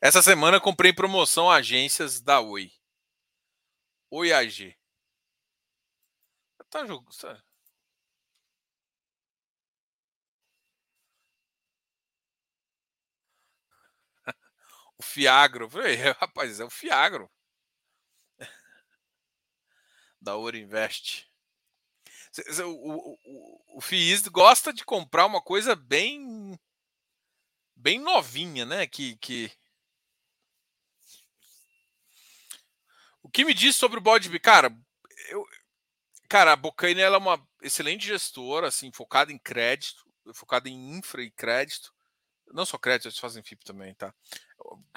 Essa 0.00 0.22
semana 0.22 0.58
comprei 0.58 0.94
promoção 0.94 1.50
agências 1.50 2.22
da 2.22 2.40
Oi. 2.40 2.72
Oi 4.10 4.32
AG. 4.32 4.74
Tá 6.70 6.86
jogo, 6.86 7.12
O 15.00 15.02
Fiagro. 15.02 15.70
Falei, 15.70 15.96
rapaz, 16.20 16.60
é 16.60 16.64
o 16.64 16.68
Fiagro. 16.68 17.30
da 20.20 20.36
Ouro 20.36 20.58
Invest. 20.58 21.26
O, 22.62 22.68
o, 22.68 23.18
o, 23.24 23.78
o 23.78 23.80
FIIs 23.80 24.28
gosta 24.28 24.74
de 24.74 24.84
comprar 24.84 25.24
uma 25.24 25.40
coisa 25.40 25.74
bem 25.74 26.54
bem 27.74 27.98
novinha, 27.98 28.66
né? 28.66 28.86
Que, 28.86 29.16
que... 29.16 29.50
O 33.22 33.30
que 33.30 33.42
me 33.42 33.54
diz 33.54 33.74
sobre 33.74 33.98
o 33.98 34.02
bode, 34.02 34.38
cara, 34.38 34.70
eu, 35.30 35.46
cara, 36.28 36.52
a 36.52 36.56
Bocaine 36.56 37.00
ela 37.00 37.16
é 37.16 37.18
uma 37.18 37.48
excelente 37.62 38.06
gestora, 38.06 38.68
assim, 38.68 38.92
focada 38.92 39.32
em 39.32 39.38
crédito, 39.38 40.04
focada 40.34 40.68
em 40.68 40.98
infra 40.98 41.22
e 41.22 41.30
crédito. 41.30 41.90
Não 42.48 42.66
só 42.66 42.76
crédito, 42.76 43.08
eles 43.08 43.18
fazem 43.18 43.42
FIP 43.42 43.64
também, 43.64 43.94
tá? 43.94 44.14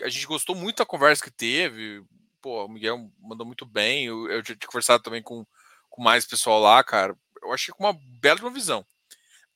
A 0.01 0.09
gente 0.09 0.25
gostou 0.25 0.55
muito 0.55 0.77
da 0.77 0.85
conversa 0.85 1.23
que 1.23 1.31
teve. 1.31 2.03
Pô, 2.41 2.65
o 2.65 2.69
Miguel 2.69 3.09
mandou 3.19 3.45
muito 3.45 3.65
bem. 3.65 4.05
Eu, 4.05 4.29
eu 4.29 4.43
tinha 4.43 4.57
conversado 4.65 5.03
também 5.03 5.21
com, 5.21 5.45
com 5.89 6.01
mais 6.01 6.25
pessoal 6.25 6.59
lá, 6.59 6.83
cara. 6.83 7.17
Eu 7.41 7.53
achei 7.53 7.73
com 7.73 7.83
uma 7.83 7.97
bela 8.19 8.49
visão. 8.49 8.85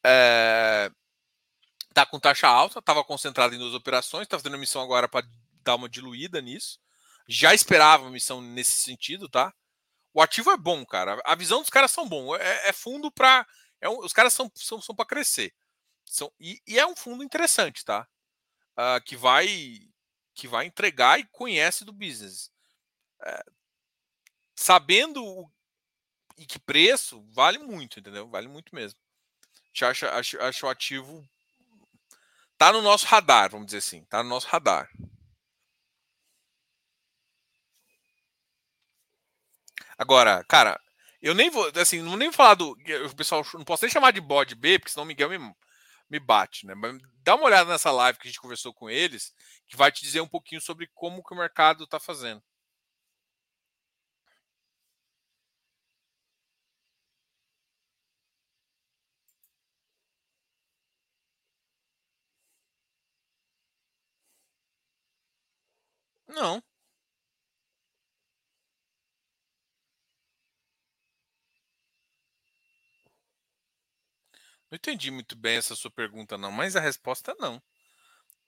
É, 0.04 0.92
tá 1.94 2.06
com 2.06 2.20
taxa 2.20 2.48
alta, 2.48 2.80
estava 2.80 3.04
concentrado 3.04 3.56
em 3.56 3.58
duas 3.58 3.74
operações, 3.74 4.24
está 4.24 4.38
fazendo 4.38 4.58
missão 4.58 4.82
agora 4.82 5.08
para 5.08 5.28
dar 5.64 5.76
uma 5.76 5.90
diluída 5.90 6.40
nisso. 6.42 6.80
Já 7.28 7.54
esperava 7.54 8.04
uma 8.04 8.12
missão 8.12 8.42
nesse 8.42 8.84
sentido, 8.84 9.28
tá? 9.28 9.54
O 10.14 10.22
ativo 10.22 10.52
é 10.52 10.58
bom, 10.58 10.86
cara. 10.86 11.22
A 11.26 11.36
visão 11.36 11.60
dos 11.60 11.70
caras 11.70 11.92
são 11.92 12.08
bom. 12.08 12.36
É, 12.36 12.70
é 12.70 12.74
fundo 12.74 13.12
para. 13.12 13.46
É 13.82 13.90
um, 13.90 14.00
os 14.00 14.14
caras 14.14 14.34
são, 14.34 14.52
são, 14.56 14.82
são 14.82 14.96
para 14.96 15.06
crescer. 15.06 15.54
São, 16.06 16.32
e, 16.40 16.62
e, 16.66 16.80
é 16.80 16.88
um 16.88 16.96
fundo 16.96 17.24
interessante, 17.24 17.84
tá? 17.84 18.08
Uh, 18.78 19.04
que 19.04 19.18
vai 19.18 19.80
que 20.38 20.48
vai 20.48 20.68
entregar 20.68 21.20
e 21.20 21.26
conhece 21.26 21.84
do 21.84 21.92
business. 21.92 22.52
É, 23.24 23.44
sabendo 24.56 25.52
e 26.38 26.46
que 26.46 26.60
preço 26.60 27.26
vale 27.32 27.58
muito, 27.58 28.00
entendeu? 28.00 28.30
Vale 28.30 28.48
muito 28.48 28.74
mesmo. 28.74 29.00
Acho, 29.82 30.08
acho, 30.08 30.40
acho 30.42 30.66
o 30.66 30.70
ativo 30.70 31.28
tá 32.58 32.72
no 32.72 32.82
nosso 32.82 33.06
radar, 33.08 33.50
vamos 33.52 33.68
dizer 33.68 33.80
assim, 33.80 34.04
tá 34.06 34.22
no 34.22 34.30
nosso 34.30 34.48
radar. 34.48 34.90
Agora, 39.98 40.44
cara, 40.48 40.80
eu 41.22 41.34
nem 41.34 41.50
vou, 41.50 41.72
assim, 41.76 42.02
não 42.02 42.16
nem 42.16 42.32
falar 42.32 42.54
do. 42.54 42.72
O 42.72 43.16
pessoal 43.16 43.44
não 43.56 43.64
posso 43.64 43.84
nem 43.84 43.92
chamar 43.92 44.12
de 44.12 44.22
bode 44.22 44.54
B, 44.54 44.78
porque 44.78 44.92
senão 44.92 45.04
o 45.04 45.08
Miguel 45.08 45.30
me, 45.30 45.56
me 46.10 46.20
bate, 46.20 46.66
né? 46.66 46.74
Mas 46.76 46.98
dá 47.24 47.36
uma 47.36 47.46
olhada 47.46 47.70
nessa 47.72 47.92
live 47.92 48.20
que 48.20 48.28
a 48.28 48.32
gente 48.32 48.40
conversou 48.42 48.74
com 48.74 48.90
eles, 48.90 49.34
que 49.68 49.78
vai 49.78 49.92
te 49.92 50.02
dizer 50.04 50.22
um 50.22 50.28
pouquinho 50.28 50.62
sobre 50.62 50.88
como 50.94 51.24
que 51.24 51.34
o 51.34 51.38
mercado 51.38 51.84
está 51.86 52.00
fazendo. 52.00 52.42
Não. 66.28 66.62
Não 74.70 74.76
entendi 74.76 75.10
muito 75.12 75.36
bem 75.36 75.58
essa 75.58 75.76
sua 75.76 75.92
pergunta, 75.92 76.38
não, 76.38 76.52
mas 76.52 76.76
a 76.76 76.80
resposta 76.80 77.32
é 77.32 77.36
não. 77.40 77.62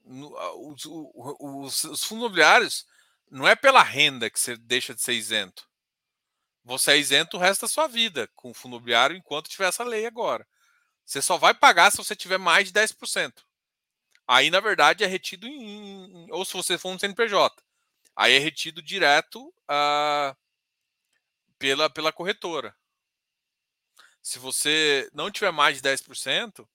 Os, 0.04 0.86
os, 0.86 1.84
os 1.84 2.04
fundos 2.04 2.24
imobiliários 2.26 2.86
não 3.30 3.48
é 3.48 3.56
pela 3.56 3.84
renda 3.84 4.30
que 4.30 4.40
você 4.40 4.58
deixa 4.58 4.94
de 4.94 5.02
ser 5.02 5.14
isento. 5.14 5.68
Você 6.64 6.92
é 6.92 6.98
isento 6.98 7.38
o 7.38 7.40
resto 7.40 7.62
da 7.62 7.68
sua 7.68 7.88
vida 7.88 8.28
com 8.36 8.52
o 8.52 8.54
fundo 8.54 8.76
imobiliário 8.76 9.16
enquanto 9.16 9.50
tiver 9.50 9.68
essa 9.68 9.84
lei 9.84 10.06
agora. 10.06 10.48
Você 11.06 11.22
só 11.22 11.38
vai 11.38 11.54
pagar 11.54 11.92
se 11.92 11.98
você 11.98 12.16
tiver 12.16 12.38
mais 12.38 12.68
de 12.68 12.74
10%. 12.74 13.44
Aí, 14.28 14.52
na 14.52 14.60
verdade, 14.60 15.04
é 15.04 15.08
retido 15.08 15.48
em. 15.48 16.28
Ou 16.32 16.46
se 16.46 16.54
você 16.54 16.78
for 16.78 16.90
um 16.90 17.00
CNPJ. 17.00 17.64
Aí 18.16 18.34
é 18.34 18.38
retido 18.40 18.82
direto 18.82 19.48
uh, 19.48 20.38
pela, 21.58 21.90
pela 21.90 22.12
corretora. 22.12 22.76
Se 24.22 24.40
você 24.40 25.10
não 25.14 25.32
tiver 25.32 25.52
mais 25.52 25.82
de 25.82 25.82
10%, 25.82 26.68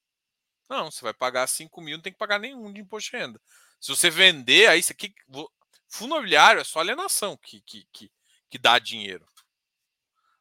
não, 0.69 0.91
você 0.91 1.03
vai 1.03 1.15
pagar 1.15 1.47
5 1.47 1.81
mil, 1.81 1.97
não 1.97 2.03
tem 2.03 2.13
que 2.13 2.19
pagar 2.19 2.39
nenhum 2.39 2.73
de 2.73 2.81
imposto 2.81 3.11
de 3.11 3.17
renda. 3.17 3.41
Se 3.81 3.89
você 3.95 4.11
vender, 4.11 4.69
aí 4.69 4.81
isso 4.81 4.93
aqui. 4.93 5.15
Fundo 5.89 6.15
imobiliário 6.15 6.61
é 6.61 6.65
só 6.65 6.81
alienação 6.81 7.37
que, 7.37 7.61
que, 7.61 7.87
que, 7.93 8.11
que 8.51 8.59
dá 8.59 8.79
dinheiro. 8.79 9.27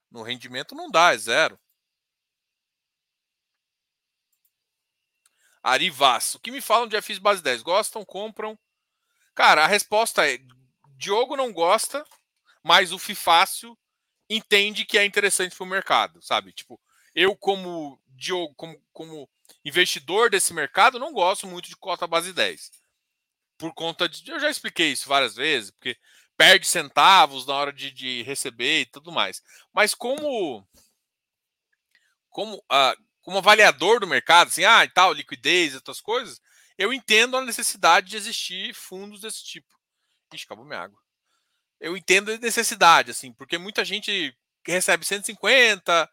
No 0.10 0.24
rendimento 0.24 0.74
não 0.76 0.90
dá, 0.90 1.14
é 1.14 1.18
zero. 1.18 1.60
Ari 5.62 5.90
Vaz, 5.90 6.36
o 6.36 6.40
que 6.40 6.52
me 6.52 6.62
falam 6.62 6.88
de 6.88 7.02
FIs 7.02 7.20
base 7.20 7.42
10? 7.42 7.62
Gostam, 7.62 8.04
compram? 8.04 8.58
Cara, 9.34 9.64
a 9.64 9.68
resposta 9.68 10.30
é: 10.30 10.38
Diogo 10.98 11.36
não 11.36 11.54
gosta, 11.54 12.06
mas 12.64 12.92
o 12.92 13.00
FI 13.00 13.16
fácil 13.16 13.78
entende 14.30 14.86
que 14.86 14.98
é 14.98 15.06
interessante 15.06 15.56
para 15.56 15.64
o 15.64 15.68
mercado, 15.68 16.22
sabe? 16.22 16.52
Tipo, 16.52 16.80
eu, 17.16 17.36
como 17.36 18.00
Diogo, 18.08 18.54
como, 18.56 18.82
como 18.92 19.30
investidor 19.64 20.30
desse 20.30 20.54
mercado, 20.54 21.00
não 21.00 21.14
gosto 21.14 21.48
muito 21.48 21.70
de 21.70 21.76
cota 21.76 22.08
base 22.08 22.34
10. 22.34 22.72
Por 23.58 23.74
conta 23.74 24.10
de. 24.10 24.30
Eu 24.30 24.40
já 24.40 24.50
expliquei 24.50 24.92
isso 24.92 25.08
várias 25.08 25.36
vezes, 25.36 25.72
porque 25.72 25.98
perde 26.36 26.68
centavos 26.68 27.46
na 27.46 27.54
hora 27.54 27.72
de, 27.72 27.92
de 27.92 28.24
receber 28.24 28.82
e 28.82 28.86
tudo 28.86 29.12
mais. 29.12 29.42
Mas 29.72 29.94
como. 29.94 30.68
Como, 32.30 32.58
uh, 32.58 33.04
como 33.22 33.38
avaliador 33.38 34.00
do 34.00 34.08
mercado, 34.08 34.48
assim, 34.48 34.66
ah, 34.66 34.84
e 34.84 34.90
tal, 34.90 35.14
liquidez 35.14 35.74
e 35.74 35.76
outras 35.76 36.02
coisas, 36.02 36.42
eu 36.78 36.92
entendo 36.92 37.38
a 37.38 37.46
necessidade 37.46 38.10
de 38.10 38.18
existir 38.18 38.74
fundos 38.74 39.22
desse 39.22 39.44
tipo. 39.44 39.68
Ixi, 40.34 40.46
acabou 40.46 40.66
minha 40.66 40.80
água. 40.80 41.00
Eu 41.80 41.96
entendo 41.96 42.32
a 42.32 42.38
necessidade, 42.38 43.12
assim, 43.12 43.32
porque 43.32 43.58
muita 43.60 43.86
gente 43.86 44.36
recebe 44.66 45.06
150, 45.06 46.10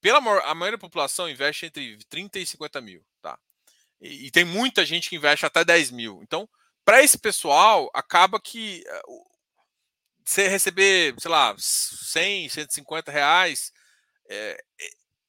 pela 0.00 0.18
a 0.18 0.54
maioria 0.54 0.76
da 0.76 0.80
população 0.80 1.28
investe 1.28 1.66
entre 1.66 1.98
30 2.08 2.38
e 2.38 2.46
50 2.46 2.80
mil, 2.80 3.04
tá? 3.20 3.38
E, 4.00 4.26
e 4.26 4.30
tem 4.30 4.44
muita 4.44 4.84
gente 4.84 5.08
que 5.08 5.16
investe 5.16 5.46
até 5.46 5.64
10 5.64 5.90
mil. 5.90 6.20
Então, 6.22 6.48
para 6.84 7.02
esse 7.02 7.18
pessoal, 7.18 7.90
acaba 7.94 8.40
que 8.40 8.84
uh, 9.06 9.32
você 10.24 10.48
receber, 10.48 11.14
sei 11.18 11.30
lá, 11.30 11.54
100, 11.58 12.48
150 12.48 13.10
reais, 13.12 13.72
é, 14.28 14.62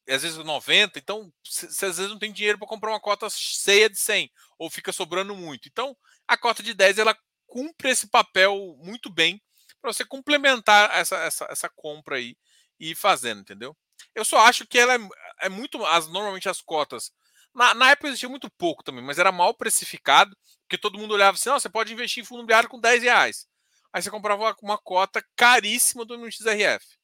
é, 0.07 0.15
às 0.15 0.21
vezes 0.23 0.37
90, 0.37 0.99
então 0.99 1.31
você 1.43 1.85
às 1.85 1.97
vezes 1.97 2.09
não 2.09 2.19
tem 2.19 2.31
dinheiro 2.31 2.57
para 2.57 2.67
comprar 2.67 2.91
uma 2.91 2.99
cota 2.99 3.27
cheia 3.29 3.89
de 3.89 3.99
100, 3.99 4.31
ou 4.57 4.69
fica 4.69 4.91
sobrando 4.91 5.35
muito. 5.35 5.67
Então, 5.67 5.95
a 6.27 6.37
cota 6.37 6.63
de 6.63 6.73
10 6.73 6.97
ela 6.99 7.17
cumpre 7.45 7.89
esse 7.89 8.07
papel 8.07 8.75
muito 8.79 9.09
bem 9.09 9.41
para 9.81 9.91
você 9.91 10.05
complementar 10.05 10.89
essa, 10.95 11.17
essa, 11.17 11.45
essa 11.49 11.69
compra 11.69 12.15
aí 12.17 12.35
e 12.79 12.91
ir 12.91 12.95
fazendo, 12.95 13.41
entendeu? 13.41 13.75
Eu 14.16 14.26
só 14.26 14.39
acho 14.39 14.66
que 14.68 14.78
ela 14.78 14.95
é, 14.95 14.99
é 15.41 15.49
muito. 15.49 15.84
As, 15.86 16.07
normalmente 16.07 16.49
as 16.49 16.61
cotas. 16.61 17.11
Na, 17.53 17.74
na, 17.74 17.91
época 17.91 18.07
existia 18.07 18.30
muito 18.30 18.49
pouco 18.49 18.84
também, 18.84 19.03
mas 19.03 19.20
era 19.20 19.32
mal 19.32 19.53
precificado, 19.53 20.36
porque 20.61 20.78
todo 20.78 20.97
mundo 20.97 21.14
olhava 21.14 21.36
assim: 21.36 21.49
você 21.49 21.70
pode 21.70 21.93
investir 21.93 22.24
em 22.24 22.26
fundo 22.26 22.39
imobiliário 22.39 22.70
com 22.70 22.80
10 22.80 23.03
reais. 23.03 23.47
Aí 23.91 24.01
você 24.01 24.09
comprava 24.09 24.41
uma, 24.41 24.55
uma 24.61 24.78
cota 24.78 25.24
caríssima 25.36 26.03
do 26.03 26.18
MXRF. 26.18 26.97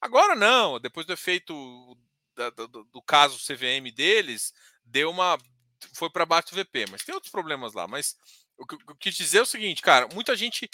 Agora 0.00 0.34
não, 0.34 0.80
depois 0.80 1.06
do 1.06 1.12
efeito 1.12 1.54
da, 2.34 2.50
do, 2.50 2.84
do, 2.84 3.02
caso 3.02 3.38
CVM 3.38 3.92
deles, 3.94 4.52
deu 4.84 5.10
uma. 5.10 5.38
foi 5.94 6.10
para 6.10 6.26
baixo 6.26 6.50
do 6.50 6.56
VP, 6.56 6.86
mas 6.90 7.04
tem 7.04 7.14
outros 7.14 7.30
problemas 7.30 7.72
lá. 7.72 7.86
Mas 7.86 8.16
o 8.58 8.66
que 8.66 8.74
eu 8.74 8.96
quis 8.96 9.14
dizer 9.14 9.38
é 9.38 9.42
o 9.42 9.46
seguinte, 9.46 9.80
cara: 9.80 10.08
muita 10.12 10.34
gente 10.34 10.68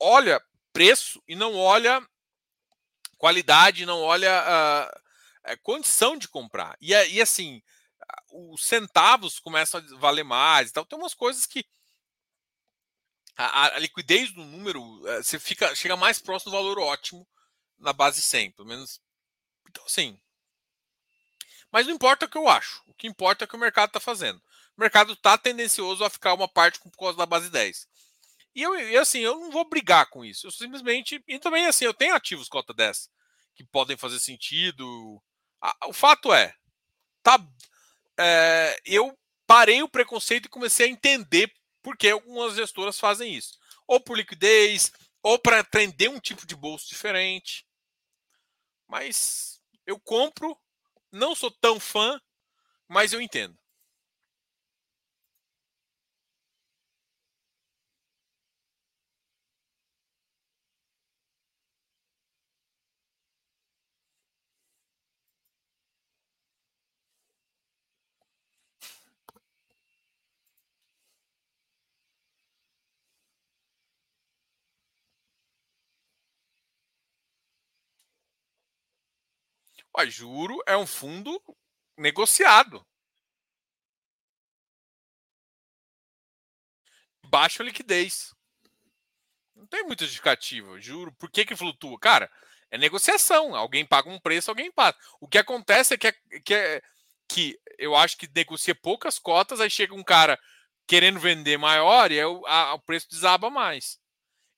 olha 0.00 0.42
preço 0.72 1.22
e 1.28 1.36
não 1.36 1.54
olha 1.54 2.04
qualidade, 3.22 3.86
não 3.86 4.02
olha 4.02 4.32
a, 4.32 5.00
a 5.44 5.56
condição 5.58 6.16
de 6.16 6.26
comprar. 6.26 6.76
E, 6.80 6.92
e 6.92 7.22
assim, 7.22 7.62
os 8.32 8.64
centavos 8.64 9.38
começam 9.38 9.80
a 9.80 9.98
valer 10.00 10.24
mais 10.24 10.70
e 10.70 10.72
tal. 10.72 10.84
Tem 10.84 10.98
umas 10.98 11.14
coisas 11.14 11.46
que 11.46 11.64
a, 13.36 13.76
a, 13.76 13.78
liquidez 13.78 14.32
do 14.32 14.44
número 14.44 15.06
eh, 15.06 15.22
você 15.22 15.38
fica 15.38 15.72
chega 15.76 15.96
mais 15.96 16.18
próximo 16.18 16.50
do 16.50 16.56
valor 16.56 16.80
ótimo 16.80 17.24
na 17.78 17.92
base 17.92 18.20
100, 18.20 18.50
pelo 18.50 18.66
menos. 18.66 19.00
Então, 19.70 19.84
assim. 19.84 20.20
Mas 21.70 21.86
não 21.86 21.94
importa 21.94 22.26
o 22.26 22.28
que 22.28 22.36
eu 22.36 22.48
acho. 22.48 22.82
O 22.88 22.94
que 22.94 23.06
importa 23.06 23.44
é 23.44 23.46
o 23.46 23.48
que 23.48 23.56
o 23.56 23.60
mercado 23.60 23.90
está 23.90 24.00
fazendo. 24.00 24.42
O 24.76 24.80
mercado 24.80 25.12
está 25.12 25.38
tendencioso 25.38 26.04
a 26.04 26.10
ficar 26.10 26.34
uma 26.34 26.48
parte 26.48 26.80
por 26.80 26.90
causa 26.90 27.16
da 27.16 27.24
base 27.24 27.50
10. 27.50 27.86
E 28.54 28.62
eu, 28.62 29.00
assim, 29.00 29.20
eu 29.20 29.38
não 29.38 29.50
vou 29.50 29.68
brigar 29.68 30.08
com 30.10 30.24
isso. 30.24 30.46
Eu 30.46 30.50
simplesmente. 30.50 31.22
E 31.26 31.38
também, 31.38 31.66
assim, 31.66 31.84
eu 31.84 31.94
tenho 31.94 32.14
ativos 32.14 32.48
cota 32.48 32.74
10 32.74 33.08
que 33.54 33.64
podem 33.64 33.96
fazer 33.96 34.20
sentido. 34.20 35.22
o 35.86 35.92
fato 35.92 36.32
é, 36.32 36.54
tá, 37.22 37.38
é, 38.18 38.78
eu 38.84 39.16
parei 39.46 39.82
o 39.82 39.88
preconceito 39.88 40.46
e 40.46 40.50
comecei 40.50 40.86
a 40.86 40.90
entender 40.90 41.52
por 41.82 41.96
que 41.96 42.08
algumas 42.08 42.54
gestoras 42.54 42.98
fazem 42.98 43.34
isso. 43.34 43.58
Ou 43.86 44.00
por 44.00 44.16
liquidez, 44.16 44.92
ou 45.22 45.38
para 45.38 45.60
atender 45.60 46.08
um 46.08 46.20
tipo 46.20 46.46
de 46.46 46.56
bolso 46.56 46.88
diferente. 46.88 47.66
Mas 48.88 49.60
eu 49.86 49.98
compro, 50.00 50.56
não 51.10 51.34
sou 51.34 51.50
tão 51.50 51.80
fã, 51.80 52.20
mas 52.88 53.12
eu 53.12 53.20
entendo. 53.20 53.58
O 79.94 80.06
juro 80.06 80.62
é 80.66 80.76
um 80.76 80.86
fundo 80.86 81.40
negociado. 81.96 82.84
Baixa 87.26 87.62
liquidez. 87.62 88.34
Não 89.54 89.66
tem 89.66 89.84
muita 89.84 90.04
justificativa, 90.04 90.80
juro. 90.80 91.12
Por 91.14 91.30
que, 91.30 91.44
que 91.44 91.56
flutua? 91.56 91.98
Cara, 91.98 92.30
é 92.70 92.78
negociação. 92.78 93.54
Alguém 93.54 93.84
paga 93.84 94.08
um 94.08 94.18
preço, 94.18 94.50
alguém 94.50 94.72
paga. 94.72 94.98
O 95.20 95.28
que 95.28 95.38
acontece 95.38 95.94
é 95.94 95.98
que, 95.98 96.08
é, 96.08 96.12
que, 96.44 96.54
é, 96.54 96.82
que 97.28 97.60
eu 97.78 97.94
acho 97.94 98.16
que 98.16 98.28
negocia 98.34 98.74
poucas 98.74 99.18
cotas, 99.18 99.60
aí 99.60 99.70
chega 99.70 99.94
um 99.94 100.02
cara 100.02 100.38
querendo 100.86 101.20
vender 101.20 101.58
maior 101.58 102.10
e 102.10 102.22
o, 102.24 102.46
a, 102.46 102.74
o 102.74 102.80
preço 102.80 103.08
desaba 103.10 103.50
mais. 103.50 104.00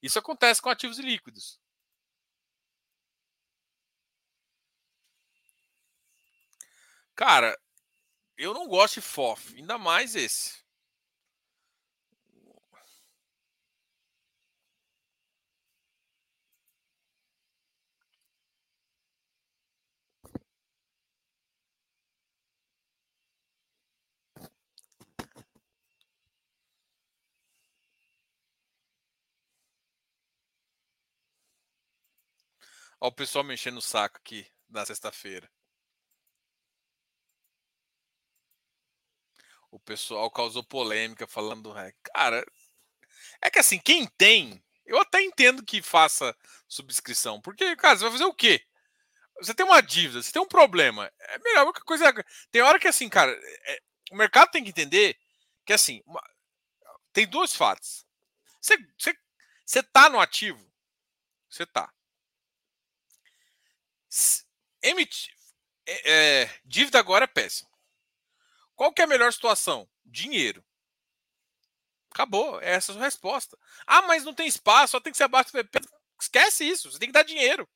Isso 0.01 0.17
acontece 0.17 0.61
com 0.61 0.69
ativos 0.69 0.97
líquidos. 0.97 1.59
Cara, 7.15 7.57
eu 8.37 8.53
não 8.53 8.67
gosto 8.67 8.95
de 8.95 9.01
FOF, 9.01 9.55
ainda 9.57 9.77
mais 9.77 10.15
esse. 10.15 10.63
O 32.99 33.09
pessoal 33.09 33.45
mexendo 33.45 33.77
o 33.77 33.81
saco 33.81 34.17
aqui 34.17 34.45
na 34.69 34.85
sexta-feira. 34.85 35.49
O 39.75 39.79
pessoal 39.79 40.31
causou 40.31 40.63
polêmica 40.63 41.27
falando, 41.27 41.77
é, 41.77 41.93
cara, 42.13 42.45
é 43.41 43.49
que 43.49 43.59
assim, 43.59 43.77
quem 43.77 44.07
tem, 44.17 44.63
eu 44.85 44.97
até 44.97 45.21
entendo 45.21 45.65
que 45.65 45.81
faça 45.81 46.33
subscrição, 46.65 47.41
porque, 47.41 47.75
cara, 47.75 47.97
você 47.97 48.03
vai 48.03 48.11
fazer 48.13 48.23
o 48.23 48.33
quê? 48.33 48.65
Você 49.41 49.53
tem 49.53 49.65
uma 49.65 49.81
dívida, 49.81 50.23
você 50.23 50.31
tem 50.31 50.41
um 50.41 50.47
problema. 50.47 51.11
É 51.19 51.39
melhor 51.39 51.73
que 51.73 51.81
coisa. 51.81 52.05
Tem 52.49 52.61
hora 52.61 52.79
que 52.79 52.87
assim, 52.87 53.09
cara, 53.09 53.37
é, 53.65 53.81
o 54.11 54.15
mercado 54.15 54.49
tem 54.49 54.63
que 54.63 54.69
entender 54.69 55.19
que 55.65 55.73
assim, 55.73 56.01
uma, 56.05 56.23
tem 57.11 57.27
dois 57.27 57.53
fatos. 57.53 58.07
Você, 58.61 58.77
você, 58.97 59.13
você 59.65 59.83
tá 59.83 60.09
no 60.09 60.21
ativo, 60.21 60.65
você 61.49 61.65
tá. 61.65 61.91
Emitir, 64.81 65.35
é, 65.85 66.43
é, 66.43 66.59
dívida 66.63 66.97
agora 66.97 67.25
é 67.25 67.27
péssimo. 67.27 67.74
Qual 68.75 68.93
que 68.93 69.01
é 69.01 69.05
a 69.05 69.07
melhor 69.07 69.31
situação? 69.31 69.87
Dinheiro. 70.05 70.63
Acabou, 72.11 72.61
é 72.61 72.71
essa 72.71 72.91
a 72.91 72.95
sua 72.95 73.03
resposta. 73.03 73.57
Ah, 73.85 74.01
mas 74.03 74.23
não 74.23 74.33
tem 74.33 74.47
espaço, 74.47 74.91
só 74.91 74.99
tem 74.99 75.11
que 75.11 75.17
ser 75.17 75.25
abaixo 75.25 75.51
do 75.51 75.61
VP. 75.61 75.79
Esquece 76.19 76.63
isso, 76.63 76.91
você 76.91 76.97
tem 76.97 77.09
que 77.09 77.13
dar 77.13 77.23
dinheiro. 77.23 77.67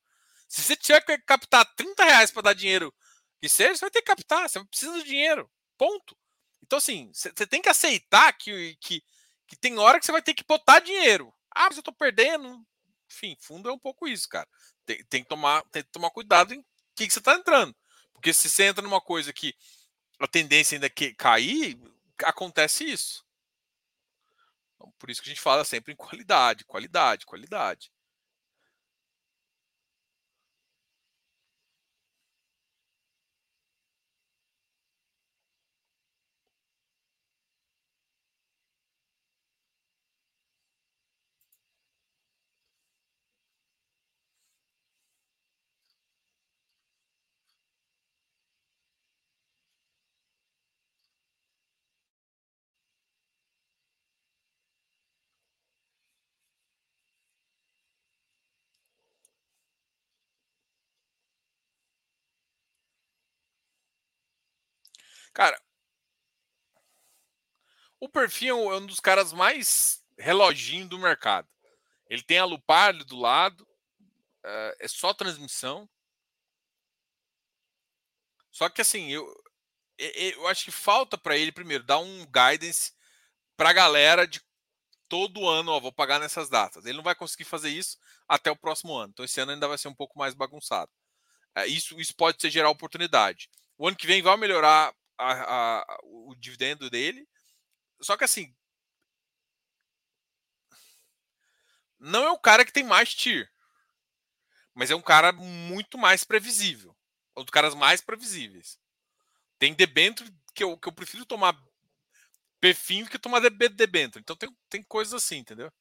Se 0.48 0.62
você 0.62 0.74
tiver 0.74 1.00
que 1.02 1.18
captar 1.18 1.64
30 1.76 2.04
reais 2.04 2.30
para 2.30 2.42
dar 2.42 2.54
dinheiro 2.54 2.92
que 3.40 3.48
seja, 3.48 3.74
você 3.74 3.80
vai 3.80 3.90
ter 3.90 4.02
que 4.02 4.06
captar, 4.06 4.48
você 4.48 4.64
precisa 4.64 4.98
de 4.98 5.04
dinheiro. 5.04 5.50
Ponto. 5.76 6.16
Então, 6.62 6.78
assim, 6.78 7.10
você 7.12 7.46
tem 7.46 7.60
que 7.60 7.68
aceitar 7.68 8.32
que, 8.32 8.76
que, 8.80 9.02
que 9.46 9.56
tem 9.56 9.78
hora 9.78 9.98
que 9.98 10.06
você 10.06 10.12
vai 10.12 10.22
ter 10.22 10.34
que 10.34 10.44
botar 10.44 10.80
dinheiro. 10.80 11.34
Ah, 11.54 11.66
mas 11.68 11.76
eu 11.76 11.82
tô 11.82 11.92
perdendo. 11.92 12.64
Enfim, 13.10 13.36
fundo 13.40 13.68
é 13.68 13.72
um 13.72 13.78
pouco 13.78 14.06
isso, 14.06 14.28
cara. 14.28 14.48
Tem, 14.86 15.04
tem, 15.04 15.22
que, 15.22 15.28
tomar, 15.28 15.62
tem 15.70 15.82
que 15.82 15.90
tomar 15.90 16.10
cuidado 16.10 16.54
em 16.54 16.64
que, 16.94 17.06
que 17.06 17.12
você 17.12 17.18
está 17.18 17.34
entrando. 17.34 17.74
Porque 18.12 18.32
se 18.32 18.48
você 18.48 18.64
entra 18.64 18.82
numa 18.82 19.00
coisa 19.00 19.32
que 19.32 19.54
a 20.20 20.28
tendência 20.28 20.76
ainda 20.76 20.90
que 20.90 21.14
cair, 21.14 21.78
acontece 22.24 22.84
isso. 22.84 23.24
Então, 24.74 24.92
por 24.98 25.10
isso 25.10 25.22
que 25.22 25.28
a 25.28 25.32
gente 25.32 25.42
fala 25.42 25.64
sempre 25.64 25.92
em 25.92 25.96
qualidade, 25.96 26.64
qualidade, 26.64 27.26
qualidade. 27.26 27.90
Cara, 65.40 65.58
o 67.98 68.10
perfil 68.10 68.70
é 68.74 68.76
um 68.76 68.84
dos 68.84 69.00
caras 69.00 69.32
mais 69.32 70.04
reloginho 70.18 70.86
do 70.86 70.98
mercado. 70.98 71.48
Ele 72.10 72.22
tem 72.22 72.38
a 72.38 72.44
Lupar 72.44 72.92
do 72.92 73.16
lado, 73.16 73.66
é 74.78 74.86
só 74.86 75.14
transmissão. 75.14 75.88
Só 78.50 78.68
que 78.68 78.82
assim, 78.82 79.10
eu, 79.10 79.34
eu 79.96 80.46
acho 80.46 80.66
que 80.66 80.70
falta 80.70 81.16
para 81.16 81.38
ele, 81.38 81.50
primeiro, 81.50 81.84
dar 81.84 82.00
um 82.00 82.26
guidance 82.26 82.92
para 83.56 83.70
a 83.70 83.72
galera 83.72 84.26
de 84.26 84.42
todo 85.08 85.48
ano, 85.48 85.72
ó, 85.72 85.80
vou 85.80 85.90
pagar 85.90 86.20
nessas 86.20 86.50
datas. 86.50 86.84
Ele 86.84 86.98
não 86.98 87.02
vai 87.02 87.14
conseguir 87.14 87.44
fazer 87.44 87.70
isso 87.70 87.96
até 88.28 88.50
o 88.50 88.56
próximo 88.56 88.94
ano. 88.94 89.08
Então, 89.08 89.24
esse 89.24 89.40
ano 89.40 89.52
ainda 89.52 89.66
vai 89.66 89.78
ser 89.78 89.88
um 89.88 89.94
pouco 89.94 90.18
mais 90.18 90.34
bagunçado. 90.34 90.92
É, 91.54 91.66
isso, 91.66 91.98
isso 91.98 92.14
pode 92.14 92.38
ser 92.42 92.50
gerar 92.50 92.68
oportunidade. 92.68 93.48
O 93.78 93.88
ano 93.88 93.96
que 93.96 94.06
vem 94.06 94.20
vai 94.20 94.36
melhorar 94.36 94.94
a, 95.20 95.80
a, 95.82 95.98
o 96.02 96.34
dividendo 96.36 96.90
dele. 96.90 97.28
Só 98.00 98.16
que 98.16 98.24
assim. 98.24 98.54
Não 101.98 102.24
é 102.24 102.30
o 102.30 102.38
cara 102.38 102.64
que 102.64 102.72
tem 102.72 102.82
mais 102.82 103.14
tier. 103.14 103.50
Mas 104.74 104.90
é 104.90 104.96
um 104.96 105.02
cara 105.02 105.32
muito 105.32 105.98
mais 105.98 106.24
previsível. 106.24 106.96
Um 107.36 107.42
dos 107.42 107.50
caras 107.50 107.74
mais 107.74 108.00
previsíveis. 108.00 108.78
Tem 109.58 109.74
debênture 109.74 110.32
que 110.54 110.64
eu, 110.64 110.78
que 110.78 110.88
eu 110.88 110.92
prefiro 110.92 111.26
tomar 111.26 111.56
perfil 112.60 113.06
que 113.06 113.18
tomar 113.18 113.40
debênture. 113.40 114.20
Então 114.20 114.36
tem, 114.36 114.54
tem 114.68 114.82
coisas 114.82 115.14
assim, 115.14 115.38
entendeu? 115.38 115.72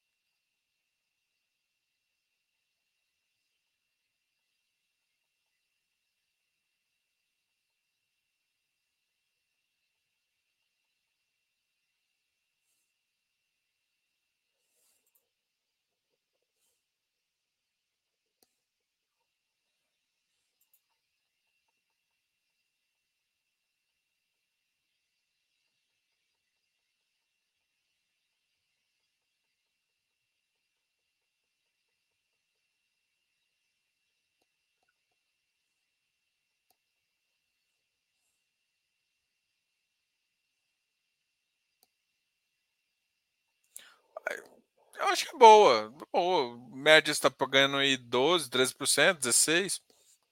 Eu 44.99 45.07
acho 45.07 45.25
que 45.25 45.35
é 45.35 45.39
boa. 45.39 45.91
boa. 46.13 46.57
Média 46.71 47.11
está 47.11 47.31
pagando 47.31 47.77
aí 47.77 47.97
12, 47.97 48.49
13%, 48.49 49.19
16%. 49.19 49.81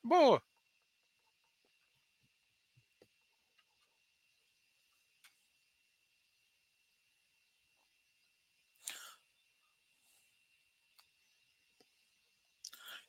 Boa. 0.03 0.41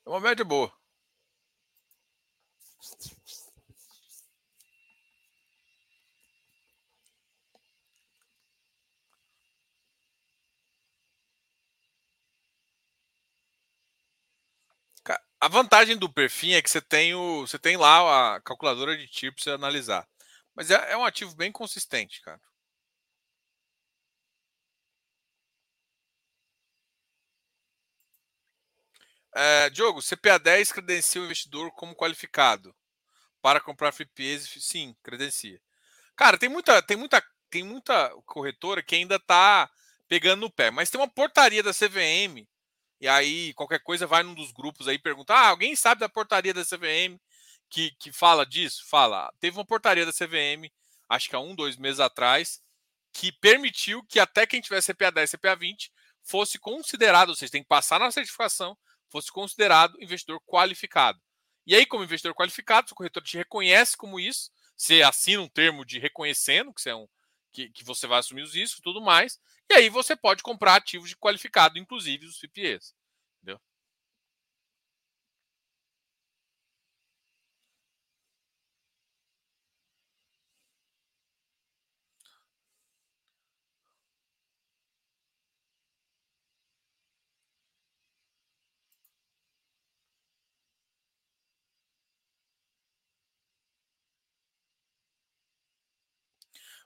É 0.05 0.09
uma 0.11 0.19
média 0.21 0.45
boa. 0.45 0.78
A 15.41 15.49
vantagem 15.49 15.97
do 15.97 16.09
perfil 16.13 16.57
é 16.57 16.63
que 16.63 16.71
você 16.71 16.81
tem, 16.81 17.13
o, 17.15 17.41
você 17.47 17.59
tem 17.59 17.77
lá 17.77 18.37
a 18.37 18.41
calculadora 18.41 18.97
de 18.97 19.07
TIR 19.09 19.33
para 19.35 19.43
você 19.43 19.51
analisar. 19.51 20.07
Mas 20.55 20.71
é, 20.71 20.93
é 20.93 20.97
um 20.97 21.05
ativo 21.05 21.35
bem 21.35 21.51
consistente, 21.53 22.21
cara. 22.23 22.41
É, 29.35 29.71
Diogo, 29.71 30.01
CPA 30.03 30.39
10 30.39 30.73
credencia 30.73 31.21
o 31.21 31.25
investidor 31.25 31.71
como 31.73 31.95
qualificado 31.95 32.75
para 33.43 33.61
comprar 33.61 33.91
FIPs? 33.93 34.49
Sim, 34.61 34.97
credencia. 35.03 35.61
Cara, 36.17 36.39
tem 36.39 36.49
muita, 36.49 36.83
tem 36.83 36.97
muita, 36.97 37.23
tem 37.51 37.65
muita 37.65 38.11
corretora 38.27 38.83
que 38.83 38.97
ainda 38.97 39.17
está 39.17 39.71
pegando 40.09 40.41
no 40.43 40.51
pé, 40.51 40.71
mas 40.71 40.91
tem 40.91 41.01
uma 41.01 41.09
portaria 41.09 41.63
da 41.63 41.73
CVM 41.75 42.49
e 43.01 43.09
aí, 43.09 43.55
qualquer 43.55 43.81
coisa, 43.81 44.07
vai 44.07 44.23
num 44.23 44.35
dos 44.35 44.53
grupos 44.53 44.89
aí 44.89 44.97
e 44.97 44.99
pergunta: 44.99 45.35
ah, 45.35 45.49
alguém 45.49 45.77
sabe 45.77 46.01
da 46.01 46.09
portaria 46.09 46.55
da 46.55 46.65
CVM 46.65 47.19
que, 47.69 47.91
que 47.93 48.13
fala 48.13 48.45
disso? 48.45 48.85
Fala. 48.87 49.33
Teve 49.41 49.57
uma 49.57 49.65
portaria 49.65 50.07
da 50.07 50.13
CVM, 50.13 50.71
acho 51.09 51.29
que 51.29 51.37
há 51.37 51.41
um, 51.41 51.55
dois 51.55 51.77
meses 51.77 52.01
atrás, 52.01 52.61
que 53.13 53.33
permitiu 53.33 54.03
que 54.05 54.19
até 54.19 54.47
quem 54.47 54.61
tivesse 54.61 54.93
CPA 54.93 55.11
10 55.11 55.31
CPA 55.31 55.57
20 55.57 55.93
fosse 56.23 56.59
considerado, 56.59 57.31
ou 57.31 57.35
seja, 57.35 57.53
tem 57.53 57.63
que 57.63 57.69
passar 57.69 57.99
na 57.99 58.11
certificação, 58.11 58.77
fosse 59.11 59.33
considerado 59.33 60.01
investidor 60.01 60.41
qualificado. 60.47 61.19
E 61.67 61.75
aí, 61.75 61.87
como 61.87 62.05
investidor 62.05 62.35
qualificado, 62.35 62.89
o 62.91 62.95
corretor 62.95 63.23
te 63.23 63.37
reconhece 63.37 63.97
como 63.97 64.21
isso, 64.21 64.51
você 64.77 65.03
assina 65.03 65.43
um 65.43 65.49
termo 65.49 65.85
de 65.85 65.99
reconhecendo 65.99 66.73
que 66.73 66.81
você, 66.81 66.91
é 66.91 66.95
um, 66.97 67.09
que, 67.53 67.71
que 67.71 67.85
você 67.85 68.07
vai 68.07 68.19
assumir 68.21 68.43
os 68.43 68.55
riscos 68.55 68.81
e 68.81 68.83
tudo 68.83 69.01
mais, 69.01 69.41
e 69.71 69.75
aí 69.75 69.89
você 69.89 70.17
pode 70.17 70.43
comprar 70.43 70.77
ativos 70.77 71.11
de 71.11 71.17
qualificado, 71.17 71.79
inclusive 71.79 72.27
os 72.27 72.39
CPEs. 72.39 72.95
Entendeu? 73.43 73.61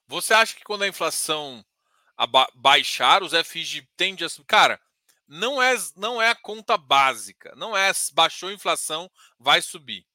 Você 0.06 0.34
acha 0.34 0.54
que 0.54 0.64
quando 0.64 0.82
a 0.82 0.88
inflação 0.88 1.64
baixar, 2.54 3.22
os 3.22 3.32
FIs 3.46 3.82
tendem 3.96 4.26
a 4.26 4.28
subir? 4.28 4.46
Cara, 4.46 4.80
não 5.26 5.62
é, 5.62 5.74
não 5.96 6.20
é 6.20 6.30
a 6.30 6.34
conta 6.34 6.76
básica. 6.76 7.54
Não 7.56 7.76
é 7.76 7.90
baixou 8.12 8.50
a 8.50 8.52
inflação, 8.52 9.10
vai 9.38 9.62
subir. 9.62 10.06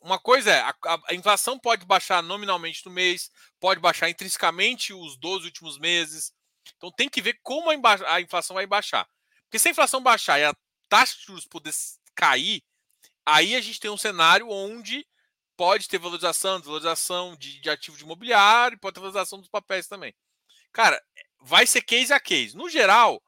Uma 0.00 0.18
coisa 0.18 0.50
é, 0.50 0.60
a, 0.60 0.74
a, 1.08 1.14
inflação 1.14 1.58
pode 1.58 1.84
baixar 1.84 2.22
nominalmente 2.22 2.84
no 2.84 2.92
mês, 2.92 3.30
pode 3.58 3.80
baixar 3.80 4.08
intrinsecamente 4.08 4.92
os 4.92 5.16
12 5.16 5.46
últimos 5.46 5.78
meses. 5.78 6.32
Então 6.76 6.92
tem 6.92 7.08
que 7.08 7.22
ver 7.22 7.40
como 7.42 7.70
a, 7.70 8.14
a 8.14 8.20
inflação 8.20 8.54
vai 8.54 8.66
baixar. 8.66 9.08
Porque 9.44 9.58
se 9.58 9.68
a 9.68 9.70
inflação 9.70 10.02
baixar 10.02 10.38
e 10.38 10.44
a 10.44 10.54
taxa 10.88 11.16
de 11.16 11.24
juros 11.24 11.46
puder 11.46 11.72
cair, 12.14 12.62
aí 13.24 13.56
a 13.56 13.60
gente 13.60 13.80
tem 13.80 13.90
um 13.90 13.96
cenário 13.96 14.48
onde 14.48 15.06
pode 15.58 15.88
ter 15.88 15.98
valorização, 15.98 16.60
desvalorização 16.60 17.34
de, 17.34 17.58
de 17.60 17.68
ativo 17.68 17.96
de 17.96 18.04
imobiliário, 18.04 18.78
pode 18.78 18.94
ter 18.94 19.00
valorização 19.00 19.40
dos 19.40 19.48
papéis 19.48 19.88
também. 19.88 20.14
Cara, 20.72 21.02
vai 21.40 21.66
ser 21.66 21.82
case 21.82 22.12
a 22.12 22.20
case. 22.20 22.56
No 22.56 22.70
geral, 22.70 23.20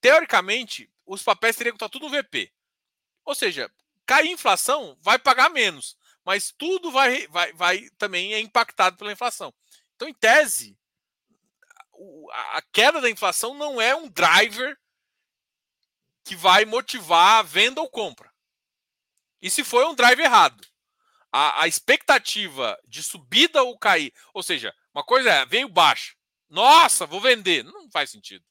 teoricamente, 0.00 0.90
os 1.04 1.22
papéis 1.22 1.54
teriam 1.54 1.74
que 1.74 1.76
estar 1.76 1.90
tudo 1.90 2.08
no 2.08 2.10
VP. 2.10 2.50
Ou 3.26 3.34
seja, 3.34 3.70
cair 4.06 4.30
inflação, 4.30 4.96
vai 5.02 5.18
pagar 5.18 5.50
menos. 5.50 5.98
Mas 6.24 6.50
tudo 6.50 6.90
vai, 6.90 7.26
vai, 7.28 7.52
vai 7.52 7.90
também 7.98 8.32
é 8.32 8.40
impactado 8.40 8.96
pela 8.96 9.12
inflação. 9.12 9.52
Então, 9.94 10.08
em 10.08 10.14
tese, 10.14 10.78
a 12.54 12.62
queda 12.72 13.02
da 13.02 13.10
inflação 13.10 13.52
não 13.52 13.78
é 13.78 13.94
um 13.94 14.08
driver 14.08 14.78
que 16.24 16.34
vai 16.34 16.64
motivar 16.64 17.40
a 17.40 17.42
venda 17.42 17.82
ou 17.82 17.90
compra. 17.90 18.32
E 19.42 19.50
se 19.50 19.62
foi 19.62 19.84
um 19.84 19.94
drive 19.94 20.20
errado 20.20 20.66
a, 21.36 21.64
a 21.64 21.68
expectativa 21.68 22.78
de 22.86 23.02
subida 23.02 23.62
ou 23.62 23.78
cair, 23.78 24.10
ou 24.32 24.42
seja, 24.42 24.74
uma 24.94 25.04
coisa 25.04 25.30
é, 25.30 25.44
veio 25.44 25.68
baixa. 25.68 26.14
Nossa, 26.48 27.04
vou 27.04 27.20
vender. 27.20 27.62
Não 27.62 27.90
faz 27.90 28.08
sentido. 28.10 28.42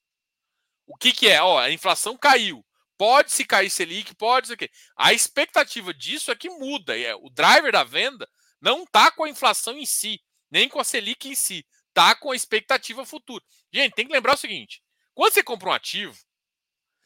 O 0.86 0.96
que, 0.96 1.12
que 1.12 1.28
é? 1.28 1.42
Ó, 1.42 1.58
a 1.58 1.72
inflação 1.72 2.16
caiu. 2.16 2.64
Pode 2.96 3.32
se 3.32 3.44
cair 3.44 3.72
Selic, 3.72 4.14
pode 4.14 4.48
ser 4.48 4.56
que. 4.56 4.70
A 4.96 5.14
expectativa 5.14 5.92
disso 5.96 6.30
é 6.30 6.36
que 6.36 6.48
muda. 6.48 6.96
É, 6.96 7.16
o 7.16 7.28
driver 7.32 7.72
da 7.72 7.84
venda 7.84 8.30
não 8.62 8.84
está 8.84 9.10
com 9.10 9.24
a 9.24 9.30
inflação 9.30 9.76
em 9.76 9.86
si, 9.86 10.22
nem 10.52 10.70
com 10.70 10.80
a 10.80 10.84
Selic 10.84 11.28
em 11.28 11.34
si. 11.34 11.66
Está 11.90 12.14
com 12.14 12.32
a 12.32 12.36
expectativa 12.36 13.04
futura. 13.04 13.44
Gente, 13.74 13.96
tem 13.96 14.06
que 14.06 14.14
lembrar 14.14 14.36
o 14.36 14.38
seguinte: 14.38 14.84
quando 15.16 15.34
você 15.34 15.42
compra 15.42 15.70
um 15.70 15.74
ativo, 15.74 16.16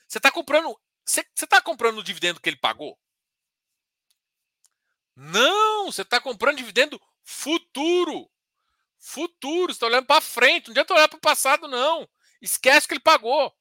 você 0.05 0.17
está 0.17 0.29
comprando. 0.29 0.77
Você 1.05 1.25
está 1.41 1.61
comprando 1.61 1.99
o 1.99 2.03
dividendo 2.03 2.41
que 2.41 2.49
ele 2.49 2.57
pagou? 2.57 2.99
Não, 5.21 5.58
você 5.91 6.01
está 6.01 6.19
comprando 6.19 6.57
dividendo 6.57 7.01
futuro. 7.23 8.29
Futuro, 8.97 9.71
você 9.71 9.77
está 9.77 9.87
olhando 9.87 10.05
para 10.05 10.21
frente. 10.21 10.67
Não 10.67 10.73
adianta 10.73 10.93
olhar 10.93 11.07
para 11.07 11.17
o 11.17 11.21
passado, 11.21 11.67
não. 11.67 12.07
Esquece 12.41 12.87
que 12.87 12.93
ele 12.93 13.01
pagou. 13.01 13.53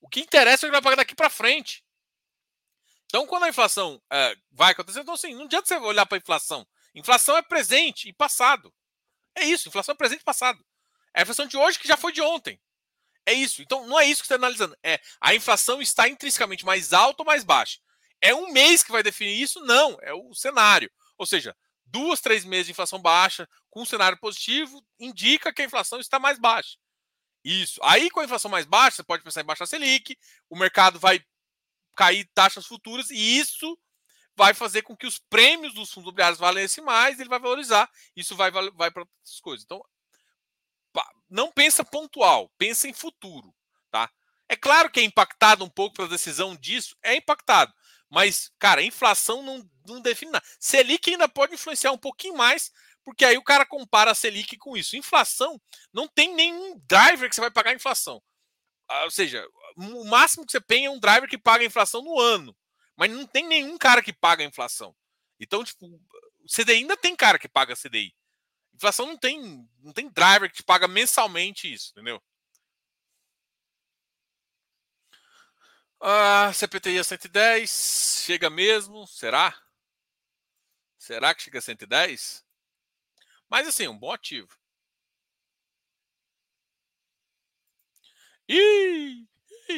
O 0.00 0.08
que 0.08 0.20
interessa 0.20 0.56
é 0.56 0.58
que 0.60 0.66
ele 0.66 0.72
vai 0.72 0.82
pagar 0.82 0.96
daqui 0.96 1.14
para 1.14 1.30
frente. 1.30 1.84
Então, 3.06 3.26
quando 3.26 3.44
a 3.44 3.48
inflação 3.48 4.00
é, 4.10 4.36
vai 4.50 4.72
acontecer, 4.72 5.00
então 5.00 5.14
assim, 5.14 5.34
não 5.34 5.44
adianta 5.44 5.66
você 5.66 5.76
olhar 5.76 6.06
para 6.06 6.18
a 6.18 6.20
inflação. 6.20 6.66
Inflação 6.94 7.36
é 7.36 7.42
presente 7.42 8.08
e 8.08 8.12
passado. 8.12 8.72
É 9.34 9.44
isso, 9.44 9.68
inflação 9.68 9.94
é 9.94 9.96
presente 9.96 10.20
e 10.20 10.24
passado. 10.24 10.64
É 11.14 11.20
a 11.20 11.22
inflação 11.22 11.46
de 11.46 11.56
hoje 11.56 11.78
que 11.78 11.88
já 11.88 11.96
foi 11.96 12.12
de 12.12 12.20
ontem. 12.20 12.60
É 13.24 13.32
isso. 13.32 13.62
Então, 13.62 13.86
não 13.86 13.98
é 13.98 14.06
isso 14.06 14.22
que 14.22 14.26
você 14.26 14.34
está 14.34 14.46
analisando. 14.46 14.76
É 14.82 15.00
a 15.20 15.34
inflação 15.34 15.80
está 15.82 16.08
intrinsecamente 16.08 16.64
mais 16.64 16.92
alta 16.92 17.22
ou 17.22 17.26
mais 17.26 17.44
baixa. 17.44 17.78
É 18.20 18.34
um 18.34 18.52
mês 18.52 18.82
que 18.82 18.92
vai 18.92 19.02
definir 19.02 19.40
isso? 19.40 19.60
Não, 19.60 19.96
é 20.00 20.12
o 20.12 20.34
cenário. 20.34 20.90
Ou 21.16 21.26
seja, 21.26 21.56
duas, 21.90 22.20
três 22.20 22.44
meses 22.44 22.66
de 22.66 22.72
inflação 22.72 23.00
baixa, 23.00 23.48
com 23.70 23.82
um 23.82 23.86
cenário 23.86 24.18
positivo, 24.18 24.84
indica 24.98 25.52
que 25.52 25.62
a 25.62 25.64
inflação 25.64 26.00
está 26.00 26.18
mais 26.18 26.38
baixa. 26.38 26.76
Isso. 27.44 27.80
Aí, 27.82 28.10
com 28.10 28.20
a 28.20 28.24
inflação 28.24 28.50
mais 28.50 28.66
baixa, 28.66 28.96
você 28.96 29.04
pode 29.04 29.22
pensar 29.22 29.40
em 29.40 29.46
baixar 29.46 29.64
a 29.64 29.66
Selic, 29.66 30.16
o 30.50 30.58
mercado 30.58 30.98
vai 30.98 31.20
cair 31.96 32.28
taxas 32.34 32.66
futuras, 32.66 33.10
e 33.10 33.38
isso 33.38 33.78
vai 34.36 34.54
fazer 34.54 34.82
com 34.82 34.96
que 34.96 35.06
os 35.06 35.18
prêmios 35.18 35.74
dos 35.74 35.90
fundos 35.90 36.08
imobiliários 36.08 36.38
valessem 36.38 36.84
mais, 36.84 37.18
ele 37.18 37.28
vai 37.28 37.40
valorizar, 37.40 37.90
isso 38.14 38.36
vai, 38.36 38.50
vai 38.50 38.90
para 38.90 39.02
outras 39.02 39.40
coisas. 39.40 39.64
Então, 39.64 39.82
não 41.28 41.50
pensa 41.50 41.84
pontual, 41.84 42.50
pensa 42.56 42.88
em 42.88 42.92
futuro. 42.92 43.54
Tá? 43.90 44.10
É 44.48 44.56
claro 44.56 44.90
que 44.90 45.00
é 45.00 45.02
impactado 45.02 45.64
um 45.64 45.68
pouco 45.68 45.96
pela 45.96 46.08
decisão 46.08 46.56
disso, 46.56 46.96
é 47.02 47.16
impactado. 47.16 47.72
Mas, 48.10 48.50
cara, 48.58 48.82
inflação 48.82 49.42
não, 49.42 49.68
não 49.86 50.00
define 50.00 50.32
nada. 50.32 50.44
Selic 50.58 51.10
ainda 51.10 51.28
pode 51.28 51.54
influenciar 51.54 51.92
um 51.92 51.98
pouquinho 51.98 52.36
mais, 52.36 52.70
porque 53.04 53.24
aí 53.24 53.36
o 53.36 53.42
cara 53.42 53.66
compara 53.66 54.10
a 54.10 54.14
Selic 54.14 54.56
com 54.56 54.76
isso. 54.76 54.96
Inflação 54.96 55.60
não 55.92 56.08
tem 56.08 56.34
nenhum 56.34 56.78
driver 56.86 57.28
que 57.28 57.34
você 57.34 57.40
vai 57.40 57.50
pagar 57.50 57.70
a 57.70 57.74
inflação. 57.74 58.22
Ah, 58.88 59.04
ou 59.04 59.10
seja, 59.10 59.46
o 59.76 60.04
máximo 60.04 60.46
que 60.46 60.52
você 60.52 60.60
tem 60.60 60.86
é 60.86 60.90
um 60.90 60.98
driver 60.98 61.28
que 61.28 61.36
paga 61.36 61.62
a 61.62 61.66
inflação 61.66 62.02
no 62.02 62.18
ano. 62.18 62.56
Mas 62.96 63.10
não 63.10 63.26
tem 63.26 63.46
nenhum 63.46 63.76
cara 63.78 64.02
que 64.02 64.12
paga 64.12 64.42
a 64.42 64.46
inflação. 64.46 64.94
Então, 65.38 65.62
tipo, 65.62 65.86
o 65.86 66.46
CDI 66.50 66.78
ainda 66.78 66.96
tem 66.96 67.14
cara 67.14 67.38
que 67.38 67.48
paga 67.48 67.76
CDI. 67.76 68.14
Inflação 68.74 69.06
não 69.06 69.16
tem, 69.16 69.68
não 69.80 69.92
tem 69.92 70.08
driver 70.08 70.50
que 70.50 70.56
te 70.56 70.62
paga 70.62 70.88
mensalmente 70.88 71.72
isso, 71.72 71.92
entendeu? 71.92 72.22
Ah, 76.00 76.52
CPTI 76.54 76.98
a 76.98 77.04
110, 77.04 78.22
chega 78.24 78.48
mesmo? 78.50 79.06
Será? 79.06 79.54
Será 80.96 81.34
que 81.34 81.42
chega 81.42 81.58
a 81.58 81.62
110? 81.62 82.44
Mas 83.48 83.66
assim, 83.68 83.88
um 83.88 83.98
bom 83.98 84.12
ativo. 84.12 84.48
Ih, 88.48 89.26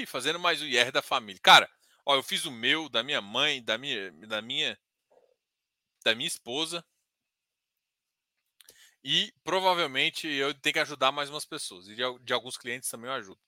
fazendo 0.07 0.39
mais 0.39 0.61
o 0.63 0.67
IR 0.67 0.91
da 0.93 1.03
família. 1.03 1.41
Cara, 1.43 1.69
ó, 2.07 2.15
eu 2.17 2.23
fiz 2.23 2.45
o 2.45 2.51
meu, 2.51 2.89
da 2.89 3.03
minha 3.03 3.21
mãe, 3.21 3.63
da 3.63 3.77
minha, 3.79 4.11
da 4.27 4.41
minha, 4.43 4.79
da 6.05 6.15
minha 6.15 6.29
esposa. 6.29 6.85
E 9.05 9.33
provavelmente 9.45 10.27
eu 10.27 10.55
tenho 10.55 10.73
que 10.75 10.79
ajudar 10.81 11.13
mais 11.13 11.29
umas 11.31 11.45
pessoas. 11.45 11.87
E 11.89 11.95
de, 11.95 12.03
de 12.23 12.33
alguns 12.33 12.57
clientes 12.57 12.89
também 12.89 13.09
eu 13.11 13.15
ajudo. 13.15 13.41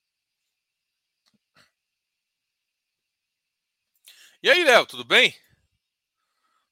E 4.43 4.51
aí, 4.51 4.63
Léo, 4.65 4.85
tudo 4.87 5.05
bem? 5.05 5.35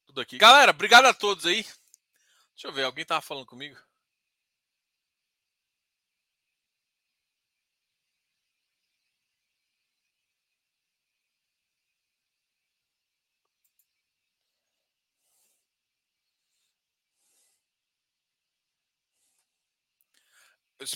Tudo 0.06 0.20
aqui. 0.20 0.36
Galera, 0.38 0.72
obrigado 0.72 1.06
a 1.06 1.14
todos 1.14 1.46
aí. 1.46 1.62
Deixa 2.54 2.68
eu 2.68 2.72
ver, 2.72 2.84
alguém 2.84 3.04
tava 3.04 3.22
falando 3.22 3.46
comigo? 3.46 3.76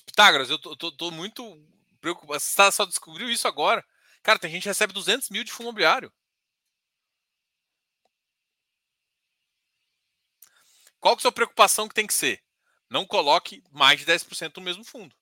Pitágoras, 0.07 0.49
eu 0.51 0.59
tô, 0.59 0.75
tô, 0.77 0.91
tô 0.91 1.11
muito 1.11 1.43
preocupado. 2.01 2.41
Você 2.41 2.73
só 2.73 2.85
descobriu 2.85 3.29
isso 3.31 3.47
agora. 3.47 3.85
Cara, 4.23 4.39
tem 4.39 4.51
gente 4.51 4.63
que 4.63 4.69
recebe 4.69 4.93
200 4.93 5.29
mil 5.31 5.45
de 5.45 5.53
fundo 5.53 5.65
imobiliário. 5.69 6.13
Qual 11.05 11.15
que 11.15 11.21
é 11.21 11.21
a 11.21 11.25
sua 11.25 11.33
preocupação 11.33 11.87
que 11.87 11.95
tem 11.95 12.07
que 12.07 12.15
ser? 12.15 12.43
Não 12.89 13.07
coloque 13.07 13.63
mais 13.71 14.01
de 14.01 14.07
10% 14.07 14.57
no 14.57 14.63
mesmo 14.63 14.83
fundo. 14.83 15.15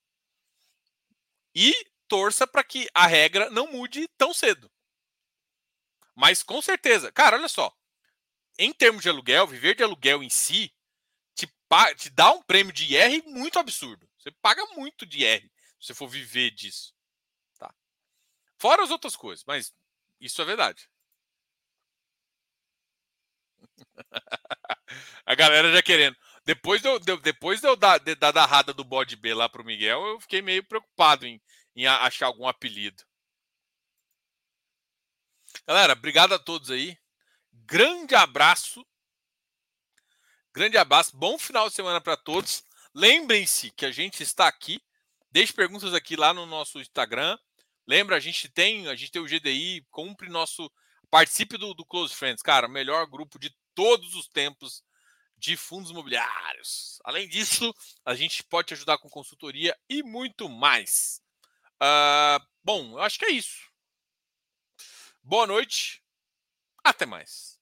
E 1.53 1.75
torça 2.07 2.47
para 2.47 2.63
que 2.63 2.89
a 2.95 3.09
regra 3.09 3.51
não 3.51 3.67
mude 3.67 4.07
tão 4.17 4.33
cedo. 4.33 4.71
Mas 6.15 6.41
com 6.41 6.63
certeza, 6.63 7.11
cara, 7.11 7.37
olha 7.37 7.49
só. 7.49 7.77
em 8.57 8.73
termos 8.73 9.03
de 9.03 9.09
aluguel, 9.09 9.45
viver 9.45 9.75
de 9.75 9.83
aluguel 9.83 10.23
em 10.23 10.31
si 10.31 10.73
te, 11.35 11.53
te 11.97 12.11
dá 12.11 12.31
um 12.31 12.45
prêmio 12.45 12.73
de 12.73 12.85
IR 12.95 13.25
muito 13.27 13.59
absurdo. 13.59 14.09
Você 14.19 14.31
paga 14.31 14.65
muito 14.77 15.05
de 15.05 15.25
IR 15.25 15.51
se 15.81 15.89
você 15.89 15.95
for 15.95 16.07
viver 16.07 16.53
disso. 16.53 16.95
Tá? 17.59 17.75
Fora 18.57 18.85
as 18.85 18.91
outras 18.93 19.17
coisas, 19.17 19.45
mas 19.45 19.75
isso 20.21 20.41
é 20.41 20.45
verdade. 20.45 20.89
A 25.27 25.35
galera 25.35 25.73
já 25.73 25.83
querendo. 25.83 26.17
Depois 26.45 26.83
de 26.83 26.89
eu, 26.89 26.99
de, 26.99 27.17
depois 27.19 27.61
de 27.61 27.69
eu 27.69 27.77
dar, 27.77 27.99
de, 27.99 28.15
da 28.15 28.33
darrada 28.33 28.75
do 28.75 28.85
bode 28.85 29.15
B 29.17 29.33
lá 29.33 29.49
pro 29.49 29.65
Miguel, 29.65 30.05
eu 30.07 30.21
fiquei 30.21 30.43
meio 30.43 30.65
preocupado 30.65 31.27
em, 31.27 31.41
em 31.77 31.87
achar 31.87 32.27
algum 32.27 32.49
apelido. 32.49 33.03
Galera, 35.67 35.93
obrigado 35.93 36.33
a 36.35 36.39
todos 36.39 36.71
aí. 36.71 36.99
Grande 37.53 38.15
abraço. 38.15 38.85
Grande 40.53 40.77
abraço. 40.77 41.17
Bom 41.17 41.39
final 41.39 41.69
de 41.69 41.75
semana 41.75 42.01
para 42.01 42.17
todos. 42.17 42.65
Lembrem-se 42.95 43.71
que 43.71 43.87
a 43.87 43.93
gente 43.93 44.23
está 44.23 44.49
aqui. 44.49 44.83
Deixe 45.31 45.53
perguntas 45.53 45.95
aqui 45.95 46.17
lá 46.17 46.35
no 46.35 46.45
nosso 46.45 46.81
Instagram. 46.81 47.39
Lembra, 47.87 48.17
a 48.17 48.21
gente 48.21 48.49
tem, 48.49 48.89
a 48.89 48.95
gente 48.95 49.13
tem 49.13 49.23
o 49.23 49.27
GDI, 49.27 49.87
cumpre 49.91 50.29
nosso 50.29 50.71
participe 51.11 51.59
do, 51.59 51.75
do 51.75 51.85
Close 51.85 52.15
Friends, 52.15 52.43
cara, 52.43 52.67
melhor 52.67 53.07
grupo 53.07 53.39
de 53.39 53.55
todos 53.75 54.15
os 54.15 54.29
tempos 54.29 54.85
de 55.37 55.57
fundos 55.57 55.91
imobiliários. 55.91 57.01
Além 57.05 57.29
disso, 57.29 57.75
a 58.05 58.15
gente 58.15 58.45
pode 58.45 58.69
te 58.69 58.75
ajudar 58.75 58.99
com 58.99 59.11
consultoria 59.11 59.77
e 59.89 60.03
muito 60.03 60.49
mais. 60.49 61.21
Uh, 61.83 62.47
bom, 62.63 62.93
eu 62.93 63.01
acho 63.01 63.19
que 63.19 63.25
é 63.25 63.31
isso. 63.31 63.71
Boa 65.23 65.47
noite. 65.47 66.03
Até 66.85 67.07
mais. 67.07 67.59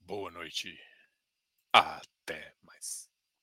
Boa 0.00 0.30
noite. 0.30 0.78
Até. 1.72 2.54